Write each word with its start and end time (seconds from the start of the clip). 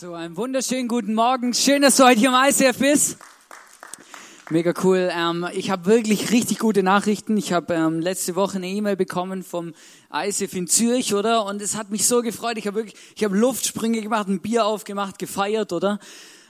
So, 0.00 0.14
einen 0.14 0.36
wunderschönen 0.36 0.86
guten 0.86 1.12
Morgen. 1.12 1.54
Schön, 1.54 1.82
dass 1.82 1.96
du 1.96 2.04
heute 2.04 2.20
hier 2.20 2.28
im 2.28 2.36
ICF 2.36 2.78
bist. 2.78 3.16
Mega 4.48 4.72
cool. 4.84 5.10
Ähm, 5.12 5.44
ich 5.52 5.72
habe 5.72 5.86
wirklich 5.86 6.30
richtig 6.30 6.60
gute 6.60 6.84
Nachrichten. 6.84 7.36
Ich 7.36 7.52
habe 7.52 7.74
ähm, 7.74 7.98
letzte 7.98 8.36
Woche 8.36 8.58
eine 8.58 8.68
E-Mail 8.68 8.94
bekommen 8.94 9.42
vom 9.42 9.74
ICF 10.14 10.54
in 10.54 10.68
Zürich, 10.68 11.14
oder? 11.14 11.44
Und 11.46 11.60
es 11.60 11.76
hat 11.76 11.90
mich 11.90 12.06
so 12.06 12.22
gefreut. 12.22 12.58
Ich 12.58 12.68
habe 12.68 12.76
wirklich, 12.76 12.94
ich 13.16 13.24
habe 13.24 13.36
Luftsprünge 13.36 14.00
gemacht, 14.00 14.28
ein 14.28 14.40
Bier 14.40 14.66
aufgemacht, 14.66 15.18
gefeiert, 15.18 15.72
oder? 15.72 15.98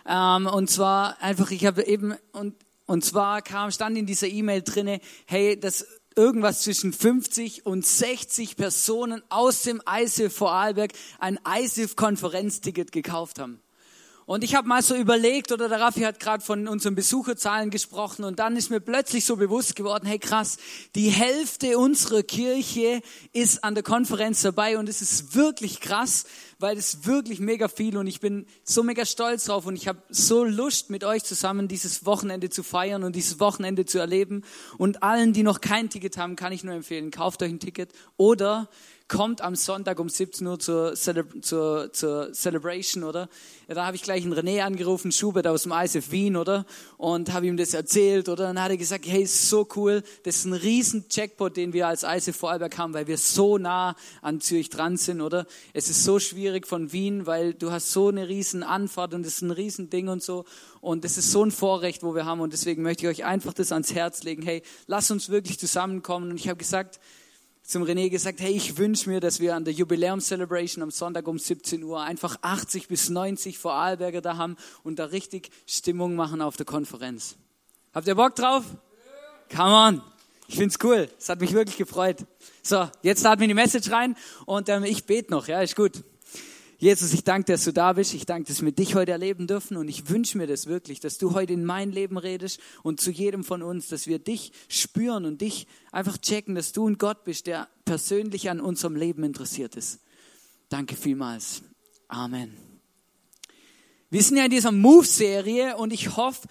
Ähm, 0.07 0.47
und 0.47 0.69
zwar 0.69 1.17
einfach, 1.23 1.51
ich 1.51 1.65
habe 1.65 1.87
eben 1.87 2.17
und 2.33 2.55
und 2.85 3.05
zwar 3.05 3.43
kam 3.43 3.71
stand 3.71 3.99
in 3.99 4.07
dieser 4.07 4.29
E-Mail 4.29 4.63
drinne, 4.63 5.01
hey, 5.27 5.61
das 5.61 5.87
irgendwas 6.19 6.63
zwischen 6.63 6.93
50 6.93 7.65
und 7.65 7.87
60 7.87 8.57
Personen 8.57 9.23
aus 9.29 9.63
dem 9.63 9.81
ISIF 9.89 10.35
Vorarlberg 10.35 10.93
ein 11.21 11.39
ISIF-Konferenzticket 11.47 12.91
gekauft 12.91 13.39
haben. 13.39 13.63
Und 14.29 14.45
ich 14.45 14.55
habe 14.55 14.69
mal 14.69 14.83
so 14.83 14.95
überlegt, 14.95 15.53
oder 15.53 15.71
der 15.71 15.81
Raffi 15.81 16.01
hat 16.01 16.21
gerade 16.21 16.45
von 16.45 16.69
unseren 16.69 16.95
Besucherzahlen 16.95 17.71
gesprochen, 17.71 18.25
und 18.25 18.39
dann 18.39 18.57
ist 18.57 18.69
mir 18.69 18.79
plötzlich 18.79 19.25
so 19.25 19.37
bewusst 19.37 19.75
geworden, 19.75 20.05
hey 20.07 20.19
krass, 20.19 20.59
die 20.95 21.09
Hälfte 21.09 21.79
unserer 21.79 22.23
Kirche 22.23 23.01
ist 23.33 23.65
an 23.65 23.75
der 23.75 23.83
Konferenz 23.83 24.43
dabei 24.43 24.77
und 24.77 24.87
es 24.87 25.01
ist 25.01 25.35
wirklich 25.35 25.81
krass, 25.81 26.27
weil 26.59 26.77
es 26.77 27.07
wirklich 27.07 27.41
mega 27.41 27.69
viel 27.69 27.97
und 27.97 28.07
ich 28.07 28.21
bin 28.21 28.45
so 28.65 28.83
mega 28.83 29.07
stolz 29.07 29.45
drauf 29.45 29.65
und 29.65 29.77
ich 29.77 29.89
habe 29.89 30.03
so 30.11 30.45
Lust 30.45 30.91
mit 30.91 31.05
euch 31.05 31.25
zusammen 31.25 31.67
dieses 31.67 32.05
Wochenende 32.05 32.51
zu 32.51 32.63
feiern 32.63 33.05
und 33.05 33.17
dieses 33.17 33.41
Wochenende 33.41 33.87
zu 33.87 33.99
erleben. 33.99 34.45
Und 34.77 35.03
allen, 35.03 35.33
die 35.33 35.43
noch 35.43 35.63
kein 35.63 35.89
Ticket 35.89 36.19
haben, 36.19 36.37
kann 36.37 36.53
ich 36.53 36.65
nur 36.65 36.75
empfehlen, 36.75 37.11
kauft 37.11 37.43
euch 37.43 37.51
ein 37.51 37.61
Ticket 37.61 37.93
oder 38.19 38.69
kommt 39.09 39.41
am 39.41 39.57
Sonntag 39.57 39.99
um 40.01 40.11
17 40.11 40.47
Uhr 40.47 40.59
zur, 40.59 40.95
Cele 40.95 41.27
zur, 41.41 41.91
zur 41.95 42.33
Celebration, 42.35 43.05
oder? 43.05 43.31
Ja, 43.67 43.75
da 43.75 43.87
habe 43.87 43.97
ich 43.97 44.03
gleich 44.03 44.23
einen 44.23 44.35
René 44.35 44.61
angerufen, 44.63 45.13
Schubert 45.13 45.47
aus 45.47 45.63
dem 45.63 45.73
ISF 45.73 46.11
Wien, 46.11 46.37
oder? 46.37 46.67
Und 46.99 47.33
habe 47.33 47.47
ihm 47.47 47.57
das 47.57 47.73
erzählt, 47.73 48.29
oder? 48.29 48.45
Dann 48.45 48.63
hat 48.63 48.71
er 48.71 48.77
gesagt, 48.77 49.07
hey, 49.07 49.23
ist 49.23 49.49
so 49.49 49.67
cool, 49.77 50.03
das 50.25 50.37
ist 50.37 50.45
ein 50.45 50.53
riesen 50.53 51.07
Jackpot, 51.11 51.57
den 51.57 51.73
wir 51.73 51.89
als 51.89 52.03
ISF 52.03 52.37
Vorarlberg 52.37 52.77
haben, 52.77 52.93
weil 52.93 53.07
wir 53.07 53.17
so 53.17 53.57
nah 53.57 53.97
an 54.21 54.43
Zürich 54.43 54.69
dran 54.69 54.99
sind, 54.99 55.23
oder? 55.23 55.47
Es 55.73 55.89
ist 55.89 56.05
so 56.05 56.19
schwierig 56.19 56.67
von 56.67 56.93
Wien, 56.93 57.27
weil 57.27 57.55
du 57.55 57.73
hast 57.73 57.91
so 57.91 58.09
eine 58.09 58.29
riesen 58.29 58.63
Anfahrt 58.63 59.15
und 59.15 59.25
das 59.25 59.37
ist 59.37 59.43
ein 59.43 59.51
riesen 59.51 59.89
Ding 59.89 60.09
und 60.09 60.23
so. 60.23 60.45
Und 60.83 61.05
das 61.05 61.17
ist 61.17 61.33
so 61.33 61.43
ein 61.43 61.51
Vorrecht, 61.51 62.03
wo 62.03 62.15
wir 62.15 62.27
haben. 62.27 62.41
Und 62.41 62.53
deswegen 62.53 62.83
möchte 62.83 63.07
ich 63.07 63.21
euch 63.21 63.25
einfach 63.25 63.55
das 63.55 63.73
ans 63.73 63.95
Herz 63.95 64.23
legen. 64.23 64.43
Hey, 64.43 64.63
lass 64.87 65.11
uns 65.11 65.29
wirklich 65.29 65.59
zusammenkommen. 65.59 66.31
Und 66.31 66.37
ich 66.37 66.49
habe 66.49 66.59
gesagt, 66.59 67.01
zum 67.69 67.83
René 67.83 68.09
gesagt, 68.09 68.41
hey, 68.41 68.53
ich 68.53 68.79
wünsche 68.79 69.11
mir, 69.11 69.21
dass 69.21 69.41
wir 69.41 69.55
an 69.55 69.63
der 69.63 69.75
Jubiläum-Celebration 69.75 70.83
am 70.83 70.91
Sonntag 70.91 71.29
um 71.29 71.39
17 71.39 71.83
Uhr 71.83 72.01
einfach 72.01 72.39
80 72.41 72.89
bis 72.89 73.11
90 73.11 73.59
Vorarlberger 73.59 74.23
da 74.23 74.39
haben 74.39 74.57
und 74.85 74.99
da 74.99 75.05
richtig 75.05 75.51
Stimmung 75.67 76.17
machen 76.17 76.41
auf 76.41 76.57
der 76.57 76.65
Konferenz. 76.65 77.37
Habt 77.93 78.09
ihr 78.09 78.15
Bock 78.15 78.35
drauf? 78.35 78.65
Come 79.55 79.75
on. 79.75 80.03
Ich 80.47 80.57
find's 80.57 80.79
cool. 80.83 81.11
Es 81.19 81.29
hat 81.29 81.43
mich 81.43 81.53
wirklich 81.53 81.77
gefreut. 81.77 82.25
So, 82.63 82.89
jetzt 83.03 83.21
starten 83.21 83.43
wir 83.43 83.49
die 83.49 83.53
Message 83.53 83.91
rein 83.91 84.17
und 84.47 84.71
ähm, 84.71 84.85
ich 84.85 85.05
bete 85.05 85.31
noch. 85.31 85.47
Ja, 85.47 85.61
ist 85.61 85.77
gut. 85.77 86.03
Jesus, 86.81 87.13
ich 87.13 87.25
danke, 87.25 87.51
dass 87.51 87.65
du 87.65 87.73
da 87.73 87.93
bist. 87.93 88.15
Ich 88.15 88.25
danke, 88.25 88.47
dass 88.47 88.63
wir 88.63 88.71
dich 88.71 88.95
heute 88.95 89.11
erleben 89.11 89.49
dürfen. 89.49 89.77
Und 89.77 89.89
ich 89.89 90.09
wünsche 90.11 90.39
mir 90.39 90.47
das 90.47 90.67
wirklich, 90.67 91.01
dass 91.01 91.19
du 91.19 91.35
heute 91.35 91.53
in 91.53 91.65
mein 91.65 91.91
Leben 91.91 92.17
redest 92.17 92.61
und 92.85 93.01
zu 93.01 93.11
jedem 93.11 93.43
von 93.43 93.65
uns, 93.65 93.89
dass 93.89 94.07
wir 94.07 94.21
dich 94.21 94.53
spüren 94.69 95.25
und 95.25 95.41
dich 95.41 95.67
einfach 95.91 96.19
checken, 96.19 96.55
dass 96.55 96.71
du 96.71 96.89
ein 96.89 96.97
Gott 96.97 97.25
bist, 97.25 97.49
der 97.49 97.69
persönlich 97.85 98.49
an 98.49 98.61
unserem 98.61 98.95
Leben 98.95 99.25
interessiert 99.25 99.75
ist. 99.75 99.99
Danke 100.69 100.95
vielmals. 100.95 101.63
Amen. 102.07 102.57
Wir 104.09 104.23
sind 104.23 104.37
ja 104.37 104.45
in 104.45 104.51
dieser 104.53 104.71
Move-Serie 104.71 105.77
und 105.77 105.93
ich 105.93 106.17
hoffe, 106.17 106.47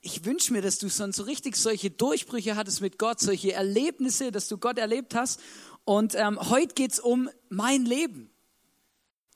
ich 0.00 0.24
wünsche 0.24 0.52
mir, 0.52 0.60
dass 0.60 0.78
du 0.78 0.88
so 0.88 1.22
richtig 1.22 1.54
solche 1.54 1.90
Durchbrüche 1.90 2.56
hattest 2.56 2.80
mit 2.80 2.98
Gott, 2.98 3.20
solche 3.20 3.52
Erlebnisse, 3.52 4.32
dass 4.32 4.48
du 4.48 4.58
Gott 4.58 4.78
erlebt 4.78 5.14
hast. 5.14 5.38
Und 5.84 6.16
ähm, 6.16 6.50
heute 6.50 6.74
geht's 6.74 6.98
um 6.98 7.30
mein 7.48 7.84
Leben 7.84 8.30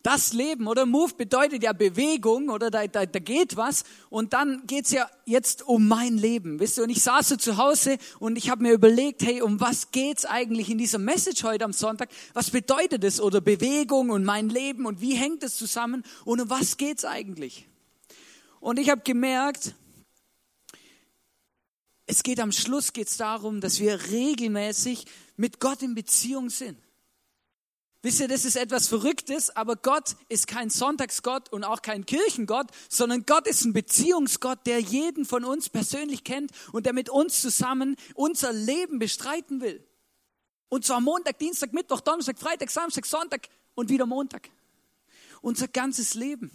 das 0.02 0.32
Leben, 0.32 0.66
oder? 0.66 0.86
Move 0.86 1.14
bedeutet 1.14 1.62
ja 1.62 1.72
Bewegung, 1.72 2.48
oder? 2.48 2.70
Da, 2.70 2.86
da, 2.86 3.06
da 3.06 3.18
geht 3.18 3.56
was. 3.56 3.84
Und 4.10 4.32
dann 4.32 4.66
geht's 4.66 4.90
ja 4.90 5.08
jetzt 5.24 5.62
um 5.62 5.86
mein 5.88 6.18
Leben, 6.18 6.60
wisst 6.60 6.78
ihr? 6.78 6.84
Und 6.84 6.90
ich 6.90 7.02
saß 7.02 7.28
so 7.28 7.36
zu 7.36 7.56
Hause 7.56 7.98
und 8.18 8.36
ich 8.36 8.50
habe 8.50 8.62
mir 8.62 8.72
überlegt, 8.72 9.22
hey, 9.22 9.42
um 9.42 9.60
was 9.60 9.90
geht's 9.92 10.24
eigentlich 10.24 10.70
in 10.70 10.78
dieser 10.78 10.98
Message 10.98 11.44
heute 11.44 11.64
am 11.64 11.72
Sonntag? 11.72 12.08
Was 12.34 12.50
bedeutet 12.50 13.04
es? 13.04 13.20
Oder 13.20 13.40
Bewegung 13.40 14.10
und 14.10 14.24
mein 14.24 14.48
Leben 14.48 14.86
und 14.86 15.00
wie 15.00 15.14
hängt 15.14 15.42
es 15.42 15.56
zusammen? 15.56 16.02
Und 16.24 16.40
um 16.40 16.50
was 16.50 16.76
geht's 16.76 17.04
eigentlich? 17.04 17.68
Und 18.60 18.78
ich 18.78 18.90
habe 18.90 19.02
gemerkt, 19.02 19.74
es 22.06 22.22
geht 22.22 22.40
am 22.40 22.52
Schluss 22.52 22.92
geht's 22.92 23.16
darum, 23.16 23.60
dass 23.60 23.80
wir 23.80 24.10
regelmäßig 24.10 25.06
mit 25.36 25.60
Gott 25.60 25.82
in 25.82 25.94
Beziehung 25.94 26.50
sind. 26.50 26.78
Wisst 28.04 28.18
ihr, 28.18 28.26
das 28.26 28.44
ist 28.44 28.56
etwas 28.56 28.88
Verrücktes, 28.88 29.50
aber 29.54 29.76
Gott 29.76 30.16
ist 30.28 30.48
kein 30.48 30.70
Sonntagsgott 30.70 31.52
und 31.52 31.62
auch 31.62 31.82
kein 31.82 32.04
Kirchengott, 32.04 32.66
sondern 32.88 33.24
Gott 33.26 33.46
ist 33.46 33.64
ein 33.64 33.72
Beziehungsgott, 33.72 34.66
der 34.66 34.80
jeden 34.80 35.24
von 35.24 35.44
uns 35.44 35.68
persönlich 35.68 36.24
kennt 36.24 36.50
und 36.72 36.84
der 36.84 36.94
mit 36.94 37.10
uns 37.10 37.40
zusammen 37.40 37.94
unser 38.14 38.52
Leben 38.52 38.98
bestreiten 38.98 39.60
will. 39.60 39.86
Und 40.68 40.84
zwar 40.84 41.00
Montag, 41.00 41.38
Dienstag, 41.38 41.72
Mittwoch, 41.72 42.00
Donnerstag, 42.00 42.40
Freitag, 42.40 42.70
Samstag, 42.70 43.06
Sonntag 43.06 43.46
und 43.74 43.88
wieder 43.88 44.06
Montag. 44.06 44.50
Unser 45.40 45.68
ganzes 45.68 46.14
Leben. 46.14 46.50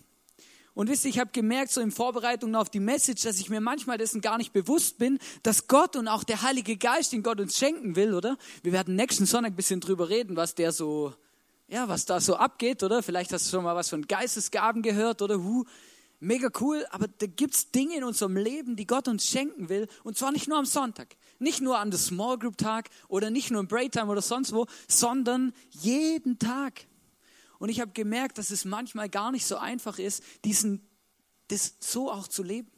Und 0.73 0.89
wisst 0.89 1.05
ihr, 1.05 1.11
ich 1.11 1.19
habe 1.19 1.31
gemerkt, 1.31 1.71
so 1.71 1.79
in 1.79 1.91
Vorbereitung 1.91 2.55
auf 2.55 2.69
die 2.69 2.81
Message, 2.81 3.23
dass 3.23 3.39
ich 3.39 3.49
mir 3.49 3.61
manchmal 3.61 3.97
dessen 3.97 4.19
gar 4.19 4.37
nicht 4.37 4.51
bewusst 4.51 4.97
bin, 4.97 5.17
dass 5.43 5.67
Gott 5.67 5.95
und 5.95 6.09
auch 6.09 6.25
der 6.25 6.41
Heilige 6.41 6.75
Geist, 6.77 7.13
den 7.13 7.23
Gott 7.23 7.39
uns 7.39 7.57
schenken 7.57 7.95
will, 7.95 8.13
oder? 8.13 8.37
Wir 8.63 8.73
werden 8.73 8.95
nächsten 8.95 9.25
Sonntag 9.25 9.53
ein 9.53 9.55
bisschen 9.55 9.79
drüber 9.79 10.09
reden, 10.09 10.35
was 10.35 10.53
der 10.53 10.73
so 10.73 11.15
ja, 11.67 11.89
was 11.89 12.05
da 12.05 12.19
so 12.19 12.35
abgeht, 12.35 12.81
oder? 12.83 13.03
Vielleicht 13.03 13.33
hast 13.33 13.47
du 13.47 13.51
schon 13.51 13.63
mal 13.63 13.75
was 13.75 13.89
von 13.89 14.07
Geistesgaben 14.07 14.81
gehört, 14.81 15.21
oder? 15.21 15.43
Hu, 15.43 15.65
mega 16.19 16.49
cool, 16.59 16.85
aber 16.91 17.07
da 17.07 17.27
gibt's 17.27 17.71
Dinge 17.71 17.97
in 17.97 18.03
unserem 18.03 18.37
Leben, 18.37 18.75
die 18.75 18.87
Gott 18.87 19.07
uns 19.07 19.25
schenken 19.25 19.69
will, 19.69 19.87
und 20.03 20.17
zwar 20.17 20.31
nicht 20.31 20.47
nur 20.47 20.57
am 20.57 20.65
Sonntag, 20.65 21.15
nicht 21.39 21.61
nur 21.61 21.77
an 21.77 21.91
der 21.91 21.99
Small 21.99 22.39
Group 22.39 22.57
Tag 22.57 22.89
oder 23.07 23.29
nicht 23.29 23.51
nur 23.51 23.59
im 23.59 23.67
Break 23.67 23.91
Time 23.91 24.07
oder 24.07 24.21
sonst 24.21 24.53
wo, 24.53 24.65
sondern 24.87 25.53
jeden 25.71 26.39
Tag. 26.39 26.85
Und 27.59 27.69
ich 27.69 27.81
habe 27.81 27.91
gemerkt, 27.91 28.37
dass 28.37 28.51
es 28.51 28.65
manchmal 28.65 29.09
gar 29.09 29.31
nicht 29.31 29.45
so 29.45 29.57
einfach 29.57 29.99
ist, 29.99 30.23
diesen, 30.45 30.87
das 31.49 31.75
so 31.79 32.11
auch 32.11 32.27
zu 32.27 32.43
leben. 32.43 32.71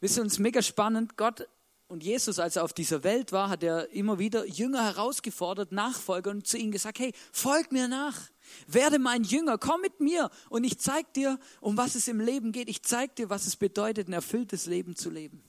Wisst 0.00 0.18
ihr, 0.18 0.22
uns 0.22 0.38
mega 0.38 0.60
spannend. 0.60 1.16
Gott 1.16 1.46
und 1.86 2.02
Jesus, 2.02 2.38
als 2.38 2.56
er 2.56 2.64
auf 2.64 2.72
dieser 2.72 3.04
Welt 3.04 3.30
war, 3.32 3.50
hat 3.50 3.62
er 3.62 3.90
immer 3.90 4.18
wieder 4.18 4.46
Jünger 4.46 4.82
herausgefordert, 4.84 5.70
Nachfolger 5.70 6.30
und 6.30 6.46
zu 6.46 6.56
ihnen 6.56 6.72
gesagt, 6.72 6.98
hey, 6.98 7.12
folg 7.30 7.72
mir 7.72 7.88
nach. 7.88 8.30
Werde 8.66 8.98
mein 8.98 9.24
Jünger, 9.24 9.58
komm 9.58 9.80
mit 9.80 10.00
mir 10.00 10.30
und 10.48 10.64
ich 10.64 10.78
zeig 10.78 11.12
dir, 11.14 11.38
um 11.60 11.76
was 11.76 11.94
es 11.94 12.08
im 12.08 12.20
Leben 12.20 12.52
geht. 12.52 12.68
Ich 12.68 12.82
zeig 12.82 13.16
dir, 13.16 13.30
was 13.30 13.46
es 13.46 13.56
bedeutet, 13.56 14.08
ein 14.08 14.12
erfülltes 14.12 14.66
Leben 14.66 14.96
zu 14.96 15.10
leben. 15.10 15.42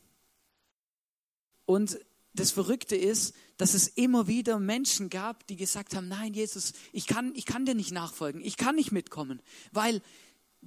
Und 1.66 2.00
das 2.34 2.52
Verrückte 2.52 2.96
ist, 2.96 3.34
dass 3.58 3.74
es 3.74 3.88
immer 3.88 4.28
wieder 4.28 4.60
Menschen 4.60 5.10
gab, 5.10 5.48
die 5.48 5.56
gesagt 5.56 5.96
haben, 5.96 6.10
nein, 6.10 6.34
Jesus, 6.34 6.74
ich 6.92 7.08
kann, 7.08 7.34
ich 7.36 7.46
kann 7.46 7.66
dir 7.66 7.76
nicht 7.76 7.92
nachfolgen, 7.92 8.42
ich 8.42 8.58
kann 8.58 8.76
nicht 8.76 8.92
mitkommen, 8.92 9.42
weil 9.72 10.02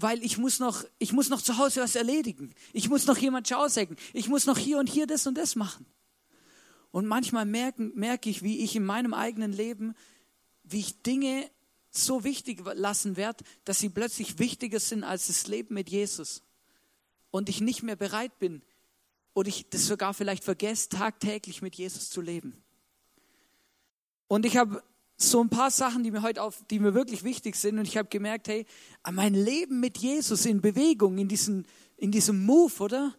weil 0.01 0.23
ich 0.23 0.39
muss 0.39 0.61
noch, 0.61 0.85
ich 0.99 1.13
muss 1.13 1.29
noch 1.29 1.43
zu 1.43 1.59
Hause 1.59 1.81
was 1.81 1.97
erledigen. 1.97 2.55
Ich 2.73 2.89
muss 2.89 3.07
noch 3.07 3.19
jemand 3.19 3.49
schausägen. 3.49 3.97
Ich 4.13 4.29
muss 4.29 4.47
noch 4.47 4.57
hier 4.57 4.79
und 4.79 4.89
hier 4.89 5.09
das 5.09 5.27
und 5.27 5.37
das 5.37 5.57
machen. 5.57 5.87
Und 6.93 7.07
manchmal 7.07 7.45
merke, 7.45 7.83
merke 7.83 8.31
ich, 8.31 8.43
wie 8.45 8.61
ich 8.61 8.77
in 8.77 8.85
meinem 8.85 9.13
eigenen 9.13 9.53
Leben, 9.53 9.95
wie 10.63 10.79
ich 10.79 11.03
Dinge 11.03 11.51
so 11.91 12.23
wichtig 12.23 12.63
lassen 12.75 13.17
werde, 13.17 13.45
dass 13.65 13.81
sie 13.81 13.89
plötzlich 13.89 14.39
wichtiger 14.39 14.79
sind 14.79 15.03
als 15.03 15.27
das 15.27 15.49
Leben 15.49 15.75
mit 15.75 15.91
Jesus. 15.91 16.43
Und 17.33 17.49
ich 17.49 17.61
nicht 17.61 17.83
mehr 17.83 17.97
bereit 17.97 18.39
bin 18.39 18.63
oder 19.35 19.49
ich 19.49 19.69
das 19.69 19.87
sogar 19.87 20.15
vielleicht 20.15 20.45
vergesse, 20.45 20.91
tagtäglich 20.91 21.61
mit 21.61 21.75
Jesus 21.75 22.09
zu 22.09 22.21
leben. 22.21 22.63
Und 24.29 24.47
ich 24.47 24.57
habe 24.57 24.83
so 25.21 25.43
ein 25.43 25.51
paar 25.51 25.71
Sachen, 25.71 26.05
die 26.05 26.13
mir 26.13 26.23
heute 26.23 26.43
auf, 26.43 26.63
die 26.71 26.79
mir 26.79 26.95
wirklich 26.95 27.25
wichtig 27.25 27.57
sind. 27.57 27.79
Und 27.79 27.89
ich 27.89 27.97
habe 27.97 28.09
gemerkt, 28.09 28.47
hey, 28.47 28.67
mein 29.11 29.35
Leben 29.35 29.81
mit 29.81 29.99
Jesus 29.99 30.47
in 30.47 30.61
Bewegung, 30.61 31.19
in 31.19 31.29
diesem, 31.29 31.65
in 31.97 32.13
diesem 32.13 32.47
Move, 32.47 32.73
oder? 32.79 33.15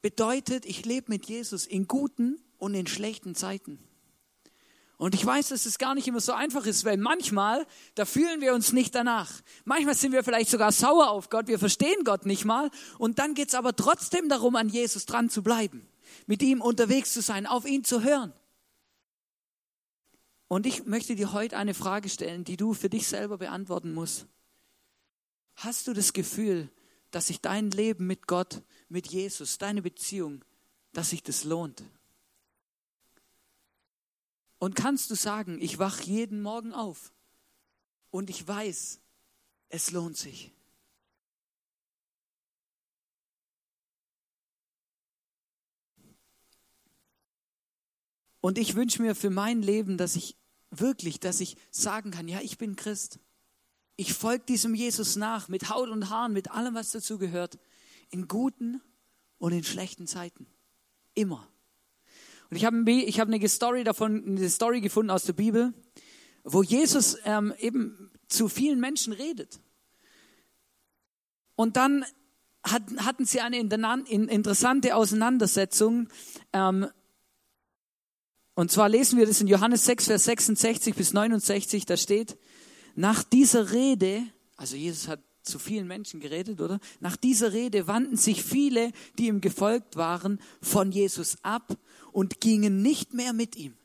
Bedeutet, 0.00 0.64
ich 0.64 0.84
lebe 0.86 1.10
mit 1.10 1.26
Jesus 1.26 1.66
in 1.66 1.86
guten 1.86 2.42
und 2.56 2.74
in 2.74 2.86
schlechten 2.86 3.34
Zeiten. 3.34 3.78
Und 4.96 5.14
ich 5.14 5.24
weiß, 5.24 5.48
dass 5.48 5.66
es 5.66 5.76
gar 5.76 5.94
nicht 5.94 6.08
immer 6.08 6.20
so 6.20 6.32
einfach 6.32 6.64
ist, 6.64 6.84
weil 6.84 6.96
manchmal, 6.96 7.66
da 7.94 8.06
fühlen 8.06 8.40
wir 8.40 8.54
uns 8.54 8.72
nicht 8.72 8.94
danach. 8.94 9.42
Manchmal 9.64 9.94
sind 9.94 10.12
wir 10.12 10.24
vielleicht 10.24 10.48
sogar 10.48 10.72
sauer 10.72 11.10
auf 11.10 11.28
Gott, 11.28 11.46
wir 11.46 11.58
verstehen 11.58 12.04
Gott 12.04 12.24
nicht 12.24 12.46
mal. 12.46 12.70
Und 12.98 13.18
dann 13.18 13.34
geht 13.34 13.48
es 13.48 13.54
aber 13.54 13.76
trotzdem 13.76 14.30
darum, 14.30 14.56
an 14.56 14.68
Jesus 14.70 15.04
dran 15.04 15.28
zu 15.28 15.42
bleiben, 15.42 15.86
mit 16.26 16.42
ihm 16.42 16.62
unterwegs 16.62 17.12
zu 17.12 17.20
sein, 17.20 17.46
auf 17.46 17.66
ihn 17.66 17.84
zu 17.84 18.02
hören. 18.02 18.32
Und 20.48 20.66
ich 20.66 20.84
möchte 20.84 21.14
dir 21.14 21.32
heute 21.32 21.56
eine 21.56 21.74
Frage 21.74 22.08
stellen, 22.08 22.44
die 22.44 22.56
du 22.56 22.74
für 22.74 22.90
dich 22.90 23.08
selber 23.08 23.38
beantworten 23.38 23.92
musst. 23.92 24.26
Hast 25.56 25.86
du 25.86 25.92
das 25.92 26.12
Gefühl, 26.12 26.70
dass 27.10 27.28
sich 27.28 27.40
dein 27.40 27.70
Leben 27.70 28.06
mit 28.06 28.26
Gott, 28.26 28.62
mit 28.88 29.06
Jesus, 29.06 29.58
deine 29.58 29.82
Beziehung, 29.82 30.44
dass 30.92 31.10
sich 31.10 31.22
das 31.22 31.44
lohnt? 31.44 31.82
Und 34.58 34.74
kannst 34.74 35.10
du 35.10 35.14
sagen, 35.14 35.60
ich 35.60 35.78
wach 35.78 36.00
jeden 36.00 36.40
Morgen 36.40 36.72
auf 36.72 37.12
und 38.10 38.30
ich 38.30 38.46
weiß, 38.46 39.00
es 39.68 39.90
lohnt 39.90 40.16
sich. 40.16 40.52
Und 48.44 48.58
ich 48.58 48.74
wünsche 48.74 49.00
mir 49.00 49.14
für 49.14 49.30
mein 49.30 49.62
Leben, 49.62 49.96
dass 49.96 50.16
ich 50.16 50.36
wirklich, 50.70 51.18
dass 51.18 51.40
ich 51.40 51.56
sagen 51.70 52.10
kann, 52.10 52.28
ja, 52.28 52.40
ich 52.42 52.58
bin 52.58 52.76
Christ. 52.76 53.18
Ich 53.96 54.12
folge 54.12 54.44
diesem 54.44 54.74
Jesus 54.74 55.16
nach, 55.16 55.48
mit 55.48 55.70
Haut 55.70 55.88
und 55.88 56.10
Haaren, 56.10 56.34
mit 56.34 56.50
allem, 56.50 56.74
was 56.74 56.92
dazu 56.92 57.16
gehört, 57.16 57.58
in 58.10 58.28
guten 58.28 58.82
und 59.38 59.52
in 59.52 59.64
schlechten 59.64 60.06
Zeiten. 60.06 60.46
Immer. 61.14 61.48
Und 62.50 62.58
ich 62.58 62.66
habe 62.66 62.90
ich 62.90 63.18
hab 63.18 63.28
eine 63.28 63.48
Story 63.48 63.82
davon, 63.82 64.22
eine 64.36 64.50
Story 64.50 64.82
gefunden 64.82 65.10
aus 65.10 65.24
der 65.24 65.32
Bibel, 65.32 65.72
wo 66.42 66.62
Jesus 66.62 67.16
ähm, 67.24 67.54
eben 67.58 68.10
zu 68.28 68.50
vielen 68.50 68.78
Menschen 68.78 69.14
redet. 69.14 69.58
Und 71.56 71.78
dann 71.78 72.04
hat, 72.62 72.82
hatten 72.98 73.24
sie 73.24 73.40
eine 73.40 73.58
interessante 73.58 74.96
Auseinandersetzung 74.96 76.10
ähm, 76.52 76.88
und 78.54 78.70
zwar 78.70 78.88
lesen 78.88 79.18
wir 79.18 79.26
das 79.26 79.40
in 79.40 79.48
Johannes 79.48 79.84
6, 79.84 80.06
Vers 80.06 80.24
66 80.24 80.94
bis 80.94 81.12
69, 81.12 81.86
da 81.86 81.96
steht, 81.96 82.36
nach 82.94 83.22
dieser 83.22 83.72
Rede, 83.72 84.22
also 84.56 84.76
Jesus 84.76 85.08
hat 85.08 85.20
zu 85.42 85.58
vielen 85.58 85.86
Menschen 85.86 86.20
geredet, 86.20 86.60
oder? 86.60 86.80
Nach 87.00 87.16
dieser 87.16 87.52
Rede 87.52 87.86
wandten 87.86 88.16
sich 88.16 88.42
viele, 88.42 88.92
die 89.18 89.26
ihm 89.26 89.40
gefolgt 89.40 89.96
waren, 89.96 90.40
von 90.62 90.90
Jesus 90.90 91.36
ab 91.42 91.76
und 92.12 92.40
gingen 92.40 92.82
nicht 92.82 93.12
mehr 93.12 93.32
mit 93.32 93.56
ihm. 93.56 93.76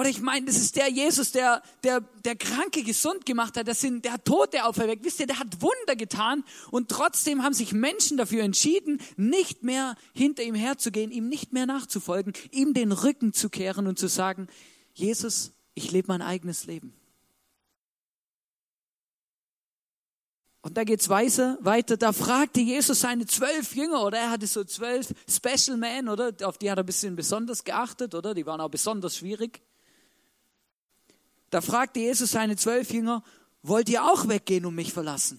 Oder 0.00 0.08
ich 0.08 0.22
meine, 0.22 0.46
das 0.46 0.56
ist 0.56 0.76
der 0.76 0.88
Jesus, 0.88 1.30
der, 1.30 1.62
der, 1.84 2.00
der 2.24 2.34
Kranke 2.34 2.82
gesund 2.84 3.26
gemacht 3.26 3.58
hat, 3.58 3.68
das 3.68 3.82
sind, 3.82 4.06
der 4.06 4.14
hat 4.14 4.24
Tote 4.24 4.64
auferweckt. 4.64 5.04
Wisst 5.04 5.20
ihr, 5.20 5.26
der 5.26 5.38
hat 5.38 5.60
Wunder 5.60 5.94
getan 5.94 6.42
und 6.70 6.88
trotzdem 6.88 7.42
haben 7.42 7.52
sich 7.52 7.74
Menschen 7.74 8.16
dafür 8.16 8.42
entschieden, 8.42 8.98
nicht 9.18 9.62
mehr 9.62 9.96
hinter 10.14 10.42
ihm 10.42 10.54
herzugehen, 10.54 11.10
ihm 11.10 11.28
nicht 11.28 11.52
mehr 11.52 11.66
nachzufolgen, 11.66 12.32
ihm 12.50 12.72
den 12.72 12.92
Rücken 12.92 13.34
zu 13.34 13.50
kehren 13.50 13.86
und 13.86 13.98
zu 13.98 14.08
sagen, 14.08 14.48
Jesus, 14.94 15.52
ich 15.74 15.92
lebe 15.92 16.08
mein 16.08 16.22
eigenes 16.22 16.64
Leben. 16.64 16.94
Und 20.62 20.78
da 20.78 20.84
geht's 20.84 21.10
weiter, 21.10 21.58
weiter. 21.60 21.98
Da 21.98 22.14
fragte 22.14 22.60
Jesus 22.60 23.00
seine 23.00 23.26
zwölf 23.26 23.74
Jünger, 23.74 24.02
oder 24.02 24.16
er 24.16 24.30
hatte 24.30 24.46
so 24.46 24.64
zwölf 24.64 25.12
Special 25.28 25.76
Men, 25.76 26.08
oder? 26.08 26.32
Auf 26.44 26.56
die 26.56 26.70
hat 26.70 26.78
er 26.78 26.84
ein 26.84 26.86
bisschen 26.86 27.16
besonders 27.16 27.64
geachtet, 27.64 28.14
oder? 28.14 28.32
Die 28.32 28.46
waren 28.46 28.62
auch 28.62 28.70
besonders 28.70 29.18
schwierig. 29.18 29.60
Da 31.50 31.60
fragte 31.60 32.00
Jesus 32.00 32.30
seine 32.30 32.56
zwölf 32.56 32.92
Jünger, 32.92 33.22
wollt 33.62 33.88
ihr 33.88 34.04
auch 34.04 34.28
weggehen 34.28 34.64
und 34.64 34.74
mich 34.74 34.92
verlassen? 34.92 35.38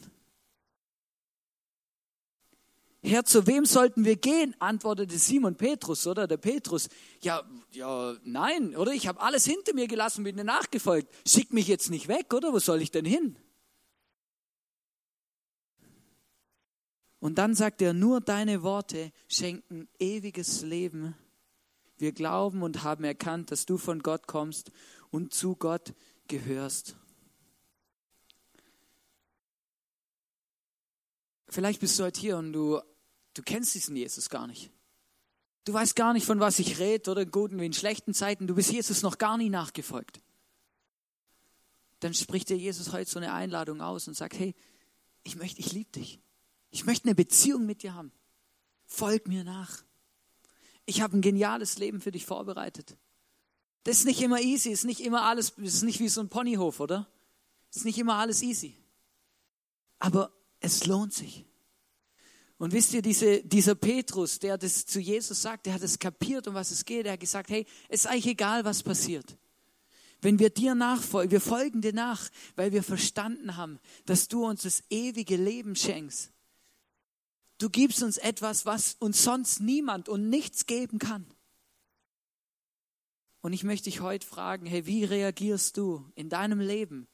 Herr, 3.04 3.26
zu 3.26 3.48
wem 3.48 3.66
sollten 3.66 4.06
wir 4.06 4.16
gehen? 4.16 4.56
antwortete 4.60 5.18
Simon 5.18 5.56
Petrus, 5.56 6.06
oder 6.06 6.28
der 6.28 6.38
Petrus. 6.38 6.88
Ja, 7.22 7.42
ja, 7.72 8.16
nein, 8.24 8.76
oder? 8.76 8.92
Ich 8.94 9.08
habe 9.08 9.22
alles 9.22 9.46
hinter 9.46 9.74
mir 9.74 9.88
gelassen, 9.88 10.24
bin 10.24 10.38
dir 10.38 10.44
nachgefolgt. 10.44 11.12
Schick 11.28 11.52
mich 11.52 11.68
jetzt 11.68 11.90
nicht 11.90 12.08
weg, 12.08 12.32
oder? 12.32 12.54
Wo 12.54 12.60
soll 12.60 12.82
ich 12.82 12.92
denn 12.92 13.06
hin? 13.06 13.38
Und 17.20 17.38
dann 17.38 17.56
sagt 17.56 17.82
er, 17.82 17.94
nur 17.94 18.22
deine 18.22 18.62
Worte 18.62 19.12
schenken 19.28 19.88
ewiges 19.98 20.62
Leben. 20.62 21.16
Wir 21.98 22.12
glauben 22.12 22.62
und 22.62 22.84
haben 22.84 23.04
erkannt, 23.04 23.52
dass 23.52 23.66
du 23.66 23.78
von 23.78 24.04
Gott 24.04 24.28
kommst 24.28 24.72
und 25.12 25.34
zu 25.34 25.56
Gott 25.56 25.94
gehörst. 26.28 26.96
Vielleicht 31.48 31.82
bist 31.82 32.00
du 32.00 32.04
heute 32.04 32.20
hier 32.20 32.38
und 32.38 32.54
du, 32.54 32.82
du 33.34 33.42
kennst 33.44 33.76
diesen 33.76 33.96
Jesus 33.96 34.30
gar 34.30 34.48
nicht. 34.48 34.72
Du 35.66 35.74
weißt 35.74 35.96
gar 35.96 36.14
nicht, 36.14 36.26
von 36.26 36.40
was 36.40 36.58
ich 36.60 36.80
rede, 36.80 37.12
oder 37.12 37.22
in 37.22 37.32
guten 37.32 37.60
wie 37.60 37.66
in 37.66 37.74
schlechten 37.74 38.14
Zeiten. 38.14 38.48
Du 38.48 38.56
bist 38.56 38.72
Jesus 38.72 39.04
noch 39.04 39.18
gar 39.18 39.38
nie 39.38 39.50
nachgefolgt. 39.50 40.22
Dann 42.00 42.14
spricht 42.16 42.50
dir 42.50 42.58
Jesus 42.58 42.94
heute 42.94 43.12
so 43.12 43.20
eine 43.20 43.34
Einladung 43.34 43.82
aus 43.82 44.08
und 44.08 44.16
sagt, 44.16 44.40
hey, 44.40 44.56
ich 45.24 45.36
möchte, 45.36 45.60
ich 45.60 45.72
liebe 45.72 45.92
dich. 45.92 46.20
Ich 46.72 46.86
möchte 46.86 47.06
eine 47.06 47.16
Beziehung 47.16 47.66
mit 47.66 47.84
dir 47.84 47.94
haben. 47.94 48.12
Folg 48.86 49.28
mir 49.28 49.44
nach. 49.44 49.84
Ich 50.86 51.02
habe 51.02 51.16
ein 51.16 51.22
geniales 51.22 51.78
Leben 51.78 52.02
für 52.02 52.12
dich 52.12 52.26
vorbereitet. 52.26 52.98
Das 53.84 53.98
ist 53.98 54.06
nicht 54.06 54.22
immer 54.22 54.40
easy, 54.40 54.70
ist 54.70 54.86
nicht 54.86 55.00
immer 55.00 55.24
alles, 55.24 55.54
ist 55.58 55.84
nicht 55.84 56.00
wie 56.00 56.10
so 56.10 56.22
ein 56.22 56.30
Ponyhof, 56.30 56.80
oder? 56.80 57.08
Ist 57.74 57.86
nicht 57.86 57.98
immer 57.98 58.16
alles 58.16 58.44
easy. 58.44 58.78
Aber 60.00 60.32
es 60.60 60.86
lohnt 60.86 61.14
sich. 61.14 61.46
Und 62.58 62.74
wisst 62.74 62.94
ihr, 62.94 63.02
diese, 63.02 63.42
dieser 63.42 63.74
Petrus, 63.74 64.38
der 64.38 64.56
das 64.56 64.86
zu 64.86 65.00
Jesus 65.00 65.42
sagt, 65.42 65.66
der 65.66 65.74
hat 65.74 65.82
es 65.82 65.98
kapiert, 65.98 66.48
um 66.48 66.54
was 66.54 66.70
es 66.70 66.86
geht. 66.86 67.08
Er 67.08 67.14
hat 67.14 67.20
gesagt, 67.20 67.50
hey, 67.50 67.66
es 67.90 68.02
ist 68.02 68.06
eigentlich 68.06 68.28
egal, 68.28 68.64
was 68.66 68.84
passiert. 68.84 69.36
Wenn 70.22 70.38
wir 70.38 70.52
dir 70.52 70.76
nachfolgen, 70.76 71.32
wir 71.32 71.42
folgen 71.42 71.82
dir 71.82 71.94
nach, 71.94 72.30
weil 72.56 72.72
wir 72.72 72.84
verstanden 72.84 73.58
haben, 73.58 73.80
dass 74.06 74.28
du 74.28 74.46
uns 74.46 74.62
das 74.62 74.84
ewige 74.92 75.38
Leben 75.38 75.76
schenkst. 75.76 76.32
Du 77.58 77.72
gibst 77.72 78.04
uns 78.04 78.20
etwas, 78.20 78.68
was 78.68 78.96
uns 79.00 79.24
sonst 79.24 79.62
niemand 79.62 80.08
und 80.08 80.30
nichts 80.30 80.68
geben 80.68 81.00
kann. 81.00 81.26
Und 83.42 83.54
ich 83.54 83.64
möchte 83.64 83.86
dich 83.86 84.02
heute 84.02 84.26
fragen, 84.26 84.66
hey, 84.66 84.86
wie 84.86 85.04
reagierst 85.04 85.76
du 85.78 86.06
in 86.16 86.30
deinem 86.30 86.60
Leben? 86.60 87.08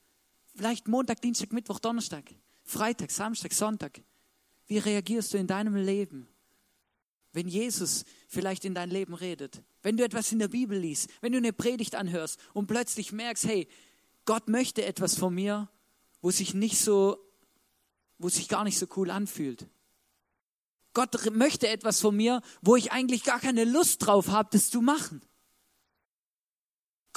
Vielleicht 0.55 0.87
Montag, 0.87 1.21
Dienstag, 1.21 1.53
Mittwoch, 1.53 1.79
Donnerstag, 1.79 2.25
Freitag, 2.63 3.11
Samstag, 3.11 3.53
Sonntag. 3.53 4.01
Wie 4.65 4.77
reagierst 4.77 5.33
du 5.33 5.37
in 5.37 5.47
deinem 5.47 5.75
Leben? 5.75 6.27
Wenn 7.31 7.47
Jesus 7.47 8.03
vielleicht 8.27 8.65
in 8.65 8.73
dein 8.73 8.89
Leben 8.89 9.13
redet, 9.13 9.61
wenn 9.83 9.95
du 9.95 10.03
etwas 10.03 10.31
in 10.31 10.39
der 10.39 10.47
Bibel 10.47 10.77
liest, 10.77 11.09
wenn 11.21 11.31
du 11.31 11.37
eine 11.37 11.53
Predigt 11.53 11.95
anhörst 11.95 12.39
und 12.53 12.67
plötzlich 12.67 13.11
merkst, 13.11 13.45
hey, 13.45 13.67
Gott 14.25 14.49
möchte 14.49 14.83
etwas 14.83 15.17
von 15.17 15.33
mir, 15.33 15.69
wo 16.21 16.31
sich 16.31 16.53
nicht 16.53 16.79
so, 16.79 17.17
wo 18.17 18.27
sich 18.27 18.49
gar 18.49 18.63
nicht 18.65 18.77
so 18.77 18.87
cool 18.97 19.11
anfühlt. 19.11 19.67
Gott 20.93 21.31
möchte 21.31 21.67
etwas 21.67 22.01
von 22.01 22.15
mir, 22.15 22.41
wo 22.61 22.75
ich 22.75 22.91
eigentlich 22.91 23.23
gar 23.23 23.39
keine 23.39 23.63
Lust 23.63 24.05
drauf 24.05 24.29
habe, 24.29 24.49
das 24.51 24.69
zu 24.69 24.81
machen. 24.81 25.21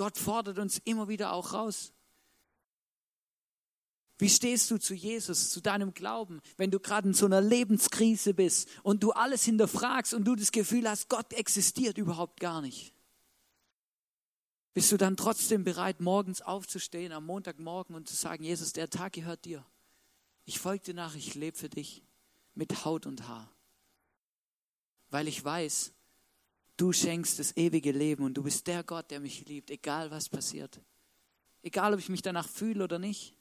Gott 0.01 0.17
fordert 0.17 0.59
uns 0.59 0.79
immer 0.87 1.09
wieder 1.09 1.35
auch 1.35 1.53
raus. 1.53 1.93
Wie 4.17 4.31
stehst 4.31 4.71
du 4.71 4.79
zu 4.79 4.95
Jesus, 4.95 5.51
zu 5.51 5.61
deinem 5.61 5.93
Glauben, 5.93 6.41
wenn 6.57 6.71
du 6.71 6.81
gerade 6.81 7.09
in 7.09 7.13
so 7.13 7.27
einer 7.27 7.43
Lebenskrise 7.43 8.33
bist 8.33 8.67
und 8.83 9.03
du 9.03 9.13
alles 9.13 9.45
hinterfragst 9.45 10.15
und 10.15 10.25
du 10.25 10.37
das 10.37 10.53
Gefühl 10.53 10.89
hast, 10.89 11.11
Gott 11.11 11.35
existiert 11.35 11.99
überhaupt 11.99 12.41
gar 12.41 12.63
nicht? 12.63 12.95
Bist 14.73 14.91
du 14.91 14.97
dann 14.97 15.19
trotzdem 15.19 15.65
bereit, 15.65 16.01
morgens 16.01 16.41
aufzustehen, 16.41 17.13
am 17.13 17.27
Montagmorgen 17.27 17.95
und 17.95 18.09
zu 18.09 18.17
sagen, 18.17 18.43
Jesus, 18.43 18.73
der 18.73 18.89
Tag 18.89 19.13
gehört 19.13 19.45
dir. 19.45 19.67
Ich 20.47 20.61
folge 20.61 20.85
dir 20.85 20.95
nach, 20.95 21.15
ich 21.15 21.35
lebe 21.35 21.59
für 21.59 21.69
dich 21.69 22.03
mit 22.55 22.87
Haut 22.87 23.05
und 23.05 23.29
Haar. 23.29 23.53
Weil 25.11 25.29
ich 25.29 25.45
weiß, 25.45 25.93
Du 26.81 26.95
schenkst 26.95 27.39
das 27.39 27.55
ewige 27.59 27.93
Leben 27.93 28.25
und 28.25 28.33
du 28.33 28.43
bist 28.43 28.67
der 28.67 28.83
Gott, 28.83 29.11
der 29.11 29.21
mich 29.21 29.47
liebt, 29.47 29.71
egal 29.71 30.11
was 30.11 30.31
passiert. 30.31 30.81
Egal, 31.61 31.93
ob 31.93 32.01
ich 32.01 32.09
mich 32.09 32.23
danach 32.23 32.49
fühle 32.49 32.83
oder 32.83 32.99
nicht. 32.99 33.37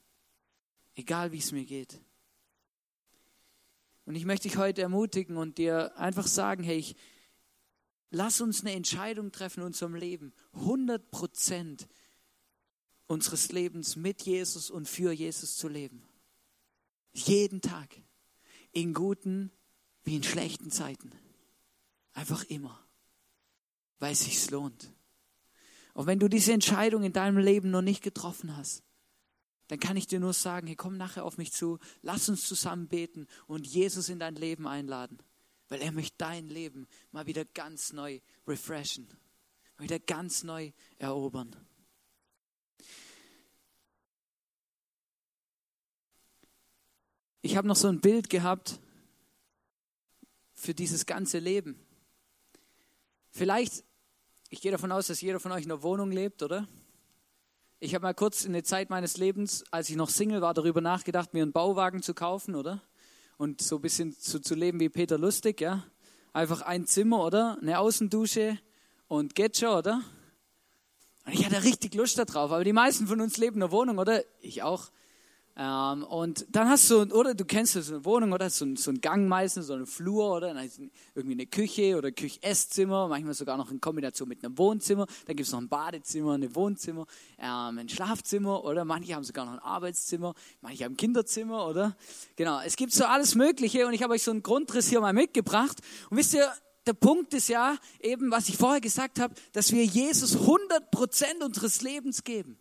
Egal, 0.94 1.32
wie 1.32 1.38
es 1.38 1.50
mir 1.50 1.64
geht. 1.64 2.02
Und 4.04 4.14
ich 4.14 4.26
möchte 4.26 4.46
dich 4.46 4.58
heute 4.58 4.82
ermutigen 4.82 5.38
und 5.38 5.56
dir 5.56 5.96
einfach 5.96 6.26
sagen, 6.26 6.62
hey, 6.62 6.76
ich, 6.76 6.96
lass 8.10 8.42
uns 8.42 8.60
eine 8.60 8.74
Entscheidung 8.74 9.32
treffen 9.32 9.60
in 9.60 9.66
unserem 9.68 9.94
Leben. 9.94 10.34
100 10.52 11.10
Prozent 11.10 11.88
unseres 13.06 13.52
Lebens 13.52 13.96
mit 13.96 14.20
Jesus 14.20 14.68
und 14.68 14.86
für 14.86 15.12
Jesus 15.12 15.56
zu 15.56 15.68
leben. 15.68 16.06
Jeden 17.14 17.62
Tag. 17.62 17.88
In 18.72 18.92
guten 18.92 19.50
wie 20.04 20.16
in 20.16 20.24
schlechten 20.24 20.70
Zeiten. 20.70 21.10
Einfach 22.12 22.44
immer 22.44 22.86
weil 24.00 24.12
es 24.12 24.24
sich 24.24 24.50
lohnt. 24.50 24.92
Und 25.94 26.06
wenn 26.06 26.18
du 26.18 26.28
diese 26.28 26.52
Entscheidung 26.52 27.04
in 27.04 27.12
deinem 27.12 27.38
Leben 27.38 27.70
noch 27.70 27.82
nicht 27.82 28.02
getroffen 28.02 28.56
hast, 28.56 28.82
dann 29.68 29.78
kann 29.78 29.96
ich 29.96 30.08
dir 30.08 30.18
nur 30.18 30.32
sagen, 30.32 30.66
hey, 30.66 30.74
komm 30.74 30.96
nachher 30.96 31.24
auf 31.24 31.38
mich 31.38 31.52
zu, 31.52 31.78
lass 32.02 32.28
uns 32.28 32.48
zusammen 32.48 32.88
beten 32.88 33.28
und 33.46 33.64
Jesus 33.64 34.08
in 34.08 34.18
dein 34.18 34.34
Leben 34.34 34.66
einladen, 34.66 35.18
weil 35.68 35.80
er 35.80 35.92
möchte 35.92 36.16
dein 36.18 36.48
Leben 36.48 36.88
mal 37.12 37.26
wieder 37.26 37.44
ganz 37.44 37.92
neu 37.92 38.18
refreshen, 38.48 39.06
mal 39.78 39.84
wieder 39.84 40.00
ganz 40.00 40.42
neu 40.42 40.72
erobern. 40.98 41.54
ich 47.42 47.56
habe 47.56 47.68
noch 47.68 47.76
so 47.76 47.88
ein 47.88 48.00
Bild 48.00 48.30
gehabt 48.30 48.80
für 50.52 50.74
dieses 50.74 51.06
ganze 51.06 51.38
Leben. 51.38 51.78
Vielleicht, 53.30 53.84
ich 54.52 54.60
gehe 54.60 54.72
davon 54.72 54.90
aus, 54.90 55.06
dass 55.06 55.20
jeder 55.20 55.38
von 55.38 55.52
euch 55.52 55.64
in 55.64 55.70
einer 55.70 55.84
Wohnung 55.84 56.10
lebt, 56.10 56.42
oder? 56.42 56.66
Ich 57.78 57.94
habe 57.94 58.02
mal 58.02 58.14
kurz 58.14 58.44
in 58.44 58.52
der 58.52 58.64
Zeit 58.64 58.90
meines 58.90 59.16
Lebens, 59.16 59.64
als 59.70 59.88
ich 59.88 59.96
noch 59.96 60.10
Single 60.10 60.42
war, 60.42 60.54
darüber 60.54 60.80
nachgedacht, 60.80 61.32
mir 61.32 61.42
einen 61.42 61.52
Bauwagen 61.52 62.02
zu 62.02 62.14
kaufen, 62.14 62.56
oder? 62.56 62.82
Und 63.38 63.62
so 63.62 63.76
ein 63.76 63.82
bisschen 63.82 64.18
zu, 64.18 64.40
zu 64.40 64.56
leben 64.56 64.80
wie 64.80 64.88
Peter 64.88 65.18
Lustig, 65.18 65.60
ja? 65.60 65.84
Einfach 66.32 66.62
ein 66.62 66.84
Zimmer, 66.86 67.24
oder? 67.24 67.58
Eine 67.62 67.78
Außendusche 67.78 68.58
und 69.06 69.36
geht 69.36 69.56
schon, 69.56 69.68
oder? 69.68 70.02
Und 71.26 71.32
ich 71.32 71.46
hatte 71.46 71.62
richtig 71.62 71.94
Lust 71.94 72.18
darauf. 72.18 72.50
Aber 72.50 72.64
die 72.64 72.72
meisten 72.72 73.06
von 73.06 73.20
uns 73.20 73.36
leben 73.36 73.56
in 73.56 73.62
einer 73.62 73.72
Wohnung, 73.72 73.98
oder? 73.98 74.24
Ich 74.40 74.64
auch. 74.64 74.90
Ähm, 75.62 76.04
und 76.04 76.46
dann 76.48 76.70
hast 76.70 76.90
du, 76.90 77.02
oder 77.02 77.34
du 77.34 77.44
kennst 77.44 77.74
so 77.74 77.92
eine 77.92 78.02
Wohnung, 78.06 78.32
oder 78.32 78.48
so, 78.48 78.64
so 78.76 78.90
einen 78.90 79.02
Gang 79.02 79.28
meistens, 79.28 79.66
so 79.66 79.74
einen 79.74 79.84
Flur, 79.84 80.34
oder 80.36 80.54
irgendwie 81.14 81.34
eine 81.34 81.44
Küche 81.44 81.98
oder 81.98 82.10
Küche-Esszimmer, 82.12 83.08
manchmal 83.08 83.34
sogar 83.34 83.58
noch 83.58 83.70
in 83.70 83.78
Kombination 83.78 84.26
mit 84.26 84.42
einem 84.42 84.56
Wohnzimmer. 84.56 85.06
Dann 85.26 85.36
gibt 85.36 85.46
es 85.46 85.52
noch 85.52 85.60
ein 85.60 85.68
Badezimmer, 85.68 86.32
ein 86.32 86.54
Wohnzimmer, 86.54 87.06
ähm, 87.38 87.78
ein 87.78 87.90
Schlafzimmer, 87.90 88.64
oder 88.64 88.86
manche 88.86 89.14
haben 89.14 89.22
sogar 89.22 89.44
noch 89.44 89.52
ein 89.52 89.58
Arbeitszimmer, 89.58 90.32
manche 90.62 90.84
haben 90.84 90.94
ein 90.94 90.96
Kinderzimmer, 90.96 91.66
oder? 91.68 91.94
Genau, 92.36 92.62
es 92.64 92.76
gibt 92.76 92.94
so 92.94 93.04
alles 93.04 93.34
Mögliche 93.34 93.86
und 93.86 93.92
ich 93.92 94.02
habe 94.02 94.14
euch 94.14 94.22
so 94.22 94.30
einen 94.30 94.42
Grundriss 94.42 94.88
hier 94.88 95.02
mal 95.02 95.12
mitgebracht. 95.12 95.78
Und 96.08 96.16
wisst 96.16 96.32
ihr, 96.32 96.50
der 96.86 96.94
Punkt 96.94 97.34
ist 97.34 97.50
ja 97.50 97.76
eben, 98.00 98.30
was 98.30 98.48
ich 98.48 98.56
vorher 98.56 98.80
gesagt 98.80 99.20
habe, 99.20 99.34
dass 99.52 99.72
wir 99.72 99.84
Jesus 99.84 100.36
100 100.36 100.90
Prozent 100.90 101.42
unseres 101.42 101.82
Lebens 101.82 102.24
geben. 102.24 102.58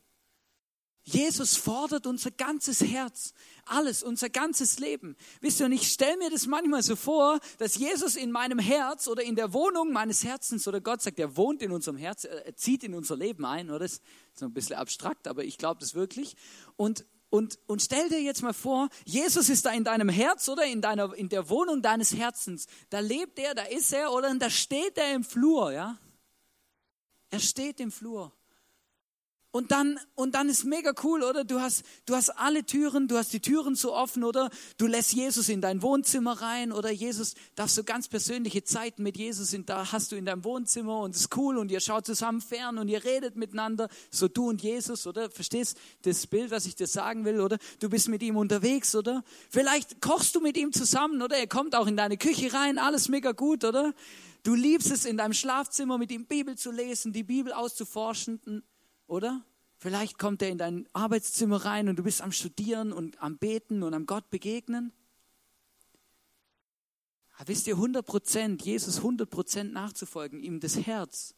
Jesus 1.12 1.58
fordert 1.58 2.06
unser 2.06 2.30
ganzes 2.30 2.82
Herz, 2.82 3.34
alles, 3.66 4.04
unser 4.04 4.30
ganzes 4.30 4.78
Leben. 4.78 5.16
Wisst 5.42 5.60
ihr, 5.60 5.66
und 5.66 5.72
ich 5.72 5.92
stelle 5.92 6.18
mir 6.18 6.30
das 6.30 6.46
manchmal 6.46 6.84
so 6.84 6.96
vor, 6.96 7.40
dass 7.58 7.76
Jesus 7.76 8.16
in 8.16 8.32
meinem 8.32 8.60
Herz 8.60 9.08
oder 9.08 9.24
in 9.24 9.36
der 9.36 9.52
Wohnung 9.54 9.92
meines 9.92 10.24
Herzens 10.24 10.68
oder 10.68 10.82
Gott 10.82 11.02
sagt, 11.02 11.20
er 11.20 11.36
wohnt 11.36 11.64
in 11.64 11.72
unserem 11.72 11.98
Herz, 11.98 12.26
er 12.26 12.56
zieht 12.56 12.84
in 12.84 12.94
unser 12.94 13.16
Leben 13.16 13.44
ein, 13.44 13.70
oder? 13.70 13.80
Das 13.80 13.94
ist 13.94 14.04
so 14.36 14.46
ein 14.46 14.54
bisschen 14.54 14.76
abstrakt, 14.76 15.28
aber 15.28 15.44
ich 15.44 15.58
glaube 15.58 15.80
das 15.80 15.96
wirklich. 15.96 16.36
Und, 16.76 17.06
und, 17.32 17.58
und 17.66 17.82
stell 17.82 18.08
dir 18.10 18.22
jetzt 18.22 18.44
mal 18.44 18.54
vor, 18.54 18.90
Jesus 19.04 19.50
ist 19.50 19.66
da 19.66 19.72
in 19.72 19.84
deinem 19.84 20.10
Herz 20.10 20.48
oder 20.48 20.66
in, 20.66 20.82
deiner, 20.82 21.14
in 21.16 21.30
der 21.30 21.50
Wohnung 21.50 21.82
deines 21.82 22.16
Herzens. 22.16 22.68
Da 22.92 23.00
lebt 23.00 23.40
er, 23.40 23.56
da 23.56 23.64
ist 23.64 23.92
er 23.94 24.12
oder 24.12 24.34
da 24.36 24.50
steht 24.52 24.98
er 24.98 25.16
im 25.16 25.24
Flur, 25.24 25.72
ja? 25.72 25.98
Er 27.32 27.40
steht 27.40 27.80
im 27.80 27.92
Flur. 27.92 28.32
Und 29.52 29.72
dann, 29.72 30.00
und 30.14 30.36
dann 30.36 30.48
ist 30.48 30.64
mega 30.64 30.94
cool, 31.04 31.24
oder? 31.24 31.44
Du 31.44 31.60
hast, 31.60 31.84
du 32.06 32.16
hast 32.16 32.30
alle 32.30 32.64
Türen, 32.64 33.08
du 33.08 33.18
hast 33.18 33.34
die 33.34 33.40
Türen 33.40 33.74
so 33.74 33.96
offen, 33.96 34.24
oder? 34.24 34.52
Du 34.78 34.86
lässt 34.86 35.14
Jesus 35.14 35.50
in 35.50 35.60
dein 35.60 35.82
Wohnzimmer 35.82 36.40
rein, 36.40 36.72
oder 36.72 36.92
Jesus, 36.92 37.34
darfst 37.56 37.76
so 37.76 37.84
ganz 37.84 38.08
persönliche 38.08 38.64
Zeiten 38.64 39.02
mit 39.02 39.18
Jesus 39.18 39.50
sind, 39.50 39.68
da 39.68 39.92
hast 39.92 40.12
du 40.12 40.16
in 40.18 40.26
deinem 40.26 40.44
Wohnzimmer 40.44 41.00
und 41.00 41.16
es 41.16 41.22
ist 41.22 41.36
cool 41.36 41.58
und 41.58 41.72
ihr 41.72 41.80
schaut 41.80 42.06
zusammen 42.06 42.42
fern 42.42 42.78
und 42.78 42.90
ihr 42.90 43.04
redet 43.04 43.38
miteinander, 43.38 43.90
so 44.12 44.28
du 44.28 44.50
und 44.50 44.62
Jesus, 44.62 45.08
oder? 45.08 45.32
Verstehst 45.32 45.80
das 46.04 46.28
Bild, 46.28 46.52
was 46.52 46.68
ich 46.68 46.76
dir 46.76 46.88
sagen 46.88 47.26
will, 47.26 47.40
oder? 47.40 47.58
Du 47.80 47.90
bist 47.90 48.08
mit 48.08 48.22
ihm 48.22 48.38
unterwegs, 48.38 48.94
oder? 48.94 49.24
Vielleicht 49.50 50.00
kochst 50.00 50.36
du 50.36 50.42
mit 50.42 50.58
ihm 50.58 50.74
zusammen, 50.74 51.24
oder? 51.24 51.38
Er 51.38 51.48
kommt 51.48 51.76
auch 51.76 51.88
in 51.88 51.98
deine 51.98 52.18
Küche 52.18 52.54
rein, 52.54 52.78
alles 52.78 53.10
mega 53.10 53.32
gut, 53.32 53.64
oder? 53.64 53.96
Du 54.44 54.54
liebst 54.54 54.92
es, 54.92 55.06
in 55.06 55.18
deinem 55.18 55.34
Schlafzimmer 55.34 55.98
mit 55.98 56.12
ihm 56.12 56.26
Bibel 56.26 56.56
zu 56.56 56.72
lesen, 56.72 57.12
die 57.12 57.24
Bibel 57.24 57.52
auszuforschen, 57.52 58.64
oder? 59.10 59.44
Vielleicht 59.78 60.20
kommt 60.20 60.42
er 60.42 60.50
in 60.50 60.58
dein 60.58 60.88
Arbeitszimmer 60.94 61.64
rein 61.66 61.88
und 61.90 61.98
du 61.98 62.04
bist 62.04 62.22
am 62.22 62.32
Studieren 62.32 62.92
und 62.92 63.22
am 63.22 63.38
Beten 63.38 63.82
und 63.84 63.94
am 63.94 64.06
Gott 64.06 64.30
begegnen. 64.30 64.92
Aber 67.38 67.48
wisst 67.48 67.68
ihr, 67.68 67.76
100 67.76 68.06
Prozent, 68.06 68.62
Jesus 68.64 68.98
100 68.98 69.30
Prozent 69.30 69.72
nachzufolgen, 69.74 70.44
ihm 70.44 70.60
das 70.60 70.76
Herz, 70.76 71.34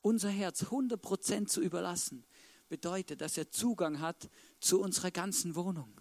unser 0.00 0.28
Herz 0.28 0.64
100 0.64 1.00
Prozent 1.00 1.50
zu 1.50 1.60
überlassen, 1.60 2.24
bedeutet, 2.68 3.20
dass 3.20 3.38
er 3.38 3.50
Zugang 3.50 4.00
hat 4.00 4.28
zu 4.60 4.80
unserer 4.80 5.12
ganzen 5.12 5.54
Wohnung, 5.54 6.00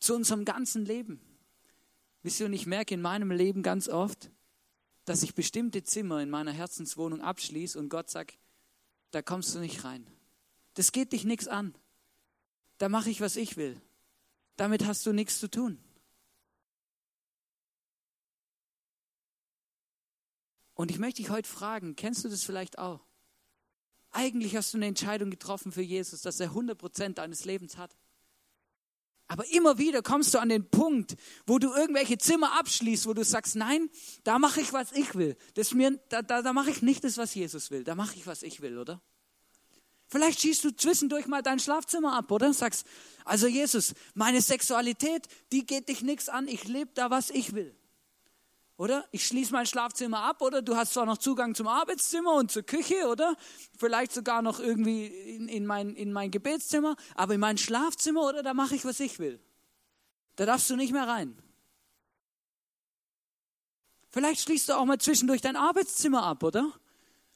zu 0.00 0.14
unserem 0.14 0.46
ganzen 0.46 0.86
Leben. 0.86 1.20
Wisst 2.22 2.40
ihr, 2.40 2.46
und 2.46 2.54
ich 2.54 2.66
merke 2.66 2.94
in 2.94 3.02
meinem 3.02 3.30
Leben 3.30 3.62
ganz 3.62 3.88
oft, 3.88 4.30
dass 5.04 5.22
ich 5.22 5.34
bestimmte 5.34 5.82
Zimmer 5.82 6.22
in 6.22 6.30
meiner 6.30 6.52
Herzenswohnung 6.52 7.20
abschließe 7.20 7.78
und 7.78 7.90
Gott 7.90 8.08
sagt, 8.08 8.38
da 9.12 9.22
kommst 9.22 9.54
du 9.54 9.60
nicht 9.60 9.84
rein. 9.84 10.06
Das 10.74 10.90
geht 10.90 11.12
dich 11.12 11.24
nichts 11.24 11.46
an. 11.46 11.74
Da 12.78 12.88
mache 12.88 13.10
ich, 13.10 13.20
was 13.20 13.36
ich 13.36 13.56
will. 13.56 13.80
Damit 14.56 14.84
hast 14.84 15.06
du 15.06 15.12
nichts 15.12 15.38
zu 15.38 15.48
tun. 15.48 15.78
Und 20.74 20.90
ich 20.90 20.98
möchte 20.98 21.22
dich 21.22 21.30
heute 21.30 21.48
fragen, 21.48 21.94
kennst 21.94 22.24
du 22.24 22.28
das 22.28 22.42
vielleicht 22.42 22.78
auch? 22.78 23.06
Eigentlich 24.10 24.56
hast 24.56 24.74
du 24.74 24.78
eine 24.78 24.86
Entscheidung 24.86 25.30
getroffen 25.30 25.72
für 25.72 25.82
Jesus, 25.82 26.22
dass 26.22 26.40
er 26.40 26.50
100% 26.50 27.14
deines 27.14 27.44
Lebens 27.44 27.76
hat. 27.76 27.96
Aber 29.28 29.46
immer 29.48 29.78
wieder 29.78 30.02
kommst 30.02 30.34
du 30.34 30.38
an 30.38 30.48
den 30.50 30.68
Punkt, 30.68 31.16
wo 31.46 31.58
du 31.58 31.72
irgendwelche 31.72 32.18
Zimmer 32.18 32.58
abschließt, 32.58 33.06
wo 33.06 33.14
du 33.14 33.24
sagst, 33.24 33.56
nein, 33.56 33.88
da 34.24 34.38
mache 34.38 34.60
ich, 34.60 34.72
was 34.72 34.92
ich 34.92 35.14
will. 35.14 35.36
Das 35.54 35.72
mir, 35.72 35.98
da, 36.08 36.22
da, 36.22 36.42
da 36.42 36.52
mache 36.52 36.70
ich 36.70 36.82
nicht 36.82 37.02
das, 37.04 37.16
was 37.16 37.34
Jesus 37.34 37.70
will. 37.70 37.84
Da 37.84 37.94
mache 37.94 38.14
ich, 38.16 38.26
was 38.26 38.42
ich 38.42 38.60
will, 38.60 38.78
oder? 38.78 39.00
Vielleicht 40.08 40.40
schießt 40.40 40.64
du 40.64 40.76
zwischendurch 40.76 41.26
mal 41.26 41.42
dein 41.42 41.58
Schlafzimmer 41.58 42.14
ab, 42.14 42.30
oder? 42.30 42.52
Sagst, 42.52 42.86
also 43.24 43.46
Jesus, 43.46 43.94
meine 44.12 44.42
Sexualität, 44.42 45.26
die 45.52 45.64
geht 45.64 45.88
dich 45.88 46.02
nichts 46.02 46.28
an. 46.28 46.48
Ich 46.48 46.64
lebe 46.64 46.90
da, 46.92 47.08
was 47.08 47.30
ich 47.30 47.54
will. 47.54 47.74
Oder? 48.82 49.06
Ich 49.12 49.24
schließe 49.28 49.52
mein 49.52 49.64
Schlafzimmer 49.64 50.24
ab, 50.24 50.42
oder? 50.42 50.60
Du 50.60 50.74
hast 50.74 50.94
zwar 50.94 51.06
noch 51.06 51.18
Zugang 51.18 51.54
zum 51.54 51.68
Arbeitszimmer 51.68 52.34
und 52.34 52.50
zur 52.50 52.64
Küche, 52.64 53.06
oder? 53.06 53.36
Vielleicht 53.78 54.10
sogar 54.10 54.42
noch 54.42 54.58
irgendwie 54.58 55.06
in, 55.06 55.46
in, 55.46 55.66
mein, 55.66 55.94
in 55.94 56.12
mein 56.12 56.32
Gebetszimmer, 56.32 56.96
aber 57.14 57.34
in 57.34 57.40
mein 57.40 57.58
Schlafzimmer, 57.58 58.22
oder? 58.22 58.42
Da 58.42 58.54
mache 58.54 58.74
ich, 58.74 58.84
was 58.84 58.98
ich 58.98 59.20
will. 59.20 59.38
Da 60.34 60.46
darfst 60.46 60.68
du 60.68 60.74
nicht 60.74 60.92
mehr 60.92 61.06
rein. 61.06 61.40
Vielleicht 64.08 64.40
schließt 64.40 64.70
du 64.70 64.72
auch 64.72 64.84
mal 64.84 64.98
zwischendurch 64.98 65.42
dein 65.42 65.54
Arbeitszimmer 65.54 66.24
ab, 66.24 66.42
oder? 66.42 66.72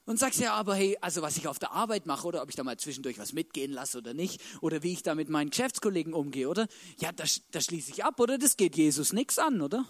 Und 0.05 0.19
sagst 0.19 0.41
ja, 0.41 0.53
aber 0.53 0.75
hey, 0.75 0.99
also 1.01 1.23
was 1.23 1.37
ich 1.37 1.47
auf 1.47 1.61
der 1.61 1.71
Arbeit 1.71 2.07
mache 2.07 2.27
oder 2.27 2.43
ob 2.43 2.51
ich 2.51 2.57
da 2.57 2.65
mal 2.65 2.77
zwischendurch 2.77 3.21
was 3.21 3.33
mitgehen 3.33 3.71
lasse 3.71 3.99
oder 3.99 4.15
nicht 4.15 4.43
oder 4.63 4.83
wie 4.83 4.95
ich 4.95 5.05
da 5.05 5.15
mit 5.15 5.29
meinen 5.29 5.51
Geschäftskollegen 5.51 6.13
umgehe, 6.13 6.49
oder? 6.49 6.67
Ja, 6.99 7.13
das, 7.13 7.43
das 7.53 7.67
schließe 7.67 7.93
ich 7.93 8.05
ab, 8.05 8.19
oder? 8.19 8.37
Das 8.37 8.57
geht 8.57 8.77
Jesus 8.77 9.13
nichts 9.13 9.39
an, 9.39 9.63
oder? 9.63 9.87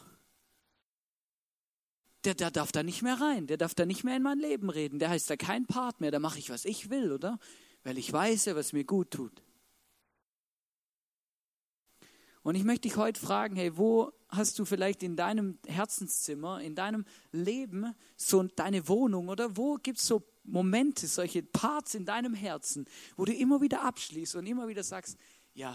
Der, 2.26 2.35
der 2.35 2.50
darf 2.50 2.73
da 2.73 2.83
nicht 2.83 3.02
mehr 3.02 3.21
rein, 3.21 3.47
der 3.47 3.56
darf 3.56 3.75
da 3.75 3.87
nicht 3.87 4.04
mehr 4.04 4.16
in 4.16 4.23
mein 4.23 4.38
Leben 4.38 4.68
reden, 4.68 4.99
der 4.99 5.11
heißt 5.11 5.30
da 5.30 5.37
kein 5.37 5.66
Part 5.66 6.00
mehr, 6.00 6.11
da 6.11 6.18
mache 6.18 6.38
ich, 6.38 6.50
was 6.50 6.64
ich 6.64 6.90
will, 6.90 7.12
oder? 7.12 7.38
Weil 7.85 7.99
ich 7.99 8.12
weiß 8.12 8.47
ja, 8.47 8.56
was 8.56 8.73
mir 8.73 8.85
gut 8.85 9.12
tut. 9.12 9.42
Und 12.42 12.54
ich 12.54 12.64
möchte 12.64 12.88
dich 12.88 12.97
heute 12.97 13.21
fragen, 13.21 13.56
hey, 13.56 13.76
wo 13.76 14.12
hast 14.28 14.59
du 14.59 14.64
vielleicht 14.64 15.02
in 15.02 15.16
deinem 15.16 15.59
Herzenszimmer, 15.66 16.61
in 16.61 16.75
deinem 16.75 17.04
Leben 17.33 17.95
so 18.16 18.42
deine 18.42 18.87
Wohnung 18.88 19.28
oder 19.28 19.56
wo 19.56 19.75
gibt 19.76 19.99
es 19.99 20.06
so 20.06 20.23
Momente, 20.45 21.06
solche 21.09 21.42
Parts 21.42 21.95
in 21.95 22.04
deinem 22.04 22.35
Herzen, 22.35 22.87
wo 23.16 23.25
du 23.25 23.35
immer 23.35 23.61
wieder 23.61 23.83
abschließt 23.83 24.37
und 24.37 24.47
immer 24.47 24.68
wieder 24.68 24.85
sagst, 24.85 25.16
ja, 25.54 25.75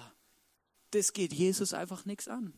das 0.92 1.14
geht 1.14 1.34
Jesus 1.34 1.74
einfach 1.74 2.06
nichts 2.06 2.28
an. 2.28 2.54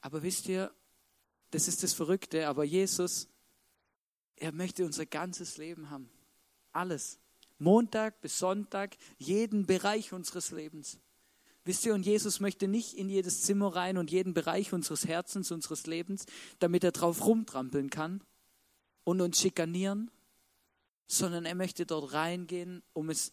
Aber 0.00 0.22
wisst 0.22 0.48
ihr, 0.48 0.72
das 1.56 1.68
ist 1.68 1.82
das 1.82 1.94
Verrückte, 1.94 2.48
aber 2.48 2.64
Jesus, 2.64 3.28
er 4.36 4.52
möchte 4.52 4.84
unser 4.84 5.06
ganzes 5.06 5.56
Leben 5.56 5.88
haben. 5.88 6.10
Alles. 6.70 7.18
Montag 7.58 8.20
bis 8.20 8.38
Sonntag, 8.38 8.98
jeden 9.16 9.64
Bereich 9.64 10.12
unseres 10.12 10.50
Lebens. 10.50 10.98
Wisst 11.64 11.86
ihr, 11.86 11.94
und 11.94 12.04
Jesus 12.04 12.40
möchte 12.40 12.68
nicht 12.68 12.92
in 12.92 13.08
jedes 13.08 13.40
Zimmer 13.40 13.74
rein 13.74 13.96
und 13.96 14.10
jeden 14.10 14.34
Bereich 14.34 14.74
unseres 14.74 15.06
Herzens, 15.06 15.50
unseres 15.50 15.86
Lebens, 15.86 16.26
damit 16.58 16.84
er 16.84 16.92
drauf 16.92 17.24
rumtrampeln 17.24 17.88
kann 17.88 18.22
und 19.04 19.22
uns 19.22 19.40
schikanieren, 19.40 20.10
sondern 21.06 21.46
er 21.46 21.54
möchte 21.54 21.86
dort 21.86 22.12
reingehen, 22.12 22.82
um 22.92 23.08
es 23.08 23.32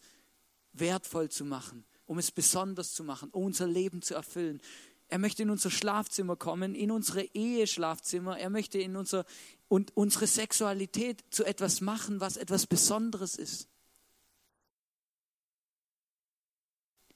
wertvoll 0.72 1.28
zu 1.28 1.44
machen, 1.44 1.84
um 2.06 2.16
es 2.18 2.30
besonders 2.30 2.94
zu 2.94 3.04
machen, 3.04 3.28
um 3.32 3.44
unser 3.44 3.66
Leben 3.66 4.00
zu 4.00 4.14
erfüllen. 4.14 4.62
Er 5.08 5.18
möchte 5.18 5.42
in 5.42 5.50
unser 5.50 5.70
Schlafzimmer 5.70 6.36
kommen, 6.36 6.74
in 6.74 6.90
unsere 6.90 7.22
Eheschlafzimmer. 7.22 8.38
Er 8.38 8.50
möchte 8.50 8.78
in 8.78 8.96
unser, 8.96 9.24
und 9.68 9.96
unsere 9.96 10.26
Sexualität 10.26 11.24
zu 11.30 11.44
etwas 11.44 11.80
machen, 11.80 12.20
was 12.20 12.36
etwas 12.36 12.66
Besonderes 12.66 13.36
ist. 13.36 13.68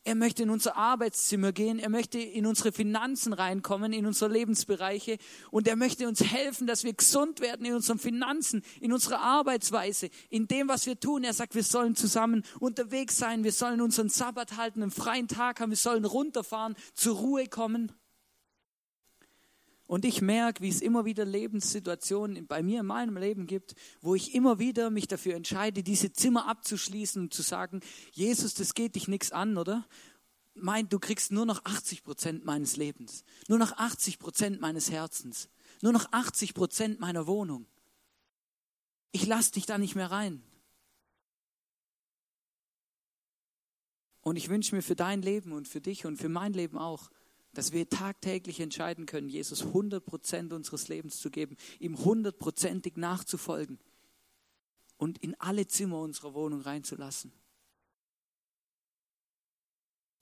Er 0.08 0.14
möchte 0.14 0.42
in 0.42 0.48
unser 0.48 0.74
Arbeitszimmer 0.74 1.52
gehen. 1.52 1.78
Er 1.78 1.90
möchte 1.90 2.18
in 2.18 2.46
unsere 2.46 2.72
Finanzen 2.72 3.34
reinkommen, 3.34 3.92
in 3.92 4.06
unsere 4.06 4.32
Lebensbereiche. 4.32 5.18
Und 5.50 5.68
er 5.68 5.76
möchte 5.76 6.08
uns 6.08 6.24
helfen, 6.24 6.66
dass 6.66 6.82
wir 6.82 6.94
gesund 6.94 7.40
werden 7.40 7.66
in 7.66 7.74
unseren 7.74 7.98
Finanzen, 7.98 8.62
in 8.80 8.94
unserer 8.94 9.20
Arbeitsweise, 9.20 10.08
in 10.30 10.48
dem, 10.48 10.66
was 10.66 10.86
wir 10.86 10.98
tun. 10.98 11.24
Er 11.24 11.34
sagt, 11.34 11.54
wir 11.54 11.62
sollen 11.62 11.94
zusammen 11.94 12.42
unterwegs 12.58 13.18
sein. 13.18 13.44
Wir 13.44 13.52
sollen 13.52 13.82
unseren 13.82 14.08
Sabbat 14.08 14.56
halten, 14.56 14.80
einen 14.80 14.92
freien 14.92 15.28
Tag 15.28 15.60
haben. 15.60 15.72
Wir 15.72 15.76
sollen 15.76 16.06
runterfahren, 16.06 16.74
zur 16.94 17.16
Ruhe 17.16 17.46
kommen. 17.46 17.92
Und 19.88 20.04
ich 20.04 20.20
merke, 20.20 20.62
wie 20.62 20.68
es 20.68 20.82
immer 20.82 21.06
wieder 21.06 21.24
Lebenssituationen 21.24 22.46
bei 22.46 22.62
mir 22.62 22.80
in 22.80 22.86
meinem 22.86 23.16
Leben 23.16 23.46
gibt, 23.46 23.74
wo 24.02 24.14
ich 24.14 24.34
immer 24.34 24.58
wieder 24.58 24.90
mich 24.90 25.08
dafür 25.08 25.34
entscheide, 25.34 25.82
diese 25.82 26.12
Zimmer 26.12 26.46
abzuschließen 26.46 27.22
und 27.22 27.32
zu 27.32 27.40
sagen, 27.40 27.80
Jesus, 28.12 28.52
das 28.52 28.74
geht 28.74 28.96
dich 28.96 29.08
nichts 29.08 29.32
an, 29.32 29.56
oder? 29.56 29.88
Meint, 30.54 30.92
du 30.92 30.98
kriegst 30.98 31.32
nur 31.32 31.46
noch 31.46 31.64
80 31.64 32.02
Prozent 32.02 32.44
meines 32.44 32.76
Lebens, 32.76 33.24
nur 33.48 33.58
noch 33.58 33.72
80 33.72 34.18
Prozent 34.18 34.60
meines 34.60 34.90
Herzens, 34.90 35.48
nur 35.80 35.92
noch 35.94 36.12
80 36.12 36.52
Prozent 36.52 37.00
meiner 37.00 37.26
Wohnung. 37.26 37.66
Ich 39.10 39.26
lass 39.26 39.52
dich 39.52 39.64
da 39.64 39.78
nicht 39.78 39.94
mehr 39.94 40.10
rein. 40.10 40.42
Und 44.20 44.36
ich 44.36 44.50
wünsche 44.50 44.74
mir 44.74 44.82
für 44.82 44.96
dein 44.96 45.22
Leben 45.22 45.52
und 45.52 45.66
für 45.66 45.80
dich 45.80 46.04
und 46.04 46.18
für 46.18 46.28
mein 46.28 46.52
Leben 46.52 46.76
auch, 46.76 47.08
dass 47.58 47.72
wir 47.72 47.88
tagtäglich 47.88 48.60
entscheiden 48.60 49.04
können, 49.04 49.28
Jesus 49.28 49.62
100 49.62 50.06
Prozent 50.06 50.52
unseres 50.52 50.86
Lebens 50.86 51.18
zu 51.18 51.28
geben, 51.28 51.56
ihm 51.80 51.98
hundertprozentig 51.98 52.96
nachzufolgen 52.96 53.80
und 54.96 55.18
in 55.18 55.34
alle 55.40 55.66
Zimmer 55.66 55.98
unserer 55.98 56.34
Wohnung 56.34 56.60
reinzulassen. 56.60 57.32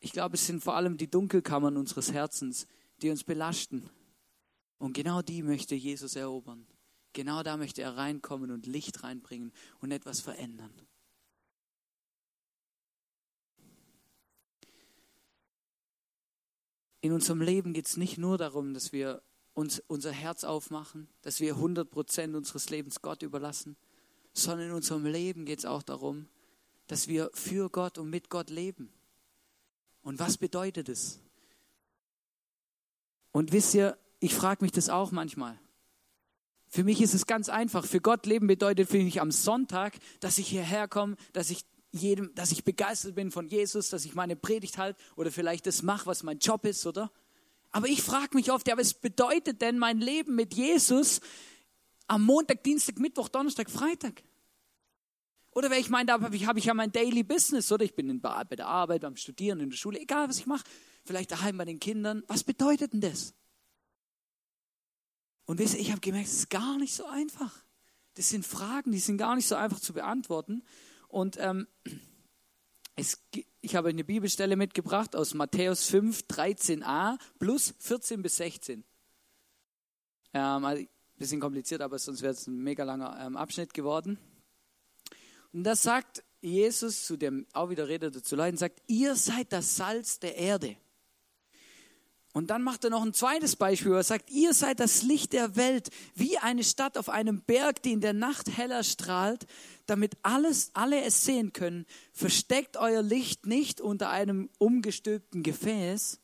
Ich 0.01 0.13
glaube, 0.13 0.37
es 0.37 0.47
sind 0.47 0.65
vor 0.65 0.77
allem 0.77 0.97
die 0.97 1.11
Dunkelkammern 1.11 1.77
unseres 1.77 2.11
Herzens, 2.11 2.67
die 3.03 3.11
uns 3.11 3.23
belasten. 3.23 3.91
Und 4.79 4.95
genau 4.95 5.21
die 5.21 5.43
möchte 5.43 5.75
Jesus 5.75 6.17
erobern. 6.17 6.67
Genau 7.13 7.43
da 7.43 7.59
möchte 7.59 7.83
er 7.83 7.99
reinkommen 7.99 8.51
und 8.51 8.65
Licht 8.65 9.03
reinbringen 9.03 9.53
und 9.81 9.91
etwas 9.91 10.21
verändern. 10.21 10.73
In 17.01 17.13
unserem 17.13 17.41
Leben 17.41 17.73
geht 17.73 17.87
es 17.87 17.97
nicht 17.97 18.19
nur 18.19 18.39
darum, 18.39 18.75
dass 18.75 18.93
wir 18.93 19.23
uns 19.55 19.83
unser 19.87 20.13
Herz 20.13 20.45
aufmachen, 20.45 21.09
dass 21.23 21.41
wir 21.41 21.55
100 21.55 21.91
Prozent 21.91 22.35
unseres 22.35 22.69
Lebens 22.71 23.01
Gott 23.01 23.23
überlassen, 23.23 23.77
sondern 24.33 24.69
in 24.69 24.75
unserem 24.75 25.07
Leben 25.07 25.47
geht 25.47 25.61
es 25.61 25.65
auch 25.65 25.83
darum, 25.83 26.29
dass 26.87 27.09
wir 27.09 27.31
für 27.33 27.71
Gott 27.71 27.99
und 27.99 28.11
mit 28.11 28.29
Gott 28.29 28.51
leben. 28.51 28.93
Und 30.03 30.19
was 30.19 30.39
bedeutet 30.39 30.89
es? 30.89 31.21
Und 33.33 33.53
wisst 33.53 33.75
ihr, 33.75 33.99
ich 34.21 34.35
frage 34.35 34.65
mich 34.65 34.73
das 34.73 34.89
auch 34.89 35.11
manchmal. 35.11 35.59
Für 36.69 36.85
mich 36.85 37.01
ist 37.01 37.15
es 37.15 37.27
ganz 37.27 37.49
einfach. 37.49 37.85
Für 37.85 38.01
Gott 38.01 38.27
leben 38.27 38.47
bedeutet 38.47 38.89
für 38.89 38.99
mich 38.99 39.21
am 39.21 39.31
Sonntag, 39.31 39.99
dass 40.21 40.39
ich 40.39 40.49
hierher 40.49 40.89
komme, 40.89 41.17
dass 41.33 41.51
ich 41.51 41.65
jedem, 41.97 42.35
dass 42.35 42.53
ich 42.53 42.65
begeistert 42.65 43.15
bin 43.15 43.31
von 43.31 43.49
Jesus, 43.49 43.91
dass 43.91 44.05
ich 44.05 44.15
meine 44.15 44.37
Predigt 44.37 44.79
halte 44.79 45.01
oder 45.17 45.31
vielleicht 45.31 45.67
das 45.67 45.83
mache, 45.83 46.07
was 46.07 46.23
mein 46.23 46.39
Job 46.39 46.65
ist, 46.65 46.87
oder? 46.87 47.11
Aber 47.71 47.89
ich 47.89 48.03
frage 48.03 48.37
mich 48.37 48.51
oft, 48.51 48.67
ja, 48.69 48.77
was 48.79 48.95
bedeutet 48.95 49.61
denn 49.61 49.79
mein 49.79 50.01
Leben 50.01 50.35
mit 50.35 50.55
Jesus 50.55 51.21
am 52.07 52.25
Montag, 52.25 52.63
Dienstag, 52.63 52.99
Mittwoch, 52.99 53.29
Donnerstag, 53.29 53.71
Freitag? 53.71 54.23
Oder 55.51 55.71
wenn 55.71 55.81
ich 55.81 55.89
meine, 55.89 56.07
da 56.07 56.21
habe 56.21 56.37
ich, 56.37 56.47
hab 56.47 56.57
ich 56.59 56.67
ja 56.67 56.75
mein 56.75 56.93
Daily 56.93 57.23
Business, 57.23 57.73
oder? 57.73 57.85
Ich 57.85 57.95
bin 57.95 58.11
in, 58.11 58.21
bei 58.21 58.45
der 58.45 58.67
Arbeit, 58.67 59.01
beim 59.01 59.17
Studieren, 59.17 59.61
in 59.61 59.71
der 59.71 59.77
Schule, 59.77 59.99
egal 59.99 60.29
was 60.29 60.39
ich 60.39 60.47
mache. 60.47 60.65
Vielleicht 61.05 61.31
daheim 61.31 61.57
bei 61.57 61.65
den 61.65 61.81
Kindern. 61.81 62.23
Was 62.29 62.45
bedeutet 62.45 62.93
denn 62.93 63.01
das? 63.01 63.33
Und 65.47 65.59
wisst 65.59 65.75
ihr, 65.75 65.81
ich 65.81 65.91
habe 65.93 66.01
gemerkt, 66.01 66.29
es 66.29 66.35
ist 66.35 66.51
gar 66.51 66.77
nicht 66.77 66.95
so 66.95 67.07
einfach. 67.07 67.65
Das 68.15 68.29
sind 68.29 68.45
Fragen, 68.45 68.93
die 68.93 68.99
sind 68.99 69.17
gar 69.17 69.37
nicht 69.37 69.47
so 69.47 69.55
einfach 69.55 69.81
zu 69.81 69.93
beantworten. 69.93 70.63
Und 71.17 71.39
ähm, 71.41 71.67
es, 72.95 73.25
ich 73.63 73.75
habe 73.75 73.89
eine 73.89 74.05
Bibelstelle 74.05 74.55
mitgebracht 74.55 75.17
aus 75.17 75.33
Matthäus 75.33 75.89
5, 75.89 76.25
13a 76.29 77.17
plus 77.39 77.73
14 77.79 78.21
bis 78.21 78.37
16. 78.37 78.85
Ähm, 80.35 80.65
also 80.67 80.83
ein 80.83 80.89
bisschen 81.17 81.41
kompliziert, 81.41 81.81
aber 81.81 81.99
sonst 81.99 82.21
wäre 82.21 82.35
es 82.35 82.47
ein 82.47 82.63
mega 82.63 82.85
langer 82.85 83.19
ähm, 83.19 83.39
Abschnitt 83.39 83.73
geworden. 83.73 84.19
Und 85.55 85.65
da 85.65 85.75
sagt 85.75 86.23
Jesus 86.43 87.07
zu 87.07 87.17
dem, 87.17 87.47
auch 87.55 87.71
wieder 87.71 87.89
redet 87.89 88.15
er 88.15 88.23
zu 88.23 88.37
Leuten, 88.37 88.59
sagt, 88.59 88.83
ihr 88.87 89.17
seid 89.17 89.55
das 89.55 89.75
Salz 89.75 90.19
der 90.19 90.37
Erde. 90.37 90.77
Und 92.37 92.49
dann 92.49 92.63
macht 92.63 92.85
er 92.85 92.91
noch 92.91 93.03
ein 93.03 93.15
zweites 93.15 93.57
Beispiel, 93.57 93.95
er 93.95 94.03
sagt, 94.03 94.31
ihr 94.31 94.53
seid 94.53 94.79
das 94.79 95.03
Licht 95.03 95.33
der 95.33 95.57
Welt, 95.57 95.89
wie 96.15 96.37
eine 96.37 96.65
Stadt 96.65 96.99
auf 96.99 97.09
einem 97.09 97.41
Berg, 97.41 97.81
die 97.81 97.93
in 97.93 98.03
der 98.03 98.13
Nacht 98.13 98.59
heller 98.59 98.85
strahlt, 98.85 99.47
damit 99.87 100.19
alles, 100.21 100.71
alle 100.75 101.03
es 101.03 101.25
sehen 101.25 101.55
können. 101.55 101.87
Versteckt 102.13 102.77
euer 102.77 103.01
Licht 103.01 103.47
nicht 103.47 103.81
unter 103.81 104.11
einem 104.11 104.51
umgestülpten 104.59 105.43
Gefäß, 105.43 106.21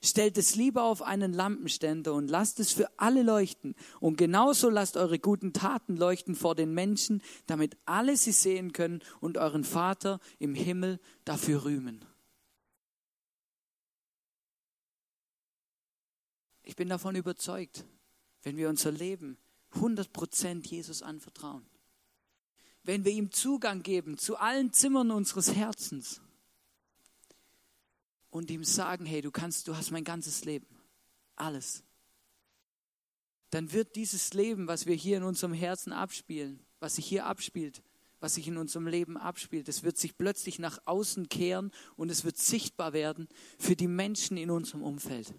stellt 0.00 0.38
es 0.38 0.54
lieber 0.54 0.84
auf 0.84 1.02
einen 1.02 1.32
Lampenständer 1.32 2.14
und 2.14 2.30
lasst 2.30 2.60
es 2.60 2.70
für 2.70 2.88
alle 2.96 3.24
leuchten. 3.24 3.74
Und 3.98 4.16
genauso 4.16 4.70
lasst 4.70 4.96
eure 4.96 5.18
guten 5.18 5.52
Taten 5.52 5.96
leuchten 5.96 6.36
vor 6.36 6.54
den 6.54 6.72
Menschen, 6.72 7.20
damit 7.48 7.76
alle 7.84 8.16
sie 8.16 8.30
sehen 8.30 8.72
können 8.72 9.00
und 9.18 9.38
euren 9.38 9.64
Vater 9.64 10.20
im 10.38 10.54
Himmel 10.54 11.00
dafür 11.24 11.64
rühmen. 11.64 12.04
Ich 16.68 16.76
bin 16.76 16.90
davon 16.90 17.16
überzeugt, 17.16 17.86
wenn 18.42 18.58
wir 18.58 18.68
unser 18.68 18.92
Leben 18.92 19.38
100% 19.72 20.68
Jesus 20.68 21.00
anvertrauen, 21.00 21.64
wenn 22.82 23.06
wir 23.06 23.12
ihm 23.12 23.32
Zugang 23.32 23.82
geben 23.82 24.18
zu 24.18 24.36
allen 24.36 24.70
Zimmern 24.74 25.10
unseres 25.10 25.54
Herzens 25.54 26.20
und 28.28 28.50
ihm 28.50 28.64
sagen, 28.64 29.06
hey, 29.06 29.22
du 29.22 29.30
kannst, 29.30 29.66
du 29.66 29.76
hast 29.76 29.92
mein 29.92 30.04
ganzes 30.04 30.44
Leben, 30.44 30.66
alles, 31.36 31.84
dann 33.48 33.72
wird 33.72 33.96
dieses 33.96 34.34
Leben, 34.34 34.68
was 34.68 34.84
wir 34.84 34.94
hier 34.94 35.16
in 35.16 35.22
unserem 35.22 35.54
Herzen 35.54 35.94
abspielen, 35.94 36.60
was 36.80 36.96
sich 36.96 37.06
hier 37.06 37.24
abspielt, 37.24 37.82
was 38.20 38.34
sich 38.34 38.46
in 38.46 38.58
unserem 38.58 38.88
Leben 38.88 39.16
abspielt, 39.16 39.70
es 39.70 39.84
wird 39.84 39.96
sich 39.96 40.18
plötzlich 40.18 40.58
nach 40.58 40.80
außen 40.84 41.30
kehren 41.30 41.72
und 41.96 42.10
es 42.10 42.24
wird 42.24 42.36
sichtbar 42.36 42.92
werden 42.92 43.26
für 43.58 43.74
die 43.74 43.88
Menschen 43.88 44.36
in 44.36 44.50
unserem 44.50 44.82
Umfeld. 44.82 45.32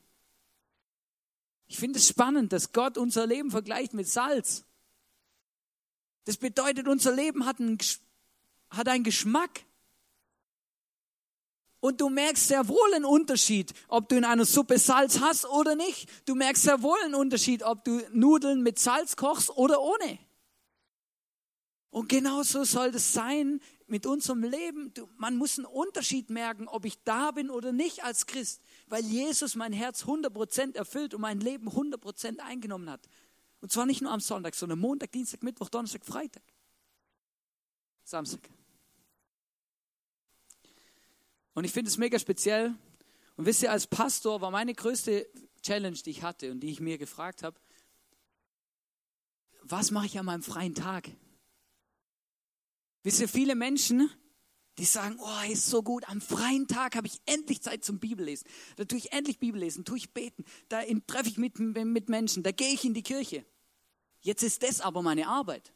Ich 1.70 1.78
finde 1.78 2.00
es 2.00 2.08
spannend, 2.08 2.52
dass 2.52 2.74
Gott 2.74 2.98
unser 2.98 3.28
Leben 3.28 3.52
vergleicht 3.52 3.94
mit 3.94 4.10
Salz. 4.10 4.66
Das 6.26 6.36
bedeutet, 6.36 6.88
unser 6.88 7.14
Leben 7.14 7.46
hat 7.46 7.60
einen, 7.60 7.78
hat 8.72 8.88
einen 8.88 9.04
Geschmack. 9.04 9.62
Und 11.80 12.02
du 12.02 12.10
merkst 12.10 12.48
sehr 12.48 12.68
wohl 12.68 12.94
einen 12.94 13.06
Unterschied, 13.06 13.74
ob 13.88 14.10
du 14.10 14.18
in 14.18 14.26
einer 14.26 14.46
Suppe 14.46 14.80
Salz 14.80 15.22
hast 15.22 15.46
oder 15.46 15.76
nicht. 15.76 16.10
Du 16.28 16.34
merkst 16.34 16.64
sehr 16.64 16.82
wohl 16.82 16.98
einen 17.06 17.16
Unterschied, 17.16 17.62
ob 17.62 17.86
du 17.86 18.02
Nudeln 18.12 18.64
mit 18.64 18.80
Salz 18.80 19.16
kochst 19.16 19.52
oder 19.52 19.80
ohne. 19.80 20.20
Und 21.92 22.10
genauso 22.10 22.64
soll 22.64 22.92
das 22.92 23.14
sein 23.14 23.62
mit 23.90 24.06
unserem 24.06 24.44
Leben. 24.44 24.94
Man 25.18 25.38
muss 25.38 25.58
einen 25.58 25.66
Unterschied 25.66 26.30
merken, 26.30 26.68
ob 26.68 26.86
ich 26.86 27.04
da 27.04 27.32
bin 27.32 27.50
oder 27.50 27.72
nicht 27.72 28.04
als 28.04 28.26
Christ 28.26 28.62
weil 28.90 29.06
Jesus 29.06 29.56
mein 29.56 29.72
Herz 29.72 30.04
100% 30.04 30.76
erfüllt 30.76 31.14
und 31.14 31.22
mein 31.22 31.40
Leben 31.40 31.70
100% 31.70 32.40
eingenommen 32.40 32.90
hat. 32.90 33.08
Und 33.62 33.72
zwar 33.72 33.86
nicht 33.86 34.02
nur 34.02 34.12
am 34.12 34.20
Sonntag, 34.20 34.56
sondern 34.56 34.80
Montag, 34.80 35.12
Dienstag, 35.12 35.44
Mittwoch, 35.44 35.70
Donnerstag, 35.70 36.06
Freitag, 36.06 36.44
Samstag. 38.04 38.50
Und 41.54 41.66
ich 41.66 41.72
finde 41.72 41.90
es 41.90 41.98
mega 41.98 42.18
speziell. 42.18 42.74
Und 43.36 43.46
wisst 43.46 43.62
ihr, 43.62 43.72
als 43.72 43.88
Pastor 43.88 44.42
war 44.42 44.52
meine 44.52 44.74
größte 44.74 45.28
Challenge, 45.62 45.98
die 45.98 46.10
ich 46.10 46.24
hatte 46.24 46.52
und 46.52 46.62
die 46.62 46.72
ich 46.72 46.80
mir 46.80 46.98
gefragt 46.98 47.44
habe, 47.44 47.60
was 49.62 49.92
mache 49.92 50.08
ich 50.08 50.18
an 50.18 50.26
meinem 50.26 50.42
freien 50.42 50.74
Tag? 50.74 51.10
Wisst 53.04 53.22
ihr, 53.22 53.30
viele 53.30 53.56
Menschen 53.56 54.10
die 54.80 54.86
sagen, 54.86 55.18
oh, 55.20 55.52
ist 55.52 55.68
so 55.68 55.84
gut, 55.84 56.08
am 56.10 56.22
freien 56.22 56.68
Tag 56.68 56.96
habe 56.96 57.06
ich 57.06 57.20
endlich 57.26 57.62
Zeit 57.62 57.84
zum 57.84 58.00
Bibellesen. 58.00 58.48
Da 58.78 58.86
tue 58.86 58.98
ich 58.98 59.12
endlich 59.12 59.38
Bibellesen, 59.38 59.84
tue 59.84 59.98
ich 59.98 60.14
beten, 60.14 60.46
da 60.70 60.82
treffe 61.06 61.28
ich 61.28 61.38
mit, 61.38 61.60
mit 61.60 62.10
Menschen, 62.10 62.44
da 62.44 62.52
gehe 62.52 62.74
ich 62.74 62.86
in 62.86 62.94
die 62.94 63.04
Kirche. 63.04 63.46
Jetzt 64.22 64.42
ist 64.42 64.64
das 64.64 64.80
aber 64.80 65.02
meine 65.02 65.28
Arbeit. 65.28 65.74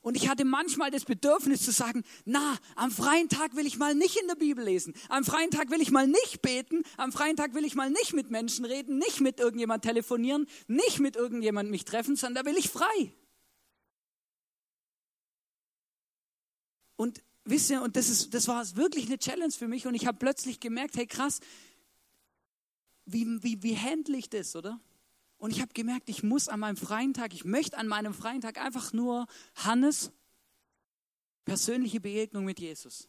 Und 0.00 0.16
ich 0.16 0.28
hatte 0.28 0.44
manchmal 0.44 0.90
das 0.90 1.04
Bedürfnis 1.04 1.62
zu 1.62 1.70
sagen, 1.70 2.02
na, 2.24 2.58
am 2.74 2.90
freien 2.90 3.28
Tag 3.28 3.54
will 3.54 3.66
ich 3.66 3.78
mal 3.78 3.94
nicht 3.94 4.16
in 4.16 4.26
der 4.26 4.34
Bibel 4.34 4.64
lesen, 4.64 4.92
am 5.08 5.24
freien 5.24 5.52
Tag 5.52 5.70
will 5.70 5.80
ich 5.80 5.92
mal 5.92 6.08
nicht 6.08 6.42
beten, 6.42 6.82
am 6.96 7.12
freien 7.12 7.36
Tag 7.36 7.54
will 7.54 7.64
ich 7.64 7.76
mal 7.76 7.88
nicht 7.88 8.12
mit 8.14 8.32
Menschen 8.32 8.64
reden, 8.64 8.98
nicht 8.98 9.20
mit 9.20 9.38
irgendjemand 9.38 9.84
telefonieren, 9.84 10.48
nicht 10.66 10.98
mit 10.98 11.14
irgendjemand 11.14 11.70
mich 11.70 11.84
treffen, 11.84 12.16
sondern 12.16 12.44
da 12.44 12.50
will 12.50 12.58
ich 12.58 12.68
frei. 12.68 13.12
Und 17.02 17.20
wisst 17.42 17.68
ihr, 17.68 17.82
und 17.82 17.96
das, 17.96 18.08
ist, 18.08 18.32
das 18.32 18.46
war 18.46 18.64
wirklich 18.76 19.06
eine 19.06 19.18
Challenge 19.18 19.50
für 19.50 19.66
mich 19.66 19.88
und 19.88 19.96
ich 19.96 20.06
habe 20.06 20.18
plötzlich 20.18 20.60
gemerkt, 20.60 20.96
hey 20.96 21.04
krass, 21.04 21.40
wie, 23.06 23.26
wie, 23.42 23.60
wie 23.60 23.76
handle 23.76 24.16
ich 24.16 24.30
das, 24.30 24.54
oder? 24.54 24.78
Und 25.36 25.50
ich 25.50 25.60
habe 25.60 25.72
gemerkt, 25.72 26.08
ich 26.08 26.22
muss 26.22 26.46
an 26.46 26.60
meinem 26.60 26.76
freien 26.76 27.12
Tag, 27.12 27.34
ich 27.34 27.44
möchte 27.44 27.76
an 27.76 27.88
meinem 27.88 28.14
freien 28.14 28.40
Tag 28.40 28.56
einfach 28.56 28.92
nur 28.92 29.26
Hannes 29.56 30.12
persönliche 31.44 32.00
Begegnung 32.00 32.44
mit 32.44 32.60
Jesus. 32.60 33.08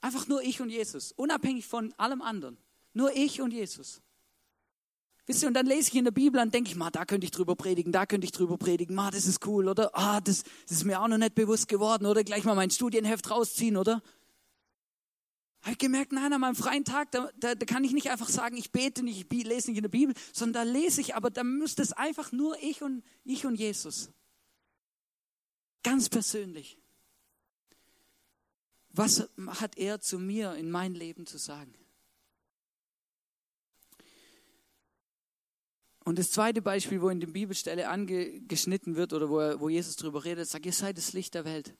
Einfach 0.00 0.26
nur 0.26 0.42
ich 0.42 0.60
und 0.60 0.70
Jesus, 0.70 1.12
unabhängig 1.12 1.68
von 1.68 1.92
allem 1.92 2.20
anderen. 2.20 2.58
Nur 2.94 3.14
ich 3.14 3.40
und 3.40 3.52
Jesus. 3.52 4.02
Wisst 5.26 5.42
ihr, 5.42 5.48
und 5.48 5.54
dann 5.54 5.66
lese 5.66 5.88
ich 5.88 5.94
in 5.94 6.04
der 6.04 6.10
Bibel 6.10 6.40
und 6.40 6.52
denke 6.52 6.70
ich, 6.70 6.76
ma, 6.76 6.90
da 6.90 7.04
könnte 7.04 7.24
ich 7.24 7.30
drüber 7.30 7.54
predigen, 7.54 7.92
da 7.92 8.06
könnte 8.06 8.24
ich 8.24 8.32
drüber 8.32 8.56
predigen, 8.56 8.94
ma, 8.94 9.10
das 9.10 9.26
ist 9.26 9.46
cool, 9.46 9.68
oder? 9.68 9.96
Ah, 9.96 10.20
das, 10.20 10.42
das 10.66 10.78
ist 10.78 10.84
mir 10.84 11.00
auch 11.00 11.08
noch 11.08 11.18
nicht 11.18 11.34
bewusst 11.34 11.68
geworden, 11.68 12.06
oder? 12.06 12.24
Gleich 12.24 12.44
mal 12.44 12.54
mein 12.54 12.70
Studienheft 12.70 13.30
rausziehen, 13.30 13.76
oder? 13.76 14.02
Habe 15.62 15.72
ich 15.72 15.78
gemerkt, 15.78 16.12
nein, 16.12 16.32
an 16.32 16.40
meinem 16.40 16.54
freien 16.54 16.84
Tag, 16.84 17.10
da, 17.10 17.30
da, 17.38 17.54
da 17.54 17.66
kann 17.66 17.84
ich 17.84 17.92
nicht 17.92 18.10
einfach 18.10 18.30
sagen, 18.30 18.56
ich 18.56 18.72
bete 18.72 19.02
nicht, 19.02 19.30
ich 19.30 19.44
lese 19.44 19.70
nicht 19.70 19.76
in 19.76 19.82
der 19.82 19.90
Bibel, 19.90 20.14
sondern 20.32 20.66
da 20.66 20.72
lese 20.72 21.02
ich, 21.02 21.14
aber 21.14 21.30
da 21.30 21.44
müsste 21.44 21.82
es 21.82 21.92
einfach 21.92 22.32
nur 22.32 22.56
ich 22.62 22.82
und, 22.82 23.04
ich 23.24 23.44
und 23.44 23.56
Jesus. 23.56 24.10
Ganz 25.82 26.08
persönlich. 26.08 26.78
Was 28.92 29.28
hat 29.60 29.76
er 29.76 30.00
zu 30.00 30.18
mir 30.18 30.54
in 30.54 30.70
mein 30.70 30.94
Leben 30.94 31.26
zu 31.26 31.38
sagen? 31.38 31.74
Und 36.10 36.18
das 36.18 36.32
zweite 36.32 36.60
Beispiel, 36.60 37.00
wo 37.00 37.08
in 37.08 37.20
der 37.20 37.28
Bibelstelle 37.28 37.88
angeschnitten 37.88 38.96
wird 38.96 39.12
oder 39.12 39.30
wo, 39.30 39.60
wo 39.60 39.68
Jesus 39.68 39.94
darüber 39.94 40.24
redet, 40.24 40.48
sagt, 40.48 40.66
ihr 40.66 40.72
seid 40.72 40.98
das 40.98 41.12
Licht 41.12 41.34
der 41.34 41.44
Welt. 41.44 41.72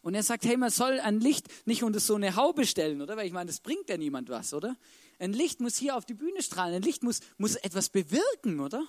Und 0.00 0.14
er 0.14 0.22
sagt, 0.22 0.46
hey, 0.46 0.56
man 0.56 0.70
soll 0.70 0.98
ein 1.00 1.20
Licht 1.20 1.48
nicht 1.66 1.82
unter 1.82 2.00
so 2.00 2.14
eine 2.14 2.34
Haube 2.34 2.64
stellen, 2.64 3.02
oder? 3.02 3.18
Weil 3.18 3.26
ich 3.26 3.34
meine, 3.34 3.48
das 3.48 3.60
bringt 3.60 3.90
ja 3.90 3.98
niemand 3.98 4.30
was, 4.30 4.54
oder? 4.54 4.74
Ein 5.18 5.34
Licht 5.34 5.60
muss 5.60 5.76
hier 5.76 5.96
auf 5.96 6.06
die 6.06 6.14
Bühne 6.14 6.42
strahlen. 6.42 6.76
Ein 6.76 6.80
Licht 6.80 7.02
muss, 7.02 7.20
muss 7.36 7.56
etwas 7.56 7.90
bewirken, 7.90 8.58
oder? 8.58 8.82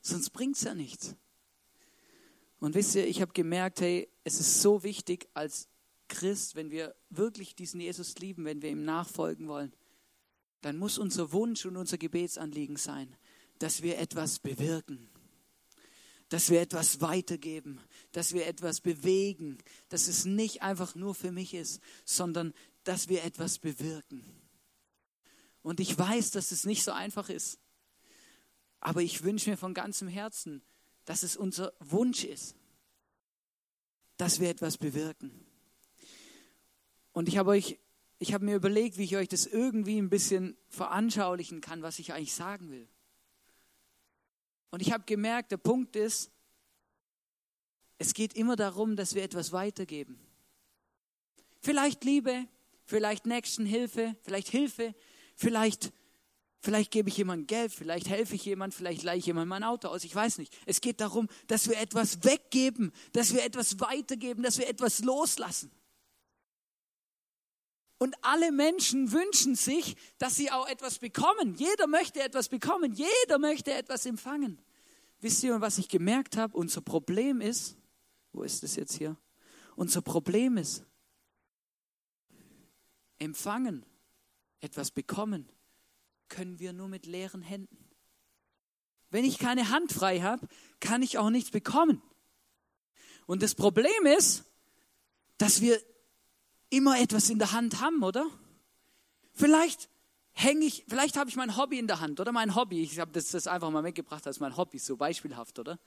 Sonst 0.00 0.30
bringt 0.30 0.56
es 0.56 0.62
ja 0.62 0.74
nichts. 0.74 1.14
Und 2.58 2.74
wisst 2.74 2.96
ihr, 2.96 3.06
ich 3.06 3.20
habe 3.20 3.32
gemerkt, 3.32 3.80
hey, 3.80 4.08
es 4.24 4.40
ist 4.40 4.60
so 4.60 4.82
wichtig 4.82 5.28
als 5.34 5.68
Christ, 6.08 6.56
wenn 6.56 6.72
wir 6.72 6.96
wirklich 7.10 7.54
diesen 7.54 7.80
Jesus 7.80 8.18
lieben, 8.18 8.44
wenn 8.44 8.60
wir 8.60 8.70
ihm 8.70 8.84
nachfolgen 8.84 9.46
wollen, 9.46 9.72
dann 10.62 10.76
muss 10.76 10.98
unser 10.98 11.32
Wunsch 11.32 11.64
und 11.64 11.76
unser 11.76 11.98
Gebetsanliegen 11.98 12.76
sein, 12.76 13.16
dass 13.60 13.82
wir 13.82 13.98
etwas 13.98 14.38
bewirken, 14.38 15.08
dass 16.28 16.50
wir 16.50 16.60
etwas 16.60 17.00
weitergeben, 17.00 17.80
dass 18.12 18.32
wir 18.32 18.46
etwas 18.46 18.80
bewegen, 18.80 19.58
dass 19.88 20.08
es 20.08 20.24
nicht 20.24 20.62
einfach 20.62 20.94
nur 20.94 21.14
für 21.14 21.30
mich 21.30 21.54
ist, 21.54 21.80
sondern 22.04 22.52
dass 22.84 23.08
wir 23.08 23.22
etwas 23.22 23.58
bewirken. 23.58 24.24
Und 25.62 25.78
ich 25.78 25.96
weiß, 25.96 26.30
dass 26.32 26.52
es 26.52 26.64
nicht 26.64 26.82
so 26.82 26.92
einfach 26.92 27.28
ist, 27.28 27.58
aber 28.80 29.02
ich 29.02 29.22
wünsche 29.22 29.50
mir 29.50 29.56
von 29.56 29.74
ganzem 29.74 30.08
Herzen, 30.08 30.62
dass 31.04 31.22
es 31.22 31.36
unser 31.36 31.72
Wunsch 31.80 32.24
ist, 32.24 32.56
dass 34.16 34.40
wir 34.40 34.48
etwas 34.48 34.78
bewirken. 34.78 35.30
Und 37.12 37.28
ich 37.28 37.36
habe 37.36 37.50
euch 37.50 37.78
ich 38.22 38.34
habe 38.34 38.44
mir 38.44 38.54
überlegt, 38.54 38.98
wie 38.98 39.04
ich 39.04 39.16
euch 39.16 39.28
das 39.28 39.46
irgendwie 39.46 39.96
ein 39.96 40.10
bisschen 40.10 40.54
veranschaulichen 40.68 41.62
kann, 41.62 41.80
was 41.80 41.98
ich 41.98 42.12
eigentlich 42.12 42.34
sagen 42.34 42.70
will. 42.70 42.86
Und 44.70 44.82
ich 44.82 44.92
habe 44.92 45.04
gemerkt, 45.04 45.52
der 45.52 45.56
Punkt 45.56 45.96
ist, 45.96 46.30
es 47.98 48.14
geht 48.14 48.34
immer 48.34 48.56
darum, 48.56 48.96
dass 48.96 49.14
wir 49.14 49.22
etwas 49.22 49.52
weitergeben. 49.52 50.18
Vielleicht 51.60 52.04
Liebe, 52.04 52.46
vielleicht 52.84 53.26
Nächstenhilfe, 53.26 54.16
vielleicht 54.22 54.48
Hilfe, 54.48 54.94
vielleicht, 55.34 55.92
vielleicht 56.60 56.90
gebe 56.90 57.10
ich 57.10 57.16
jemandem 57.18 57.46
Geld, 57.46 57.72
vielleicht 57.72 58.08
helfe 58.08 58.36
ich 58.36 58.44
jemandem, 58.44 58.76
vielleicht 58.76 59.02
leihe 59.02 59.18
ich 59.18 59.26
jemandem 59.26 59.50
mein 59.50 59.64
Auto 59.64 59.88
aus, 59.88 60.04
ich 60.04 60.14
weiß 60.14 60.38
nicht. 60.38 60.56
Es 60.64 60.80
geht 60.80 61.00
darum, 61.00 61.28
dass 61.46 61.68
wir 61.68 61.78
etwas 61.78 62.24
weggeben, 62.24 62.92
dass 63.12 63.34
wir 63.34 63.44
etwas 63.44 63.78
weitergeben, 63.80 64.42
dass 64.42 64.56
wir 64.56 64.68
etwas 64.68 65.00
loslassen. 65.00 65.70
Und 68.02 68.16
alle 68.22 68.50
Menschen 68.50 69.12
wünschen 69.12 69.54
sich, 69.54 69.94
dass 70.16 70.34
sie 70.34 70.50
auch 70.50 70.66
etwas 70.66 71.00
bekommen. 71.00 71.54
Jeder 71.56 71.86
möchte 71.86 72.22
etwas 72.22 72.48
bekommen. 72.48 72.94
Jeder 72.94 73.38
möchte 73.38 73.74
etwas 73.74 74.06
empfangen. 74.06 74.58
Wisst 75.20 75.42
ihr, 75.42 75.60
was 75.60 75.76
ich 75.76 75.90
gemerkt 75.90 76.38
habe? 76.38 76.56
Unser 76.56 76.80
Problem 76.80 77.42
ist, 77.42 77.76
wo 78.32 78.42
ist 78.42 78.64
es 78.64 78.74
jetzt 78.76 78.96
hier? 78.96 79.18
Unser 79.76 80.00
Problem 80.00 80.56
ist, 80.56 80.82
empfangen, 83.18 83.84
etwas 84.60 84.90
bekommen, 84.90 85.46
können 86.30 86.58
wir 86.58 86.72
nur 86.72 86.88
mit 86.88 87.04
leeren 87.04 87.42
Händen. 87.42 87.84
Wenn 89.10 89.26
ich 89.26 89.36
keine 89.36 89.68
Hand 89.68 89.92
frei 89.92 90.20
habe, 90.20 90.48
kann 90.80 91.02
ich 91.02 91.18
auch 91.18 91.28
nichts 91.28 91.50
bekommen. 91.50 92.00
Und 93.26 93.42
das 93.42 93.54
Problem 93.54 94.06
ist, 94.06 94.44
dass 95.36 95.60
wir 95.60 95.78
immer 96.70 96.98
etwas 96.98 97.28
in 97.30 97.38
der 97.38 97.52
Hand 97.52 97.80
haben, 97.80 98.02
oder? 98.02 98.26
Vielleicht 99.34 99.88
hänge 100.32 100.64
ich, 100.64 100.84
vielleicht 100.88 101.16
habe 101.16 101.28
ich 101.28 101.36
mein 101.36 101.56
Hobby 101.56 101.78
in 101.78 101.86
der 101.86 102.00
Hand, 102.00 102.20
oder? 102.20 102.32
Mein 102.32 102.54
Hobby, 102.54 102.82
ich 102.82 102.98
habe 102.98 103.10
das, 103.12 103.28
das 103.30 103.46
einfach 103.46 103.70
mal 103.70 103.82
mitgebracht 103.82 104.26
als 104.26 104.40
mein 104.40 104.56
Hobby, 104.56 104.78
so 104.78 104.96
beispielhaft, 104.96 105.58
oder? 105.58 105.78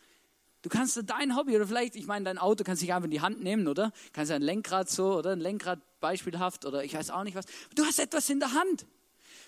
Du 0.62 0.70
kannst 0.70 0.98
dein 1.06 1.36
Hobby 1.36 1.56
oder 1.56 1.68
vielleicht, 1.68 1.96
ich 1.96 2.06
meine, 2.06 2.26
dein 2.26 2.38
Auto 2.38 2.64
kannst 2.64 2.82
du 2.82 2.86
dich 2.86 2.94
einfach 2.94 3.06
in 3.06 3.12
die 3.12 3.22
Hand 3.22 3.44
nehmen, 3.44 3.68
oder? 3.68 3.92
Kannst 4.14 4.32
ein 4.32 4.42
Lenkrad 4.42 4.90
so, 4.90 5.18
oder? 5.18 5.32
Ein 5.32 5.42
Lenkrad 5.42 5.80
beispielhaft, 6.00 6.66
oder 6.66 6.84
ich 6.84 6.94
weiß 6.94 7.10
auch 7.10 7.24
nicht 7.24 7.36
was. 7.36 7.46
Du 7.76 7.84
hast 7.84 8.00
etwas 8.00 8.30
in 8.30 8.40
der 8.40 8.54
Hand. 8.54 8.86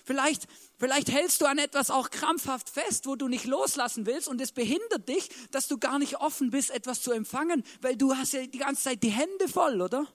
Vielleicht, 0.04 0.46
vielleicht 0.78 1.10
hältst 1.10 1.40
du 1.40 1.46
an 1.46 1.58
etwas 1.58 1.90
auch 1.90 2.10
krampfhaft 2.10 2.70
fest, 2.70 3.06
wo 3.06 3.16
du 3.16 3.28
nicht 3.28 3.46
loslassen 3.46 4.06
willst 4.06 4.28
und 4.28 4.40
es 4.40 4.52
behindert 4.52 5.08
dich, 5.08 5.28
dass 5.50 5.68
du 5.68 5.78
gar 5.78 5.98
nicht 5.98 6.20
offen 6.20 6.50
bist, 6.50 6.70
etwas 6.70 7.02
zu 7.02 7.12
empfangen, 7.12 7.64
weil 7.80 7.96
du 7.96 8.14
hast 8.14 8.34
ja 8.34 8.46
die 8.46 8.58
ganze 8.58 8.84
Zeit 8.84 9.02
die 9.02 9.10
Hände 9.10 9.48
voll, 9.48 9.80
oder? 9.80 10.06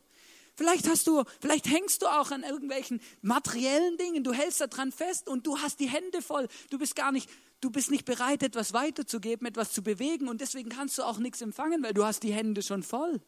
Vielleicht 0.55 0.87
hast 0.87 1.07
du, 1.07 1.23
vielleicht 1.39 1.67
hängst 1.67 2.01
du 2.01 2.07
auch 2.07 2.31
an 2.31 2.43
irgendwelchen 2.43 3.01
materiellen 3.21 3.97
Dingen. 3.97 4.23
Du 4.23 4.33
hältst 4.33 4.61
daran 4.61 4.91
fest 4.91 5.27
und 5.27 5.47
du 5.47 5.59
hast 5.59 5.79
die 5.79 5.89
Hände 5.89 6.21
voll. 6.21 6.47
Du 6.69 6.77
bist 6.77 6.95
gar 6.95 7.11
nicht, 7.11 7.29
du 7.61 7.69
bist 7.69 7.89
nicht 7.89 8.05
bereit, 8.05 8.43
etwas 8.43 8.73
weiterzugeben, 8.73 9.47
etwas 9.47 9.71
zu 9.71 9.81
bewegen 9.81 10.27
und 10.27 10.41
deswegen 10.41 10.69
kannst 10.69 10.97
du 10.97 11.03
auch 11.03 11.17
nichts 11.17 11.41
empfangen, 11.41 11.83
weil 11.83 11.93
du 11.93 12.05
hast 12.05 12.23
die 12.23 12.33
Hände 12.33 12.61
schon 12.61 12.83
voll. 12.83 13.21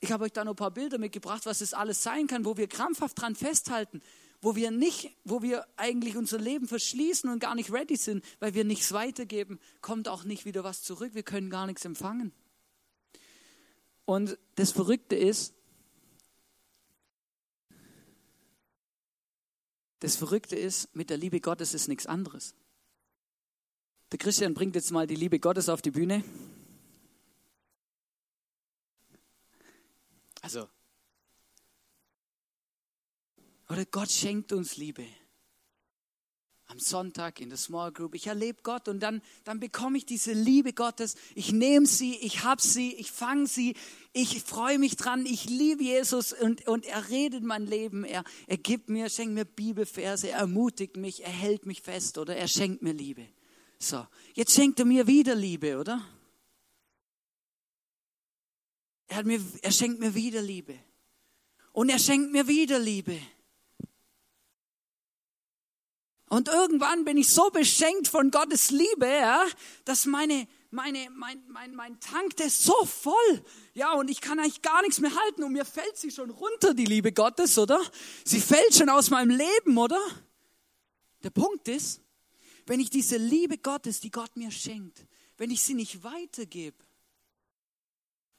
Ich 0.00 0.12
habe 0.12 0.24
euch 0.24 0.32
da 0.32 0.44
noch 0.44 0.52
ein 0.52 0.56
paar 0.56 0.70
Bilder 0.70 0.98
mitgebracht, 0.98 1.44
was 1.44 1.60
es 1.60 1.74
alles 1.74 2.02
sein 2.02 2.28
kann, 2.28 2.44
wo 2.44 2.56
wir 2.56 2.68
krampfhaft 2.68 3.20
dran 3.20 3.34
festhalten, 3.34 4.00
wo 4.40 4.54
wir 4.54 4.70
nicht, 4.70 5.10
wo 5.24 5.42
wir 5.42 5.66
eigentlich 5.76 6.16
unser 6.16 6.38
Leben 6.38 6.68
verschließen 6.68 7.28
und 7.28 7.40
gar 7.40 7.56
nicht 7.56 7.72
ready 7.72 7.96
sind, 7.96 8.24
weil 8.38 8.54
wir 8.54 8.64
nichts 8.64 8.92
weitergeben, 8.92 9.58
kommt 9.80 10.08
auch 10.08 10.22
nicht 10.22 10.44
wieder 10.44 10.62
was 10.62 10.82
zurück. 10.82 11.14
Wir 11.14 11.24
können 11.24 11.50
gar 11.50 11.66
nichts 11.66 11.84
empfangen. 11.84 12.32
Und 14.08 14.38
das 14.54 14.72
Verrückte 14.72 15.16
ist, 15.16 15.52
das 19.98 20.16
Verrückte 20.16 20.56
ist, 20.56 20.96
mit 20.96 21.10
der 21.10 21.18
Liebe 21.18 21.42
Gottes 21.42 21.74
ist 21.74 21.88
nichts 21.88 22.06
anderes. 22.06 22.54
Der 24.10 24.18
Christian 24.18 24.54
bringt 24.54 24.76
jetzt 24.76 24.92
mal 24.92 25.06
die 25.06 25.14
Liebe 25.14 25.38
Gottes 25.38 25.68
auf 25.68 25.82
die 25.82 25.90
Bühne. 25.90 26.24
Also, 30.40 30.70
oder 33.68 33.84
Gott 33.84 34.10
schenkt 34.10 34.54
uns 34.54 34.78
Liebe 34.78 35.06
am 36.70 36.78
Sonntag 36.78 37.40
in 37.40 37.48
der 37.48 37.56
Small 37.56 37.92
Group. 37.92 38.14
Ich 38.14 38.26
erlebe 38.26 38.58
Gott 38.62 38.88
und 38.88 39.00
dann, 39.00 39.22
dann 39.44 39.58
bekomme 39.58 39.96
ich 39.96 40.04
diese 40.04 40.32
Liebe 40.32 40.74
Gottes. 40.74 41.16
Ich 41.34 41.50
nehme 41.50 41.86
sie, 41.86 42.14
ich 42.16 42.44
habe 42.44 42.60
sie, 42.60 42.92
ich 42.94 43.10
fange 43.10 43.46
sie, 43.46 43.74
ich 44.12 44.42
freue 44.42 44.78
mich 44.78 44.96
dran, 44.96 45.24
ich 45.24 45.46
liebe 45.46 45.82
Jesus 45.82 46.34
und, 46.34 46.68
und 46.68 46.84
er 46.84 47.08
redet 47.08 47.42
mein 47.42 47.66
Leben. 47.66 48.04
Er, 48.04 48.22
er 48.46 48.58
gibt 48.58 48.90
mir, 48.90 49.08
schenkt 49.08 49.32
mir 49.32 49.46
Bibelverse, 49.46 50.28
er 50.28 50.40
ermutigt 50.40 50.98
mich, 50.98 51.24
er 51.24 51.30
hält 51.30 51.64
mich 51.64 51.80
fest 51.80 52.18
oder 52.18 52.36
er 52.36 52.48
schenkt 52.48 52.82
mir 52.82 52.92
Liebe. 52.92 53.26
So, 53.78 54.06
jetzt 54.34 54.54
schenkt 54.54 54.78
er 54.78 54.84
mir 54.84 55.06
wieder 55.06 55.34
Liebe, 55.34 55.78
oder? 55.78 56.04
Er, 59.06 59.16
hat 59.16 59.24
mir, 59.24 59.40
er 59.62 59.72
schenkt 59.72 60.00
mir 60.00 60.14
wieder 60.14 60.42
Liebe. 60.42 60.78
Und 61.72 61.88
er 61.88 61.98
schenkt 61.98 62.30
mir 62.30 62.46
wieder 62.46 62.78
Liebe. 62.78 63.18
Und 66.28 66.48
irgendwann 66.48 67.04
bin 67.04 67.16
ich 67.16 67.30
so 67.30 67.50
beschenkt 67.50 68.08
von 68.08 68.30
Gottes 68.30 68.70
Liebe, 68.70 69.06
ja, 69.06 69.46
dass 69.84 70.04
meine, 70.04 70.46
meine, 70.70 71.08
mein, 71.10 71.42
mein, 71.48 71.74
mein 71.74 71.98
Tank, 72.00 72.36
der 72.36 72.46
ist 72.46 72.62
so 72.64 72.74
voll. 72.84 73.42
Ja, 73.74 73.94
und 73.94 74.10
ich 74.10 74.20
kann 74.20 74.38
eigentlich 74.38 74.62
gar 74.62 74.82
nichts 74.82 75.00
mehr 75.00 75.14
halten 75.14 75.42
und 75.42 75.52
mir 75.52 75.64
fällt 75.64 75.96
sie 75.96 76.10
schon 76.10 76.30
runter, 76.30 76.74
die 76.74 76.84
Liebe 76.84 77.12
Gottes, 77.12 77.58
oder? 77.58 77.80
Sie 78.24 78.40
fällt 78.40 78.74
schon 78.74 78.90
aus 78.90 79.10
meinem 79.10 79.30
Leben, 79.30 79.78
oder? 79.78 80.00
Der 81.22 81.30
Punkt 81.30 81.66
ist, 81.68 82.02
wenn 82.66 82.80
ich 82.80 82.90
diese 82.90 83.16
Liebe 83.16 83.56
Gottes, 83.56 84.00
die 84.00 84.10
Gott 84.10 84.36
mir 84.36 84.50
schenkt, 84.50 85.06
wenn 85.38 85.50
ich 85.50 85.62
sie 85.62 85.74
nicht 85.74 86.04
weitergebe, 86.04 86.76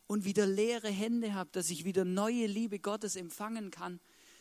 und 0.10 0.26
wieder 0.26 0.48
leere 0.48 0.90
Hände 0.90 1.36
habe, 1.36 1.52
dass 1.52 1.70
ich 1.70 1.86
wieder 1.86 2.04
neue 2.04 2.48
Liebe 2.48 2.80
Gottes 2.80 3.16
empfangen 3.16 3.70
kann, 3.70 4.00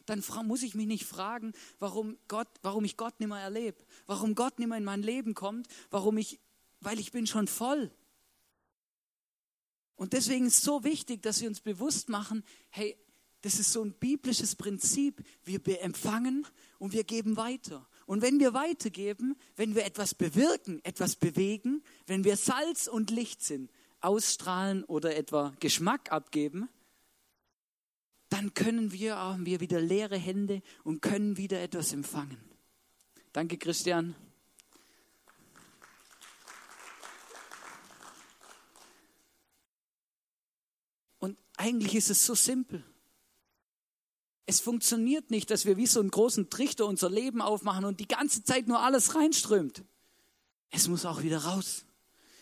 dann 0.08 0.22
muss 0.44 0.62
ich 0.62 0.74
mich 0.74 0.86
nicht 0.86 1.04
fragen, 1.04 1.52
warum, 1.78 2.16
Gott, 2.28 2.48
warum 2.62 2.84
ich 2.84 2.96
Gott 2.96 3.18
nicht 3.20 3.28
mehr 3.28 3.38
erlebe, 3.38 3.78
warum 4.06 4.34
Gott 4.34 4.58
nicht 4.58 4.68
mehr 4.68 4.78
in 4.78 4.84
mein 4.84 5.02
Leben 5.02 5.34
kommt, 5.34 5.68
warum 5.90 6.18
ich, 6.18 6.40
weil 6.80 6.98
ich 6.98 7.12
bin 7.12 7.26
schon 7.26 7.46
voll. 7.46 7.90
Und 9.96 10.12
deswegen 10.12 10.46
ist 10.46 10.58
es 10.58 10.62
so 10.62 10.84
wichtig, 10.84 11.22
dass 11.22 11.40
wir 11.40 11.48
uns 11.48 11.60
bewusst 11.60 12.08
machen, 12.08 12.44
hey, 12.70 12.96
das 13.40 13.58
ist 13.58 13.72
so 13.72 13.84
ein 13.84 13.92
biblisches 13.92 14.56
Prinzip. 14.56 15.22
Wir 15.44 15.82
empfangen 15.82 16.46
und 16.78 16.92
wir 16.92 17.04
geben 17.04 17.36
weiter. 17.36 17.88
Und 18.06 18.22
wenn 18.22 18.40
wir 18.40 18.54
weitergeben, 18.54 19.36
wenn 19.56 19.74
wir 19.74 19.84
etwas 19.84 20.14
bewirken, 20.14 20.80
etwas 20.84 21.16
bewegen, 21.16 21.82
wenn 22.06 22.24
wir 22.24 22.36
Salz 22.36 22.86
und 22.86 23.10
Licht 23.10 23.42
sind, 23.42 23.70
ausstrahlen 24.00 24.84
oder 24.84 25.16
etwa 25.16 25.52
Geschmack 25.60 26.10
abgeben, 26.10 26.68
dann 28.28 28.52
können 28.54 28.92
wir, 28.92 29.16
haben 29.16 29.46
wir 29.46 29.60
wieder 29.60 29.80
leere 29.80 30.16
Hände 30.16 30.62
und 30.84 31.00
können 31.00 31.36
wieder 31.36 31.60
etwas 31.60 31.92
empfangen. 31.92 32.38
Danke, 33.32 33.56
Christian. 33.56 34.14
Und 41.18 41.38
eigentlich 41.56 41.94
ist 41.94 42.10
es 42.10 42.24
so 42.24 42.34
simpel. 42.34 42.84
Es 44.44 44.60
funktioniert 44.60 45.30
nicht, 45.30 45.50
dass 45.50 45.66
wir 45.66 45.76
wie 45.76 45.86
so 45.86 46.00
einen 46.00 46.10
großen 46.10 46.48
Trichter 46.48 46.86
unser 46.86 47.10
Leben 47.10 47.42
aufmachen 47.42 47.84
und 47.84 48.00
die 48.00 48.08
ganze 48.08 48.42
Zeit 48.44 48.66
nur 48.66 48.80
alles 48.80 49.14
reinströmt. 49.14 49.84
Es 50.70 50.88
muss 50.88 51.04
auch 51.04 51.22
wieder 51.22 51.44
raus. 51.44 51.84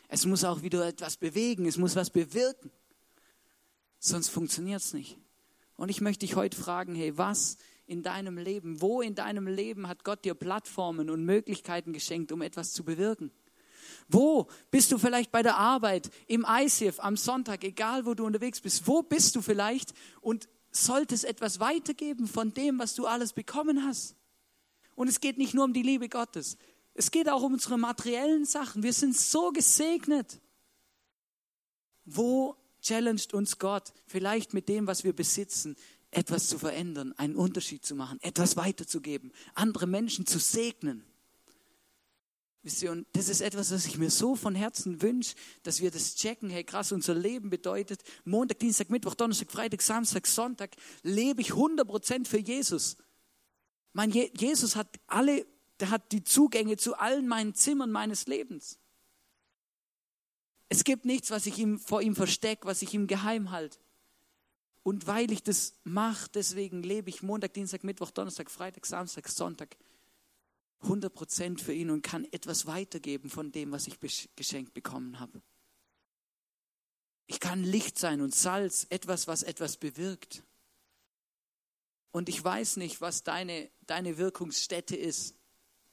Es 0.08 0.24
muss 0.24 0.44
auch 0.44 0.62
wieder 0.62 0.86
etwas 0.86 1.16
bewegen. 1.16 1.66
Es 1.66 1.76
muss 1.76 1.96
was 1.96 2.10
bewirken. 2.10 2.70
Sonst 3.98 4.28
funktioniert 4.28 4.82
es 4.82 4.92
nicht. 4.92 5.18
Und 5.76 5.90
ich 5.90 6.00
möchte 6.00 6.26
dich 6.26 6.36
heute 6.36 6.56
fragen, 6.56 6.94
hey, 6.94 7.16
was 7.16 7.58
in 7.86 8.02
deinem 8.02 8.38
Leben, 8.38 8.80
wo 8.80 9.00
in 9.00 9.14
deinem 9.14 9.46
Leben 9.46 9.86
hat 9.88 10.04
Gott 10.04 10.24
dir 10.24 10.34
Plattformen 10.34 11.10
und 11.10 11.24
Möglichkeiten 11.24 11.92
geschenkt, 11.92 12.32
um 12.32 12.42
etwas 12.42 12.72
zu 12.72 12.84
bewirken? 12.84 13.30
Wo 14.08 14.48
bist 14.70 14.90
du 14.90 14.98
vielleicht 14.98 15.30
bei 15.30 15.42
der 15.42 15.56
Arbeit, 15.56 16.10
im 16.26 16.44
ICF, 16.48 17.00
am 17.00 17.16
Sonntag, 17.16 17.62
egal 17.64 18.06
wo 18.06 18.14
du 18.14 18.24
unterwegs 18.24 18.60
bist? 18.60 18.86
Wo 18.86 19.02
bist 19.02 19.36
du 19.36 19.42
vielleicht 19.42 19.92
und 20.20 20.48
solltest 20.70 21.24
etwas 21.24 21.60
weitergeben 21.60 22.26
von 22.26 22.52
dem, 22.52 22.78
was 22.78 22.94
du 22.94 23.06
alles 23.06 23.32
bekommen 23.32 23.84
hast? 23.84 24.16
Und 24.94 25.08
es 25.08 25.20
geht 25.20 25.38
nicht 25.38 25.54
nur 25.54 25.64
um 25.64 25.72
die 25.72 25.82
Liebe 25.82 26.08
Gottes. 26.08 26.56
Es 26.94 27.10
geht 27.10 27.28
auch 27.28 27.42
um 27.42 27.52
unsere 27.52 27.78
materiellen 27.78 28.44
Sachen. 28.46 28.82
Wir 28.82 28.92
sind 28.92 29.16
so 29.16 29.50
gesegnet. 29.50 30.40
Wo 32.04 32.56
challenged 32.86 33.34
uns 33.34 33.58
Gott, 33.58 33.92
vielleicht 34.06 34.54
mit 34.54 34.68
dem, 34.68 34.86
was 34.86 35.04
wir 35.04 35.12
besitzen, 35.12 35.76
etwas 36.10 36.48
zu 36.48 36.58
verändern, 36.58 37.12
einen 37.16 37.36
Unterschied 37.36 37.84
zu 37.84 37.94
machen, 37.94 38.18
etwas 38.22 38.56
weiterzugeben, 38.56 39.32
andere 39.54 39.86
Menschen 39.86 40.26
zu 40.26 40.38
segnen? 40.38 41.04
Wisst 42.62 42.82
ihr, 42.82 42.90
und 42.90 43.06
das 43.12 43.28
ist 43.28 43.42
etwas, 43.42 43.70
was 43.70 43.86
ich 43.86 43.96
mir 43.96 44.10
so 44.10 44.34
von 44.34 44.56
Herzen 44.56 45.00
wünsche, 45.00 45.36
dass 45.62 45.80
wir 45.80 45.92
das 45.92 46.16
checken. 46.16 46.50
Hey, 46.50 46.64
krass, 46.64 46.90
unser 46.90 47.14
Leben 47.14 47.48
bedeutet 47.48 48.02
Montag, 48.24 48.58
Dienstag, 48.58 48.90
Mittwoch, 48.90 49.14
Donnerstag, 49.14 49.52
Freitag, 49.52 49.82
Samstag, 49.82 50.26
Sonntag 50.26 50.74
lebe 51.04 51.40
ich 51.42 51.52
100% 51.52 52.26
für 52.26 52.40
Jesus. 52.40 52.96
Mein 53.92 54.10
Je 54.10 54.32
Jesus 54.36 54.74
hat 54.74 54.88
alle, 55.06 55.46
der 55.78 55.90
hat 55.90 56.10
die 56.10 56.24
Zugänge 56.24 56.76
zu 56.76 56.96
allen 56.96 57.28
meinen 57.28 57.54
Zimmern 57.54 57.92
meines 57.92 58.26
Lebens. 58.26 58.80
Es 60.68 60.84
gibt 60.84 61.04
nichts, 61.04 61.30
was 61.30 61.46
ich 61.46 61.58
ihm, 61.58 61.78
vor 61.78 62.02
ihm 62.02 62.16
verstecke, 62.16 62.66
was 62.66 62.82
ich 62.82 62.92
ihm 62.94 63.06
geheim 63.06 63.50
halte. 63.50 63.78
Und 64.82 65.06
weil 65.06 65.32
ich 65.32 65.42
das 65.42 65.74
mache, 65.84 66.30
deswegen 66.32 66.82
lebe 66.82 67.10
ich 67.10 67.22
Montag, 67.22 67.54
Dienstag, 67.54 67.82
Mittwoch, 67.82 68.10
Donnerstag, 68.10 68.50
Freitag, 68.50 68.86
Samstag, 68.86 69.28
Sonntag 69.28 69.76
100 70.82 71.12
Prozent 71.12 71.60
für 71.60 71.72
ihn 71.72 71.90
und 71.90 72.02
kann 72.02 72.24
etwas 72.32 72.66
weitergeben 72.66 73.30
von 73.30 73.50
dem, 73.50 73.72
was 73.72 73.86
ich 73.86 73.98
geschenkt 74.36 74.74
bekommen 74.74 75.18
habe. 75.18 75.42
Ich 77.26 77.40
kann 77.40 77.64
Licht 77.64 77.98
sein 77.98 78.20
und 78.20 78.34
Salz, 78.34 78.86
etwas, 78.90 79.26
was 79.26 79.42
etwas 79.42 79.76
bewirkt. 79.76 80.44
Und 82.12 82.28
ich 82.28 82.42
weiß 82.42 82.76
nicht, 82.76 83.00
was 83.00 83.24
deine, 83.24 83.68
deine 83.86 84.16
Wirkungsstätte 84.16 84.96
ist, 84.96 85.34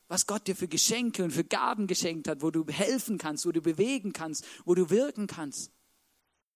was 0.07 0.27
Gott 0.27 0.47
dir 0.47 0.55
für 0.55 0.67
Geschenke 0.67 1.23
und 1.23 1.31
für 1.31 1.43
Gaben 1.43 1.87
geschenkt 1.87 2.27
hat, 2.27 2.41
wo 2.41 2.51
du 2.51 2.65
helfen 2.67 3.17
kannst, 3.17 3.45
wo 3.45 3.51
du 3.51 3.61
bewegen 3.61 4.13
kannst, 4.13 4.45
wo 4.65 4.75
du 4.75 4.89
wirken 4.89 5.27
kannst. 5.27 5.71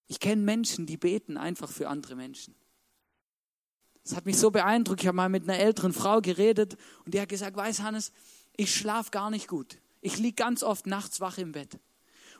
Ich 0.06 0.20
kenne 0.20 0.42
Menschen, 0.42 0.86
die 0.86 0.96
beten 0.96 1.36
einfach 1.36 1.70
für 1.70 1.88
andere 1.88 2.16
Menschen. 2.16 2.54
Das 4.04 4.16
hat 4.16 4.24
mich 4.24 4.38
so 4.38 4.50
beeindruckt. 4.50 5.02
Ich 5.02 5.06
habe 5.06 5.16
mal 5.16 5.28
mit 5.28 5.42
einer 5.42 5.58
älteren 5.58 5.92
Frau 5.92 6.20
geredet 6.20 6.76
und 7.04 7.12
die 7.12 7.20
hat 7.20 7.28
gesagt, 7.28 7.56
weiß 7.56 7.82
Hannes, 7.82 8.12
ich 8.56 8.74
schlafe 8.74 9.10
gar 9.10 9.30
nicht 9.30 9.48
gut. 9.48 9.78
Ich 10.00 10.16
liege 10.18 10.34
ganz 10.34 10.62
oft 10.62 10.86
nachts 10.86 11.20
wach 11.20 11.38
im 11.38 11.52
Bett. 11.52 11.78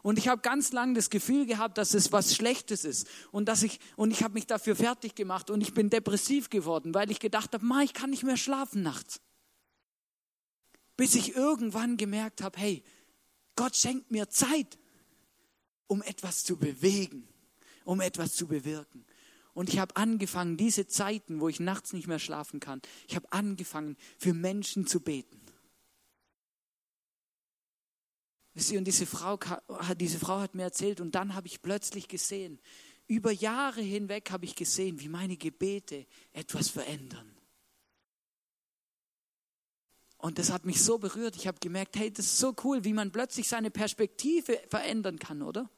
Und 0.02 0.18
ich 0.18 0.28
habe 0.28 0.40
ganz 0.40 0.72
lange 0.72 0.94
das 0.94 1.10
Gefühl 1.10 1.44
gehabt, 1.44 1.76
dass 1.76 1.92
es 1.92 2.12
was 2.12 2.34
Schlechtes 2.34 2.84
ist 2.84 3.08
und 3.32 3.48
dass 3.48 3.62
ich 3.62 3.80
und 3.96 4.12
ich 4.12 4.22
habe 4.22 4.34
mich 4.34 4.46
dafür 4.46 4.76
fertig 4.76 5.14
gemacht 5.14 5.50
und 5.50 5.60
ich 5.60 5.74
bin 5.74 5.90
depressiv 5.90 6.50
geworden, 6.50 6.94
weil 6.94 7.10
ich 7.10 7.18
gedacht 7.18 7.52
habe, 7.52 7.84
ich 7.84 7.92
kann 7.92 8.10
nicht 8.10 8.22
mehr 8.22 8.36
schlafen 8.36 8.82
nachts. 8.82 9.20
Bis 10.98 11.14
ich 11.14 11.36
irgendwann 11.36 11.96
gemerkt 11.96 12.42
habe, 12.42 12.58
hey, 12.58 12.82
Gott 13.54 13.76
schenkt 13.76 14.10
mir 14.10 14.28
Zeit, 14.28 14.76
um 15.86 16.02
etwas 16.02 16.42
zu 16.42 16.56
bewegen, 16.56 17.26
um 17.84 18.00
etwas 18.00 18.34
zu 18.34 18.48
bewirken. 18.48 19.06
Und 19.54 19.68
ich 19.68 19.78
habe 19.78 19.94
angefangen, 19.94 20.56
diese 20.56 20.88
Zeiten, 20.88 21.40
wo 21.40 21.48
ich 21.48 21.60
nachts 21.60 21.92
nicht 21.92 22.08
mehr 22.08 22.18
schlafen 22.18 22.58
kann, 22.58 22.82
ich 23.06 23.14
habe 23.14 23.32
angefangen, 23.32 23.96
für 24.18 24.34
Menschen 24.34 24.88
zu 24.88 24.98
beten. 25.00 25.40
Und 28.54 28.84
diese 28.84 29.06
Frau, 29.06 29.38
diese 29.96 30.18
Frau 30.18 30.40
hat 30.40 30.56
mir 30.56 30.64
erzählt, 30.64 31.00
und 31.00 31.14
dann 31.14 31.34
habe 31.34 31.46
ich 31.46 31.62
plötzlich 31.62 32.08
gesehen, 32.08 32.58
über 33.06 33.30
Jahre 33.30 33.82
hinweg 33.82 34.32
habe 34.32 34.46
ich 34.46 34.56
gesehen, 34.56 34.98
wie 34.98 35.08
meine 35.08 35.36
Gebete 35.36 36.06
etwas 36.32 36.68
verändern. 36.68 37.37
Und 40.18 40.38
das 40.38 40.50
hat 40.50 40.66
mich 40.66 40.82
so 40.82 40.98
berührt. 40.98 41.36
Ich 41.36 41.46
habe 41.46 41.58
gemerkt, 41.60 41.96
hey, 41.96 42.12
das 42.12 42.26
ist 42.26 42.38
so 42.38 42.54
cool, 42.64 42.84
wie 42.84 42.92
man 42.92 43.12
plötzlich 43.12 43.48
seine 43.48 43.70
Perspektive 43.70 44.60
verändern 44.68 45.18
kann, 45.18 45.42
oder? 45.42 45.70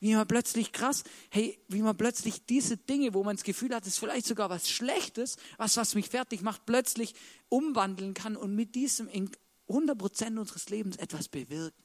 Wie 0.00 0.14
man 0.14 0.26
plötzlich 0.26 0.72
krass, 0.72 1.04
hey, 1.30 1.58
wie 1.68 1.82
man 1.82 1.96
plötzlich 1.96 2.44
diese 2.46 2.76
Dinge, 2.76 3.14
wo 3.14 3.22
man 3.22 3.36
das 3.36 3.44
Gefühl 3.44 3.74
hat, 3.74 3.84
es 3.84 3.94
ist 3.94 3.98
vielleicht 3.98 4.26
sogar 4.26 4.50
was 4.50 4.68
Schlechtes, 4.68 5.36
was, 5.58 5.76
was 5.76 5.94
mich 5.94 6.08
fertig 6.08 6.42
macht, 6.42 6.66
plötzlich 6.66 7.14
umwandeln 7.48 8.14
kann 8.14 8.36
und 8.36 8.56
mit 8.56 8.74
diesem 8.74 9.08
in 9.08 9.30
100 9.68 9.96
Prozent 9.96 10.38
unseres 10.38 10.68
Lebens 10.68 10.96
etwas 10.96 11.28
bewirken. 11.28 11.84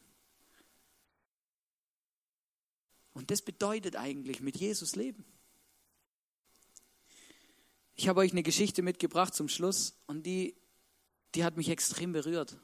Und 3.14 3.32
das 3.32 3.42
bedeutet 3.42 3.96
eigentlich 3.96 4.42
mit 4.42 4.58
Jesus 4.58 4.96
leben. 4.96 5.24
Ich 7.96 8.10
habe 8.10 8.20
euch 8.20 8.32
eine 8.32 8.44
Geschichte 8.44 8.82
mitgebracht 8.82 9.34
zum 9.34 9.48
Schluss 9.48 9.96
und 10.06 10.26
die, 10.26 10.56
die 11.36 11.44
hat 11.44 11.58
mich 11.58 11.70
extrem 11.70 12.14
berührt. 12.14 12.58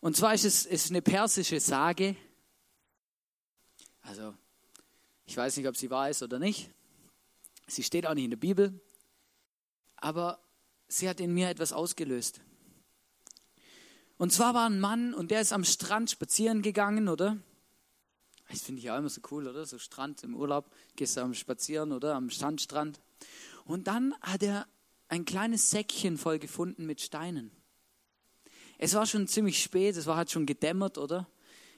Und 0.00 0.16
zwar 0.16 0.34
ist 0.34 0.44
es 0.44 0.66
ist 0.66 0.90
eine 0.90 1.02
persische 1.02 1.60
Sage, 1.60 2.16
also, 4.08 4.34
ich 5.26 5.36
weiß 5.36 5.58
nicht, 5.58 5.68
ob 5.68 5.76
sie 5.76 5.90
wahr 5.90 6.08
ist 6.08 6.22
oder 6.22 6.38
nicht. 6.38 6.70
Sie 7.66 7.82
steht 7.82 8.06
auch 8.06 8.14
nicht 8.14 8.24
in 8.24 8.30
der 8.30 8.38
Bibel. 8.38 8.80
Aber 9.96 10.40
sie 10.88 11.08
hat 11.08 11.20
in 11.20 11.34
mir 11.34 11.50
etwas 11.50 11.74
ausgelöst. 11.74 12.40
Und 14.16 14.32
zwar 14.32 14.54
war 14.54 14.66
ein 14.66 14.80
Mann 14.80 15.12
und 15.12 15.30
der 15.30 15.42
ist 15.42 15.52
am 15.52 15.62
Strand 15.62 16.10
spazieren 16.10 16.62
gegangen, 16.62 17.08
oder? 17.08 17.36
Das 18.48 18.62
finde 18.62 18.80
ich 18.80 18.90
auch 18.90 18.96
immer 18.96 19.10
so 19.10 19.20
cool, 19.30 19.46
oder? 19.46 19.66
So 19.66 19.78
Strand 19.78 20.24
im 20.24 20.34
Urlaub, 20.34 20.72
gehst 20.96 21.18
du 21.18 21.20
am 21.20 21.34
Spazieren, 21.34 21.92
oder? 21.92 22.14
Am 22.14 22.30
Sandstrand. 22.30 22.98
Und 23.66 23.88
dann 23.88 24.14
hat 24.22 24.42
er 24.42 24.66
ein 25.08 25.24
kleines 25.24 25.70
Säckchen 25.70 26.18
voll 26.18 26.38
gefunden 26.38 26.86
mit 26.86 27.00
Steinen. 27.00 27.50
Es 28.78 28.94
war 28.94 29.06
schon 29.06 29.26
ziemlich 29.26 29.60
spät, 29.60 29.96
es 29.96 30.06
war 30.06 30.16
halt 30.16 30.30
schon 30.30 30.46
gedämmert, 30.46 30.98
oder? 30.98 31.28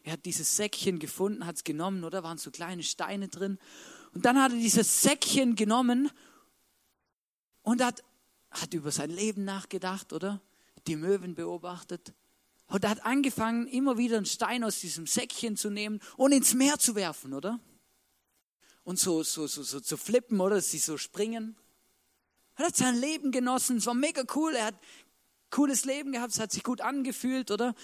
Er 0.02 0.12
hat 0.12 0.24
dieses 0.24 0.56
Säckchen 0.56 0.98
gefunden, 0.98 1.46
hat 1.46 1.56
es 1.56 1.64
genommen, 1.64 2.04
oder? 2.04 2.22
Waren 2.22 2.38
so 2.38 2.50
kleine 2.50 2.82
Steine 2.82 3.28
drin. 3.28 3.58
Und 4.12 4.24
dann 4.24 4.40
hat 4.40 4.52
er 4.52 4.58
dieses 4.58 5.02
Säckchen 5.02 5.56
genommen 5.56 6.10
und 7.62 7.82
hat, 7.82 8.02
hat 8.50 8.74
über 8.74 8.90
sein 8.90 9.10
Leben 9.10 9.44
nachgedacht, 9.44 10.12
oder? 10.12 10.40
Die 10.86 10.96
Möwen 10.96 11.34
beobachtet. 11.34 12.14
Und 12.66 12.86
hat 12.86 13.04
angefangen, 13.04 13.66
immer 13.66 13.98
wieder 13.98 14.16
einen 14.16 14.26
Stein 14.26 14.64
aus 14.64 14.80
diesem 14.80 15.06
Säckchen 15.06 15.56
zu 15.56 15.70
nehmen 15.70 16.00
und 16.16 16.32
ins 16.32 16.54
Meer 16.54 16.78
zu 16.78 16.94
werfen, 16.94 17.34
oder? 17.34 17.60
Und 18.82 18.98
so, 18.98 19.22
so, 19.22 19.46
so, 19.46 19.62
so 19.62 19.80
zu 19.80 19.96
flippen, 19.96 20.40
oder? 20.40 20.56
Dass 20.56 20.70
sie 20.70 20.78
so 20.78 20.96
springen. 20.96 21.56
Er 22.56 22.66
hat 22.66 22.76
sein 22.76 22.96
Leben 22.96 23.30
genossen, 23.32 23.78
es 23.78 23.86
war 23.86 23.94
mega 23.94 24.22
cool. 24.34 24.54
Er 24.54 24.66
hat 24.66 24.74
cooles 25.50 25.84
Leben 25.84 26.12
gehabt, 26.12 26.32
es 26.32 26.40
hat 26.40 26.52
sich 26.52 26.62
gut 26.62 26.80
angefühlt, 26.80 27.50
oder? 27.50 27.74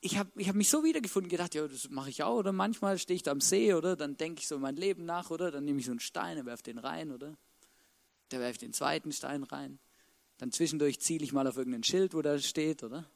ich 0.00 0.16
habe 0.16 0.30
ich 0.36 0.48
hab 0.48 0.54
mich 0.54 0.68
so 0.68 0.84
wiedergefunden, 0.84 1.28
gedacht, 1.28 1.54
ja, 1.54 1.66
das 1.66 1.90
mache 1.90 2.10
ich 2.10 2.22
auch, 2.22 2.36
oder 2.36 2.52
manchmal 2.52 2.98
stehe 2.98 3.16
ich 3.16 3.22
da 3.22 3.32
am 3.32 3.40
See, 3.40 3.74
oder 3.74 3.96
dann 3.96 4.16
denke 4.16 4.40
ich 4.40 4.48
so 4.48 4.58
mein 4.58 4.76
Leben 4.76 5.04
nach, 5.04 5.30
oder 5.30 5.50
dann 5.50 5.64
nehme 5.64 5.80
ich 5.80 5.86
so 5.86 5.90
einen 5.90 6.00
Stein 6.00 6.38
und 6.38 6.46
werfe 6.46 6.62
den 6.62 6.78
rein, 6.78 7.10
oder 7.10 7.36
der 8.30 8.40
werfe 8.40 8.58
den 8.58 8.72
zweiten 8.72 9.12
Stein 9.12 9.42
rein. 9.42 9.78
Dann 10.36 10.52
zwischendurch 10.52 11.00
ziele 11.00 11.24
ich 11.24 11.32
mal 11.32 11.46
auf 11.46 11.56
irgendein 11.56 11.82
Schild, 11.82 12.14
wo 12.14 12.22
da 12.22 12.38
steht, 12.38 12.84
oder? 12.84 13.10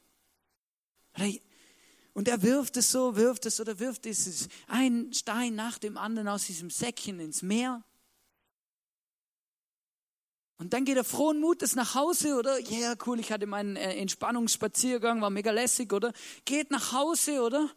Und 2.14 2.27
er 2.27 2.42
wirft 2.42 2.77
es 2.77 2.90
so, 2.90 3.16
wirft 3.16 3.47
es 3.47 3.61
oder 3.61 3.79
wirft 3.79 4.07
es 4.07 4.49
einen 4.66 5.12
Stein 5.12 5.55
nach 5.55 5.79
dem 5.79 5.97
anderen 5.97 6.29
aus 6.29 6.47
diesem 6.47 6.68
Säckchen 6.68 7.21
ins 7.21 7.42
Meer. 7.42 7.85
Und 10.59 10.73
dann 10.73 10.85
geht 10.85 10.97
er 10.97 11.05
frohen 11.05 11.41
Mutes 11.41 11.75
nach 11.75 11.95
Hause, 11.95 12.37
oder? 12.37 12.59
Ja, 12.59 12.79
yeah, 12.79 12.95
cool, 13.07 13.19
ich 13.19 13.33
hatte 13.33 13.47
meinen 13.47 13.77
äh, 13.77 13.97
Entspannungsspaziergang, 13.97 15.21
war 15.21 15.31
mega 15.31 15.51
lässig, 15.51 15.93
oder? 15.93 16.12
Geht 16.45 16.71
nach 16.71 16.93
Hause, 16.93 17.43
oder? 17.43 17.69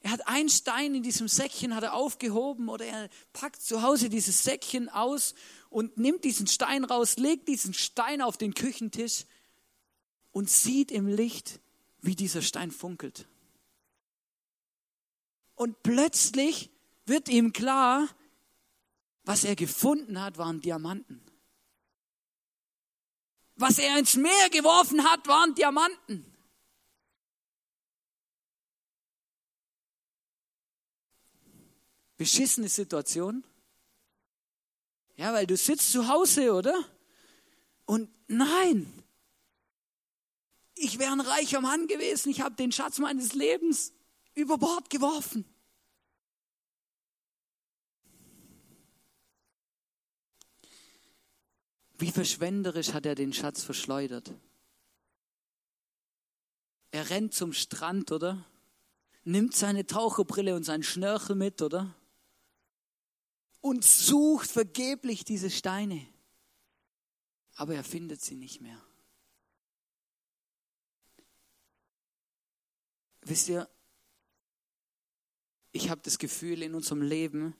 Er 0.00 0.12
hat 0.12 0.28
einen 0.28 0.48
Stein 0.48 0.94
in 0.94 1.02
diesem 1.02 1.26
Säckchen, 1.26 1.74
hat 1.74 1.82
er 1.82 1.94
aufgehoben, 1.94 2.68
oder 2.68 2.84
er 2.84 3.08
packt 3.32 3.60
zu 3.60 3.82
Hause 3.82 4.08
dieses 4.08 4.44
Säckchen 4.44 4.88
aus 4.88 5.34
und 5.68 5.98
nimmt 5.98 6.22
diesen 6.22 6.46
Stein 6.46 6.84
raus, 6.84 7.16
legt 7.16 7.48
diesen 7.48 7.74
Stein 7.74 8.22
auf 8.22 8.36
den 8.36 8.54
Küchentisch 8.54 9.24
und 10.30 10.48
sieht 10.48 10.92
im 10.92 11.08
Licht, 11.08 11.60
wie 12.02 12.14
dieser 12.14 12.42
Stein 12.42 12.70
funkelt. 12.70 13.26
Und 15.56 15.82
plötzlich 15.82 16.70
wird 17.06 17.28
ihm 17.28 17.52
klar, 17.52 18.06
was 19.24 19.42
er 19.42 19.56
gefunden 19.56 20.20
hat, 20.20 20.38
waren 20.38 20.60
Diamanten. 20.60 21.25
Was 23.56 23.78
er 23.78 23.98
ins 23.98 24.14
Meer 24.14 24.50
geworfen 24.50 25.02
hat, 25.04 25.26
waren 25.26 25.54
Diamanten. 25.54 26.24
Beschissene 32.16 32.68
Situation. 32.68 33.44
Ja, 35.16 35.32
weil 35.32 35.46
du 35.46 35.56
sitzt 35.56 35.90
zu 35.92 36.08
Hause, 36.08 36.52
oder? 36.52 36.84
Und 37.86 38.10
nein, 38.28 38.92
ich 40.74 40.98
wäre 40.98 41.12
ein 41.12 41.20
reicher 41.20 41.62
Mann 41.62 41.86
gewesen, 41.86 42.30
ich 42.30 42.42
habe 42.42 42.54
den 42.54 42.72
Schatz 42.72 42.98
meines 42.98 43.32
Lebens 43.32 43.92
über 44.34 44.58
Bord 44.58 44.90
geworfen. 44.90 45.46
Wie 51.98 52.12
verschwenderisch 52.12 52.92
hat 52.92 53.06
er 53.06 53.14
den 53.14 53.32
Schatz 53.32 53.62
verschleudert. 53.62 54.32
Er 56.90 57.10
rennt 57.10 57.34
zum 57.34 57.52
Strand, 57.52 58.12
oder? 58.12 58.44
Nimmt 59.24 59.56
seine 59.56 59.86
Taucherbrille 59.86 60.54
und 60.54 60.64
sein 60.64 60.82
Schnörkel 60.82 61.36
mit, 61.36 61.62
oder? 61.62 61.94
Und 63.60 63.84
sucht 63.84 64.50
vergeblich 64.50 65.24
diese 65.24 65.50
Steine. 65.50 66.06
Aber 67.56 67.74
er 67.74 67.84
findet 67.84 68.20
sie 68.20 68.36
nicht 68.36 68.60
mehr. 68.60 68.80
Wisst 73.22 73.48
ihr, 73.48 73.68
ich 75.72 75.90
habe 75.90 76.00
das 76.02 76.18
Gefühl, 76.18 76.62
in 76.62 76.74
unserem 76.74 77.02
Leben 77.02 77.56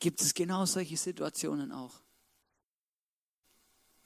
gibt 0.00 0.20
es 0.20 0.34
genau 0.34 0.66
solche 0.66 0.96
Situationen 0.96 1.72
auch. 1.72 2.02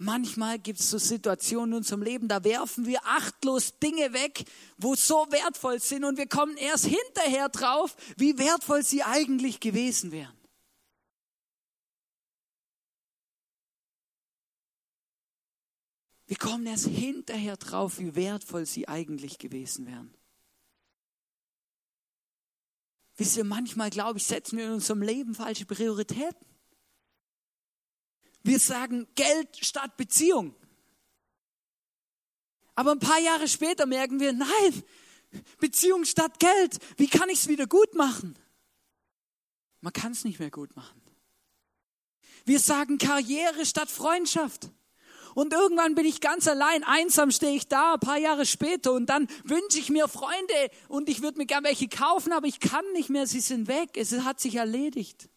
Manchmal 0.04 0.58
gibt 0.58 0.80
es 0.80 0.90
so 0.90 0.98
Situationen 0.98 1.72
in 1.72 1.76
unserem 1.78 2.02
Leben, 2.02 2.28
da 2.28 2.44
werfen 2.44 2.84
wir 2.84 3.00
achtlos 3.06 3.78
Dinge 3.78 4.12
weg, 4.12 4.44
wo 4.76 4.94
so 4.94 5.26
wertvoll 5.30 5.80
sind 5.80 6.04
und 6.04 6.18
wir 6.18 6.26
kommen 6.26 6.58
erst 6.58 6.84
hinterher 6.84 7.48
drauf, 7.48 7.96
wie 8.18 8.36
wertvoll 8.36 8.82
sie 8.82 9.02
eigentlich 9.02 9.60
gewesen 9.60 10.12
wären. 10.12 10.36
Wir 16.26 16.36
kommen 16.36 16.66
erst 16.66 16.86
hinterher 16.86 17.56
drauf, 17.56 17.98
wie 17.98 18.14
wertvoll 18.14 18.66
sie 18.66 18.86
eigentlich 18.86 19.38
gewesen 19.38 19.86
wären. 19.86 20.12
Wisst 23.16 23.38
ihr, 23.38 23.44
manchmal, 23.44 23.88
glaube 23.88 24.18
ich, 24.18 24.26
setzen 24.26 24.58
wir 24.58 24.66
in 24.66 24.72
unserem 24.72 25.00
Leben 25.00 25.34
falsche 25.34 25.64
Prioritäten. 25.64 26.53
Wir 28.44 28.60
sagen 28.60 29.08
Geld 29.14 29.48
statt 29.64 29.96
Beziehung. 29.96 30.54
Aber 32.74 32.92
ein 32.92 32.98
paar 32.98 33.18
Jahre 33.18 33.48
später 33.48 33.86
merken 33.86 34.20
wir, 34.20 34.32
nein, 34.32 34.84
Beziehung 35.58 36.04
statt 36.04 36.38
Geld. 36.38 36.78
Wie 36.96 37.08
kann 37.08 37.28
ich 37.28 37.40
es 37.40 37.48
wieder 37.48 37.66
gut 37.66 37.94
machen? 37.94 38.38
Man 39.80 39.92
kann 39.92 40.12
es 40.12 40.24
nicht 40.24 40.38
mehr 40.38 40.50
gut 40.50 40.76
machen. 40.76 41.00
Wir 42.44 42.60
sagen 42.60 42.98
Karriere 42.98 43.64
statt 43.64 43.90
Freundschaft. 43.90 44.70
Und 45.34 45.52
irgendwann 45.52 45.94
bin 45.94 46.04
ich 46.04 46.20
ganz 46.20 46.46
allein, 46.46 46.84
einsam 46.84 47.30
stehe 47.30 47.56
ich 47.56 47.66
da, 47.66 47.94
ein 47.94 48.00
paar 48.00 48.18
Jahre 48.18 48.46
später 48.46 48.92
und 48.92 49.06
dann 49.06 49.26
wünsche 49.42 49.80
ich 49.80 49.90
mir 49.90 50.06
Freunde 50.06 50.70
und 50.88 51.08
ich 51.08 51.22
würde 51.22 51.38
mir 51.38 51.46
gerne 51.46 51.66
welche 51.66 51.88
kaufen, 51.88 52.32
aber 52.32 52.46
ich 52.46 52.60
kann 52.60 52.84
nicht 52.92 53.10
mehr, 53.10 53.26
sie 53.26 53.40
sind 53.40 53.66
weg, 53.66 53.96
es 53.96 54.12
hat 54.20 54.38
sich 54.38 54.54
erledigt. 54.54 55.28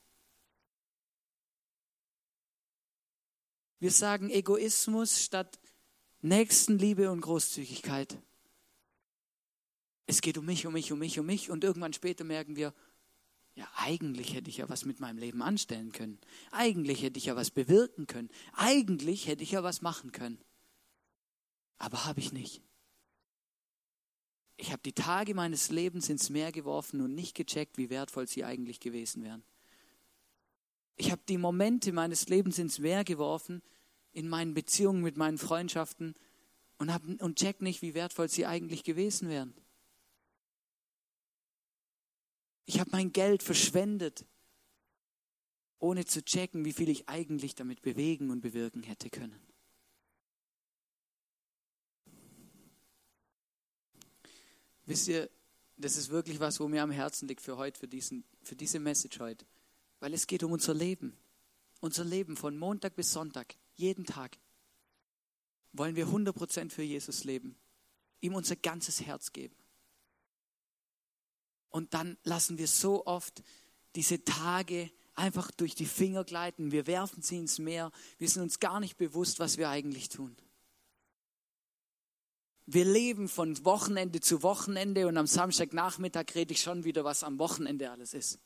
Wir 3.79 3.91
sagen 3.91 4.29
Egoismus 4.29 5.21
statt 5.21 5.59
Nächstenliebe 6.21 7.11
und 7.11 7.21
Großzügigkeit. 7.21 8.17
Es 10.07 10.21
geht 10.21 10.37
um 10.37 10.45
mich, 10.45 10.65
um 10.65 10.73
mich, 10.73 10.91
um 10.91 10.99
mich, 10.99 11.19
um 11.19 11.25
mich 11.25 11.51
und 11.51 11.63
irgendwann 11.63 11.93
später 11.93 12.23
merken 12.23 12.55
wir, 12.55 12.73
ja, 13.53 13.67
eigentlich 13.75 14.33
hätte 14.33 14.49
ich 14.49 14.57
ja 14.57 14.69
was 14.69 14.85
mit 14.85 14.99
meinem 14.99 15.17
Leben 15.17 15.41
anstellen 15.41 15.91
können. 15.91 16.19
Eigentlich 16.51 17.01
hätte 17.01 17.17
ich 17.17 17.25
ja 17.25 17.35
was 17.35 17.51
bewirken 17.51 18.07
können. 18.07 18.29
Eigentlich 18.53 19.27
hätte 19.27 19.43
ich 19.43 19.51
ja 19.51 19.63
was 19.63 19.81
machen 19.81 20.11
können. 20.11 20.39
Aber 21.77 22.05
habe 22.05 22.19
ich 22.19 22.31
nicht. 22.31 22.61
Ich 24.57 24.71
habe 24.71 24.81
die 24.83 24.93
Tage 24.93 25.35
meines 25.35 25.69
Lebens 25.69 26.09
ins 26.09 26.29
Meer 26.29 26.51
geworfen 26.51 27.01
und 27.01 27.13
nicht 27.13 27.35
gecheckt, 27.35 27.77
wie 27.77 27.89
wertvoll 27.89 28.27
sie 28.27 28.43
eigentlich 28.43 28.79
gewesen 28.79 29.23
wären. 29.23 29.43
Ich 30.97 31.11
habe 31.11 31.21
die 31.29 31.37
Momente 31.37 31.93
meines 31.93 32.27
Lebens 32.27 32.57
ins 32.57 32.79
Meer 32.79 33.03
geworfen, 33.03 33.61
in 34.11 34.27
meinen 34.27 34.55
Beziehungen 34.55 35.03
mit 35.03 35.15
meinen 35.15 35.37
Freundschaften 35.37 36.15
und, 36.79 36.91
hab, 36.91 37.03
und 37.03 37.37
check 37.37 37.61
nicht, 37.61 37.83
wie 37.83 37.93
wertvoll 37.93 38.29
sie 38.29 38.47
eigentlich 38.47 38.83
gewesen 38.83 39.29
wären. 39.29 39.53
Ich 42.65 42.79
habe 42.79 42.89
mein 42.91 43.13
Geld 43.13 43.43
verschwendet, 43.43 44.25
ohne 45.79 46.05
zu 46.05 46.25
checken, 46.25 46.65
wie 46.65 46.73
viel 46.73 46.89
ich 46.89 47.07
eigentlich 47.07 47.53
damit 47.53 47.83
bewegen 47.83 48.31
und 48.31 48.41
bewirken 48.41 48.81
hätte 48.81 49.11
können. 49.11 49.39
Wisst 54.85 55.07
ihr, 55.09 55.29
das 55.77 55.95
ist 55.95 56.09
wirklich 56.09 56.39
was, 56.39 56.59
wo 56.59 56.67
mir 56.67 56.81
am 56.81 56.91
Herzen 56.91 57.27
liegt 57.27 57.41
für 57.41 57.57
heute, 57.57 57.79
für, 57.79 57.87
diesen, 57.87 58.23
für 58.41 58.55
diese 58.55 58.79
Message 58.79 59.19
heute. 59.19 59.45
Weil 59.99 60.13
es 60.13 60.27
geht 60.27 60.43
um 60.43 60.51
unser 60.51 60.73
Leben. 60.73 61.17
Unser 61.79 62.03
Leben 62.03 62.35
von 62.35 62.57
Montag 62.57 62.95
bis 62.95 63.11
Sonntag, 63.11 63.55
jeden 63.75 64.05
Tag. 64.05 64.37
Wollen 65.73 65.95
wir 65.95 66.07
100% 66.07 66.71
für 66.71 66.83
Jesus 66.83 67.23
leben. 67.23 67.55
Ihm 68.21 68.33
unser 68.33 68.55
ganzes 68.55 69.01
Herz 69.01 69.31
geben. 69.31 69.55
Und 71.69 71.93
dann 71.93 72.17
lassen 72.23 72.57
wir 72.57 72.67
so 72.67 73.05
oft 73.05 73.43
diese 73.95 74.23
Tage 74.23 74.91
einfach 75.13 75.51
durch 75.51 75.75
die 75.75 75.85
Finger 75.85 76.23
gleiten. 76.23 76.71
Wir 76.71 76.87
werfen 76.87 77.21
sie 77.21 77.37
ins 77.37 77.59
Meer. 77.59 77.91
Wir 78.17 78.29
sind 78.29 78.43
uns 78.43 78.59
gar 78.59 78.79
nicht 78.79 78.97
bewusst, 78.97 79.39
was 79.39 79.57
wir 79.57 79.69
eigentlich 79.69 80.09
tun. 80.09 80.35
Wir 82.65 82.85
leben 82.85 83.29
von 83.29 83.63
Wochenende 83.63 84.19
zu 84.19 84.43
Wochenende 84.43 85.07
und 85.07 85.17
am 85.17 85.27
Samstagnachmittag 85.27 86.25
rede 86.35 86.53
ich 86.53 86.61
schon 86.61 86.83
wieder, 86.83 87.03
was 87.03 87.23
am 87.23 87.39
Wochenende 87.39 87.89
alles 87.91 88.13
ist. 88.13 88.39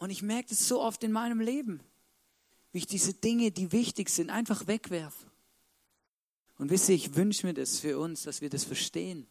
Und 0.00 0.10
ich 0.10 0.22
merke 0.22 0.48
das 0.48 0.66
so 0.66 0.80
oft 0.80 1.04
in 1.04 1.12
meinem 1.12 1.40
Leben, 1.40 1.80
wie 2.72 2.78
ich 2.78 2.86
diese 2.86 3.14
Dinge, 3.14 3.50
die 3.50 3.70
wichtig 3.70 4.08
sind, 4.08 4.30
einfach 4.30 4.66
wegwerfe. 4.66 5.30
Und 6.58 6.70
wisst 6.70 6.88
ihr, 6.88 6.94
ich 6.94 7.14
wünsche 7.14 7.46
mir 7.46 7.54
das 7.54 7.78
für 7.78 7.98
uns, 7.98 8.22
dass 8.22 8.40
wir 8.40 8.50
das 8.50 8.64
verstehen 8.64 9.28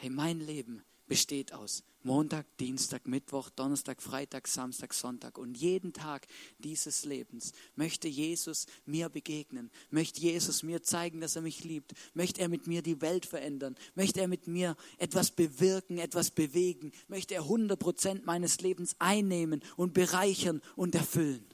hey, 0.00 0.10
mein 0.10 0.40
Leben 0.40 0.82
besteht 1.06 1.52
aus 1.52 1.84
Montag, 2.02 2.46
Dienstag, 2.58 3.06
Mittwoch, 3.06 3.50
Donnerstag, 3.50 4.00
Freitag, 4.00 4.48
Samstag, 4.48 4.94
Sonntag. 4.94 5.36
Und 5.36 5.56
jeden 5.56 5.92
Tag 5.92 6.26
dieses 6.58 7.04
Lebens 7.04 7.52
möchte 7.76 8.08
Jesus 8.08 8.66
mir 8.86 9.08
begegnen, 9.08 9.70
möchte 9.90 10.20
Jesus 10.20 10.62
mir 10.62 10.82
zeigen, 10.82 11.20
dass 11.20 11.36
er 11.36 11.42
mich 11.42 11.62
liebt, 11.64 11.92
möchte 12.14 12.40
er 12.40 12.48
mit 12.48 12.66
mir 12.66 12.82
die 12.82 13.00
Welt 13.00 13.26
verändern, 13.26 13.76
möchte 13.94 14.20
er 14.20 14.28
mit 14.28 14.46
mir 14.46 14.76
etwas 14.98 15.30
bewirken, 15.30 15.98
etwas 15.98 16.30
bewegen, 16.30 16.92
möchte 17.08 17.34
er 17.34 17.42
100 17.42 17.78
Prozent 17.78 18.26
meines 18.26 18.60
Lebens 18.60 18.96
einnehmen 18.98 19.62
und 19.76 19.92
bereichern 19.92 20.62
und 20.76 20.94
erfüllen. 20.94 21.44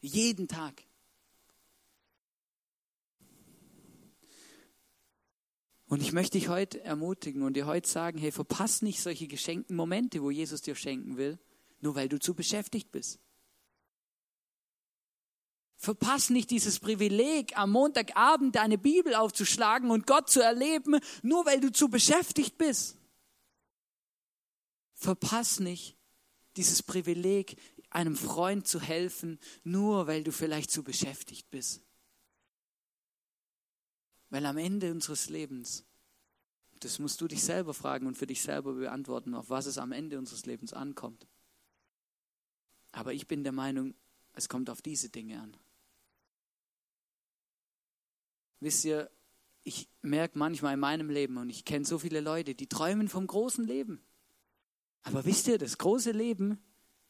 Jeden 0.00 0.46
Tag. 0.46 0.87
Und 5.88 6.02
ich 6.02 6.12
möchte 6.12 6.38
dich 6.38 6.48
heute 6.48 6.84
ermutigen 6.84 7.42
und 7.42 7.54
dir 7.54 7.66
heute 7.66 7.88
sagen, 7.88 8.18
hey, 8.18 8.30
verpass 8.30 8.82
nicht 8.82 9.00
solche 9.00 9.26
geschenkten 9.26 9.74
Momente, 9.74 10.22
wo 10.22 10.30
Jesus 10.30 10.60
dir 10.60 10.74
schenken 10.74 11.16
will, 11.16 11.38
nur 11.80 11.94
weil 11.94 12.10
du 12.10 12.20
zu 12.20 12.34
beschäftigt 12.34 12.92
bist. 12.92 13.18
Verpass 15.76 16.28
nicht 16.28 16.50
dieses 16.50 16.78
Privileg, 16.78 17.56
am 17.56 17.70
Montagabend 17.70 18.56
deine 18.56 18.76
Bibel 18.76 19.14
aufzuschlagen 19.14 19.90
und 19.90 20.06
Gott 20.06 20.28
zu 20.28 20.42
erleben, 20.42 20.98
nur 21.22 21.46
weil 21.46 21.60
du 21.60 21.72
zu 21.72 21.88
beschäftigt 21.88 22.58
bist. 22.58 22.98
Verpass 24.92 25.60
nicht 25.60 25.96
dieses 26.56 26.82
Privileg, 26.82 27.56
einem 27.90 28.16
Freund 28.16 28.66
zu 28.66 28.80
helfen, 28.80 29.38
nur 29.64 30.06
weil 30.06 30.22
du 30.22 30.32
vielleicht 30.32 30.70
zu 30.70 30.82
beschäftigt 30.82 31.48
bist. 31.50 31.80
Weil 34.30 34.44
am 34.44 34.58
Ende 34.58 34.90
unseres 34.90 35.30
Lebens, 35.30 35.84
das 36.80 36.98
musst 36.98 37.20
du 37.20 37.28
dich 37.28 37.42
selber 37.42 37.74
fragen 37.74 38.06
und 38.06 38.16
für 38.16 38.26
dich 38.26 38.42
selber 38.42 38.74
beantworten, 38.74 39.34
auf 39.34 39.50
was 39.50 39.66
es 39.66 39.78
am 39.78 39.92
Ende 39.92 40.18
unseres 40.18 40.46
Lebens 40.46 40.72
ankommt. 40.72 41.26
Aber 42.92 43.12
ich 43.12 43.26
bin 43.26 43.42
der 43.42 43.52
Meinung, 43.52 43.94
es 44.34 44.48
kommt 44.48 44.70
auf 44.70 44.82
diese 44.82 45.08
Dinge 45.08 45.40
an. 45.40 45.56
Wisst 48.60 48.84
ihr, 48.84 49.10
ich 49.64 49.88
merke 50.02 50.38
manchmal 50.38 50.74
in 50.74 50.80
meinem 50.80 51.10
Leben 51.10 51.36
und 51.36 51.50
ich 51.50 51.64
kenne 51.64 51.84
so 51.84 51.98
viele 51.98 52.20
Leute, 52.20 52.54
die 52.54 52.68
träumen 52.68 53.08
vom 53.08 53.26
großen 53.26 53.64
Leben. 53.64 54.00
Aber 55.02 55.24
wisst 55.24 55.46
ihr, 55.48 55.58
das 55.58 55.78
große 55.78 56.12
Leben 56.12 56.62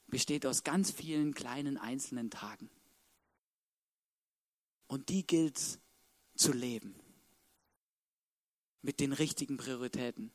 besteht 0.06 0.46
aus 0.46 0.64
ganz 0.64 0.90
vielen 0.90 1.34
kleinen 1.34 1.78
einzelnen 1.78 2.30
Tagen. 2.30 2.70
Und 4.86 5.08
die 5.08 5.26
gilt 5.26 5.80
zu 6.34 6.52
leben 6.52 6.94
mit 8.82 9.00
den 9.00 9.12
richtigen 9.12 9.56
Prioritäten, 9.56 10.30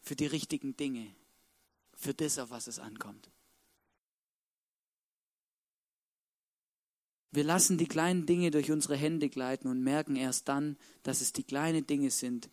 für 0.00 0.16
die 0.16 0.26
richtigen 0.26 0.76
Dinge, 0.76 1.14
für 1.94 2.14
das, 2.14 2.38
auf 2.38 2.50
was 2.50 2.66
es 2.66 2.78
ankommt. 2.78 3.30
Wir 7.30 7.44
lassen 7.44 7.76
die 7.76 7.86
kleinen 7.86 8.24
Dinge 8.24 8.50
durch 8.50 8.70
unsere 8.70 8.96
Hände 8.96 9.28
gleiten 9.28 9.68
und 9.68 9.82
merken 9.82 10.16
erst 10.16 10.48
dann, 10.48 10.76
dass 11.02 11.20
es 11.20 11.32
die 11.32 11.44
kleinen 11.44 11.86
Dinge 11.86 12.10
sind, 12.10 12.48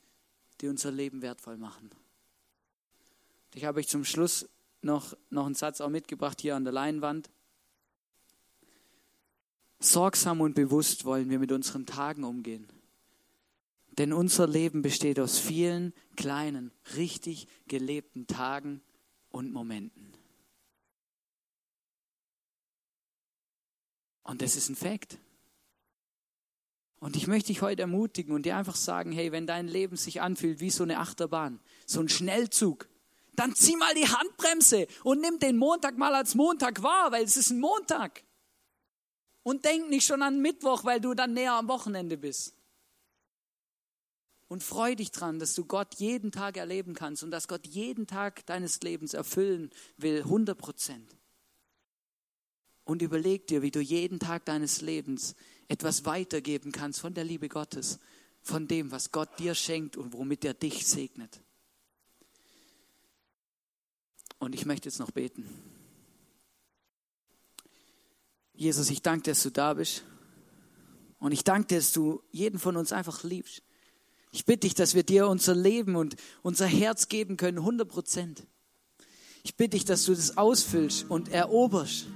die 0.62 0.68
unser 0.68 0.92
Leben 0.92 1.22
wertvoll 1.22 1.58
machen. 1.58 1.90
Ich 3.54 3.64
habe 3.64 3.80
euch 3.80 3.88
zum 3.88 4.04
Schluss 4.04 4.50
noch, 4.82 5.16
noch 5.30 5.46
einen 5.46 5.56
Satz 5.56 5.80
auch 5.80 5.90
mitgebracht 5.90 6.42
hier 6.42 6.56
an 6.56 6.66
der 6.66 6.74
Leinwand. 6.74 7.30
Sorgsam 9.80 10.42
und 10.42 10.56
bewusst 10.56 11.06
wollen 11.06 11.30
wir 11.30 11.40
mit 11.40 11.52
unseren 11.52 11.86
Tagen 11.86 12.24
umgehen. 12.24 12.68
Denn 13.98 14.12
unser 14.12 14.48
Leben 14.48 14.82
besteht 14.82 15.20
aus 15.20 15.40
vielen 15.40 15.94
kleinen, 16.16 16.72
richtig 16.98 17.48
gelebten 17.68 18.28
Tagen 18.28 18.82
und 19.30 19.54
Momenten. 19.54 20.14
Und 24.24 24.42
das 24.42 24.56
ist 24.56 24.70
ein 24.70 24.76
Fakt. 24.76 25.18
Und 27.00 27.16
ich 27.16 27.28
möchte 27.28 27.48
dich 27.48 27.62
heute 27.62 27.84
ermutigen 27.84 28.34
und 28.34 28.46
dir 28.46 28.58
einfach 28.58 28.76
sagen, 28.76 29.12
hey, 29.12 29.32
wenn 29.32 29.46
dein 29.46 29.68
Leben 29.68 29.96
sich 29.96 30.22
anfühlt 30.22 30.60
wie 30.60 30.72
so 30.72 30.84
eine 30.84 31.00
Achterbahn, 31.00 31.60
so 31.86 32.00
ein 32.00 32.10
Schnellzug, 32.10 32.90
dann 33.36 33.54
zieh 33.54 33.76
mal 33.76 33.94
die 33.94 34.08
Handbremse 34.08 34.88
und 35.04 35.22
nimm 35.22 35.40
den 35.40 35.58
Montag 35.58 35.98
mal 35.98 36.16
als 36.16 36.36
Montag 36.36 36.82
wahr, 36.82 37.12
weil 37.12 37.24
es 37.24 37.38
ist 37.38 37.52
ein 37.52 37.60
Montag. 37.60 38.24
Und 39.44 39.66
denk 39.66 39.90
nicht 39.90 40.08
schon 40.08 40.24
an 40.24 40.42
Mittwoch, 40.42 40.84
weil 40.86 41.00
du 41.00 41.14
dann 41.14 41.34
näher 41.34 41.54
am 41.54 41.68
Wochenende 41.68 42.18
bist. 42.18 42.56
Und 44.48 44.62
freu 44.64 44.96
dich 44.96 45.12
dran, 45.12 45.40
dass 45.40 45.56
du 45.56 45.66
Gott 45.66 45.96
jeden 45.96 46.32
Tag 46.32 46.58
erleben 46.58 46.94
kannst 46.94 47.24
und 47.24 47.32
dass 47.32 47.48
Gott 47.48 47.66
jeden 47.66 48.06
Tag 48.06 48.46
deines 48.46 48.82
Lebens 48.82 49.14
erfüllen 49.14 49.72
will, 49.98 50.20
100 50.20 50.58
Prozent. 50.58 51.16
Und 52.84 53.02
überleg 53.02 53.48
dir, 53.48 53.64
wie 53.64 53.72
du 53.72 53.82
jeden 53.82 54.20
Tag 54.20 54.46
deines 54.46 54.82
Lebens 54.82 55.36
etwas 55.68 56.06
weitergeben 56.06 56.72
kannst 56.72 57.02
von 57.02 57.16
der 57.16 57.24
Liebe 57.24 57.50
Gottes, 57.50 58.00
von 58.44 58.68
dem, 58.68 58.92
was 58.92 59.12
Gott 59.12 59.40
dir 59.40 59.56
schenkt 59.56 59.98
und 59.98 60.14
womit 60.14 60.46
er 60.46 60.54
dich 60.54 60.86
segnet. 60.86 61.42
Und 64.38 64.54
ich 64.54 64.68
möchte 64.68 64.88
jetzt 64.88 65.00
noch 65.00 65.10
beten. 65.10 65.50
Jesus, 68.54 68.92
ich 68.92 69.02
danke 69.02 69.32
dass 69.32 69.42
du 69.42 69.50
da 69.50 69.74
bist. 69.74 70.04
Und 71.18 71.32
ich 71.32 71.44
danke 71.44 71.76
dass 71.76 71.92
du 71.92 72.22
jeden 72.32 72.60
von 72.60 72.78
uns 72.78 72.92
einfach 72.92 73.24
liebst. 73.24 73.64
Ich 74.36 74.44
bitte 74.44 74.68
dich, 74.68 74.74
dass 74.74 74.96
wir 74.96 75.04
dir 75.04 75.30
unser 75.30 75.56
Leben 75.56 75.96
und 75.96 76.18
unser 76.42 76.66
Herz 76.66 77.08
geben 77.08 77.38
können, 77.38 77.60
100 77.60 77.88
Prozent. 77.88 78.46
Ich 79.44 79.56
bitte 79.56 79.78
dich, 79.78 79.86
dass 79.86 80.04
du 80.04 80.14
das 80.14 80.36
ausfüllst 80.36 81.06
und 81.10 81.30
eroberst 81.30 82.08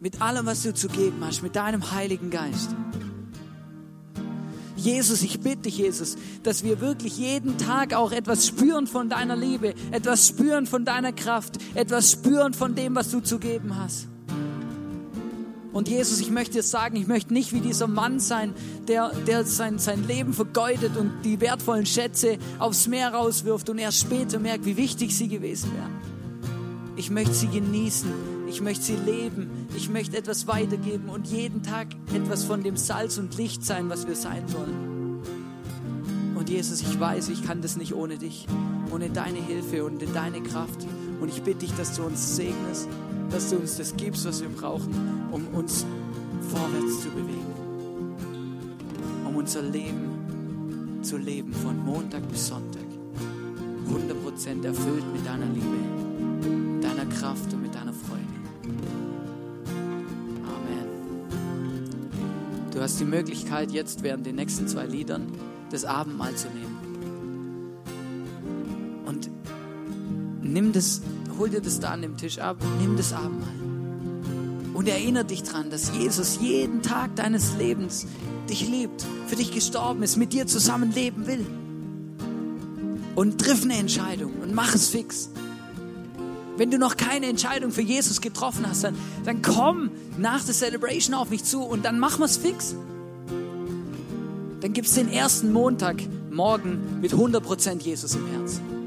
mit 0.00 0.22
allem, 0.22 0.46
was 0.46 0.62
du 0.62 0.72
zu 0.72 0.88
geben 0.88 1.18
hast, 1.20 1.42
mit 1.42 1.54
deinem 1.54 1.90
Heiligen 1.92 2.30
Geist. 2.30 2.70
Jesus, 4.74 5.20
ich 5.20 5.40
bitte 5.40 5.64
dich, 5.64 5.76
Jesus, 5.76 6.16
dass 6.44 6.64
wir 6.64 6.80
wirklich 6.80 7.18
jeden 7.18 7.58
Tag 7.58 7.92
auch 7.92 8.12
etwas 8.12 8.46
spüren 8.46 8.86
von 8.86 9.10
deiner 9.10 9.36
Liebe, 9.36 9.74
etwas 9.90 10.28
spüren 10.28 10.66
von 10.66 10.86
deiner 10.86 11.12
Kraft, 11.12 11.58
etwas 11.74 12.10
spüren 12.10 12.54
von 12.54 12.74
dem, 12.74 12.94
was 12.94 13.10
du 13.10 13.20
zu 13.20 13.38
geben 13.38 13.76
hast. 13.76 14.08
Und 15.72 15.88
Jesus, 15.88 16.20
ich 16.20 16.30
möchte 16.30 16.54
dir 16.54 16.62
sagen, 16.62 16.96
ich 16.96 17.06
möchte 17.06 17.32
nicht 17.32 17.52
wie 17.52 17.60
dieser 17.60 17.86
Mann 17.86 18.20
sein, 18.20 18.54
der, 18.86 19.12
der 19.26 19.44
sein, 19.44 19.78
sein 19.78 20.06
Leben 20.06 20.32
vergeudet 20.32 20.96
und 20.96 21.12
die 21.24 21.40
wertvollen 21.40 21.84
Schätze 21.84 22.38
aufs 22.58 22.88
Meer 22.88 23.12
rauswirft 23.12 23.68
und 23.68 23.78
erst 23.78 24.00
später 24.00 24.38
merkt, 24.38 24.64
wie 24.64 24.76
wichtig 24.76 25.16
sie 25.16 25.28
gewesen 25.28 25.70
wären. 25.74 25.92
Ich 26.96 27.10
möchte 27.10 27.34
sie 27.34 27.48
genießen. 27.48 28.10
Ich 28.48 28.62
möchte 28.62 28.82
sie 28.82 28.96
leben. 28.96 29.68
Ich 29.76 29.90
möchte 29.90 30.16
etwas 30.16 30.46
weitergeben 30.46 31.10
und 31.10 31.26
jeden 31.26 31.62
Tag 31.62 31.88
etwas 32.14 32.44
von 32.44 32.62
dem 32.62 32.76
Salz 32.76 33.18
und 33.18 33.36
Licht 33.36 33.64
sein, 33.64 33.90
was 33.90 34.08
wir 34.08 34.16
sein 34.16 34.48
sollen. 34.48 35.22
Und 36.34 36.48
Jesus, 36.48 36.80
ich 36.80 36.98
weiß, 36.98 37.28
ich 37.28 37.44
kann 37.44 37.60
das 37.60 37.76
nicht 37.76 37.94
ohne 37.94 38.16
dich, 38.16 38.46
ohne 38.90 39.10
deine 39.10 39.38
Hilfe 39.38 39.84
und 39.84 40.02
deine 40.14 40.42
Kraft. 40.42 40.86
Und 41.20 41.28
ich 41.28 41.42
bitte 41.42 41.60
dich, 41.60 41.74
dass 41.74 41.94
du 41.94 42.04
uns 42.04 42.36
segnest 42.36 42.88
dass 43.30 43.50
du 43.50 43.56
uns 43.56 43.76
das 43.76 43.96
gibst, 43.96 44.24
was 44.24 44.40
wir 44.40 44.48
brauchen, 44.48 44.94
um 45.30 45.46
uns 45.48 45.84
vorwärts 46.48 47.02
zu 47.02 47.10
bewegen. 47.10 47.54
Um 49.26 49.36
unser 49.36 49.62
Leben 49.62 51.00
zu 51.02 51.16
leben, 51.16 51.52
von 51.52 51.78
Montag 51.84 52.28
bis 52.28 52.48
Sonntag. 52.48 52.82
100% 53.88 54.64
erfüllt 54.64 55.04
mit 55.12 55.26
deiner 55.26 55.46
Liebe, 55.46 55.78
deiner 56.82 57.06
Kraft 57.06 57.52
und 57.52 57.62
mit 57.62 57.74
deiner 57.74 57.92
Freude. 57.92 58.22
Amen. 60.44 60.88
Du 62.72 62.80
hast 62.80 63.00
die 63.00 63.04
Möglichkeit, 63.04 63.70
jetzt 63.72 64.02
während 64.02 64.26
den 64.26 64.36
nächsten 64.36 64.68
zwei 64.68 64.86
Liedern 64.86 65.32
das 65.70 65.84
Abendmahl 65.84 66.34
zu 66.34 66.48
nehmen. 66.48 66.76
Und 69.06 69.30
nimm 70.42 70.72
das 70.72 71.02
hol 71.38 71.48
dir 71.48 71.60
das 71.60 71.80
da 71.80 71.90
an 71.90 72.02
dem 72.02 72.16
Tisch 72.16 72.38
ab, 72.38 72.56
nimm 72.80 72.96
das 72.96 73.12
Abendmahl. 73.12 74.74
Und 74.74 74.88
erinnere 74.88 75.24
dich 75.24 75.42
daran, 75.42 75.70
dass 75.70 75.92
Jesus 75.96 76.38
jeden 76.40 76.82
Tag 76.82 77.16
deines 77.16 77.56
Lebens 77.56 78.06
dich 78.48 78.68
liebt, 78.68 79.04
für 79.26 79.36
dich 79.36 79.52
gestorben 79.52 80.02
ist, 80.02 80.16
mit 80.16 80.32
dir 80.32 80.46
zusammen 80.46 80.92
leben 80.92 81.26
will. 81.26 81.46
Und 83.14 83.40
triff 83.40 83.64
eine 83.64 83.74
Entscheidung 83.74 84.34
und 84.42 84.54
mach 84.54 84.74
es 84.74 84.88
fix. 84.88 85.30
Wenn 86.56 86.70
du 86.70 86.78
noch 86.78 86.96
keine 86.96 87.26
Entscheidung 87.26 87.70
für 87.70 87.82
Jesus 87.82 88.20
getroffen 88.20 88.66
hast, 88.68 88.84
dann, 88.84 88.96
dann 89.24 89.42
komm 89.42 89.90
nach 90.16 90.44
der 90.44 90.54
Celebration 90.54 91.14
auf 91.14 91.30
mich 91.30 91.44
zu 91.44 91.62
und 91.62 91.84
dann 91.84 91.98
machen 91.98 92.20
wir 92.20 92.26
es 92.26 92.36
fix. 92.36 92.74
Dann 94.60 94.72
gibt 94.72 94.88
es 94.88 94.94
den 94.94 95.10
ersten 95.10 95.52
Montag 95.52 96.02
morgen 96.30 97.00
mit 97.00 97.12
100% 97.12 97.80
Jesus 97.82 98.14
im 98.14 98.26
Herzen. 98.26 98.77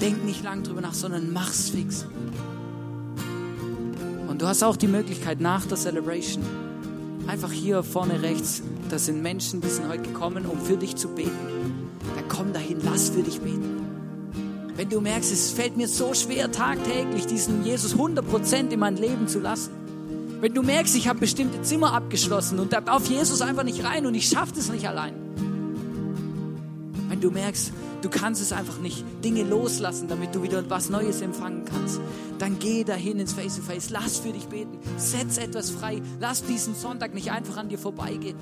Denk 0.00 0.24
nicht 0.24 0.42
lang 0.42 0.62
drüber 0.62 0.80
nach, 0.80 0.94
sondern 0.94 1.32
mach's 1.32 1.70
fix. 1.70 2.06
Und 4.28 4.42
du 4.42 4.46
hast 4.46 4.62
auch 4.62 4.76
die 4.76 4.88
Möglichkeit 4.88 5.40
nach 5.40 5.64
der 5.66 5.78
Celebration, 5.78 6.44
einfach 7.26 7.50
hier 7.50 7.82
vorne 7.82 8.22
rechts, 8.22 8.62
da 8.90 8.98
sind 8.98 9.22
Menschen, 9.22 9.60
die 9.60 9.68
sind 9.68 9.88
heute 9.88 10.02
gekommen, 10.02 10.46
um 10.46 10.60
für 10.60 10.76
dich 10.76 10.96
zu 10.96 11.08
beten. 11.08 11.30
Dann 12.14 12.28
komm 12.28 12.52
dahin, 12.52 12.78
lass 12.84 13.10
für 13.10 13.22
dich 13.22 13.40
beten. 13.40 13.76
Wenn 14.76 14.90
du 14.90 15.00
merkst, 15.00 15.32
es 15.32 15.52
fällt 15.52 15.78
mir 15.78 15.88
so 15.88 16.12
schwer, 16.12 16.52
tagtäglich 16.52 17.26
diesen 17.26 17.64
Jesus 17.64 17.96
100% 17.96 18.70
in 18.70 18.78
mein 18.78 18.96
Leben 18.96 19.26
zu 19.26 19.40
lassen. 19.40 19.70
Wenn 20.40 20.52
du 20.52 20.62
merkst, 20.62 20.94
ich 20.96 21.08
habe 21.08 21.18
bestimmte 21.18 21.62
Zimmer 21.62 21.94
abgeschlossen 21.94 22.58
und 22.58 22.74
da 22.74 22.82
darf 22.82 23.08
Jesus 23.08 23.40
einfach 23.40 23.64
nicht 23.64 23.82
rein 23.84 24.04
und 24.04 24.14
ich 24.14 24.28
schaffe 24.28 24.52
das 24.54 24.70
nicht 24.70 24.86
allein. 24.86 25.14
Wenn 27.08 27.20
du 27.22 27.30
merkst, 27.30 27.72
du 28.06 28.10
kannst 28.10 28.40
es 28.40 28.52
einfach 28.52 28.78
nicht, 28.78 29.04
Dinge 29.24 29.42
loslassen, 29.42 30.06
damit 30.06 30.32
du 30.32 30.40
wieder 30.40 30.70
was 30.70 30.90
Neues 30.90 31.22
empfangen 31.22 31.64
kannst, 31.64 32.00
dann 32.38 32.56
geh 32.60 32.84
dahin 32.84 33.18
ins 33.18 33.32
Face-to-Face, 33.32 33.90
lass 33.90 34.18
für 34.18 34.32
dich 34.32 34.46
beten, 34.46 34.78
setz 34.96 35.38
etwas 35.38 35.70
frei, 35.70 36.00
lass 36.20 36.44
diesen 36.44 36.76
Sonntag 36.76 37.14
nicht 37.14 37.32
einfach 37.32 37.56
an 37.56 37.68
dir 37.68 37.78
vorbeigehen. 37.78 38.36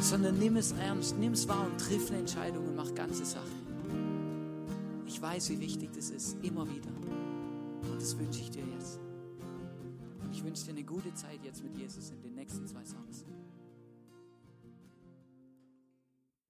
sondern 0.00 0.38
nimm 0.38 0.56
es 0.56 0.72
ernst, 0.72 1.16
nimm 1.18 1.32
es 1.32 1.48
wahr 1.48 1.64
und 1.64 1.80
triff 1.80 2.10
eine 2.10 2.18
Entscheidung 2.18 2.66
und 2.66 2.76
mach 2.76 2.94
ganze 2.94 3.24
Sache. 3.24 3.46
Ich 5.06 5.22
weiß, 5.22 5.48
wie 5.50 5.60
wichtig 5.60 5.90
das 5.94 6.10
ist, 6.10 6.36
immer 6.42 6.66
wieder. 6.66 6.90
Und 7.90 8.02
das 8.02 8.18
wünsche 8.18 8.40
ich 8.40 8.50
dir 8.50 8.64
jetzt. 8.76 8.98
Und 10.22 10.32
ich 10.32 10.44
wünsche 10.44 10.64
dir 10.64 10.72
eine 10.72 10.84
gute 10.84 11.14
Zeit 11.14 11.38
jetzt 11.42 11.62
mit 11.62 11.76
Jesus 11.78 12.10
in 12.10 12.20
den 12.20 12.34
nächsten 12.34 12.66
zwei 12.66 12.84
Songs. 12.84 13.11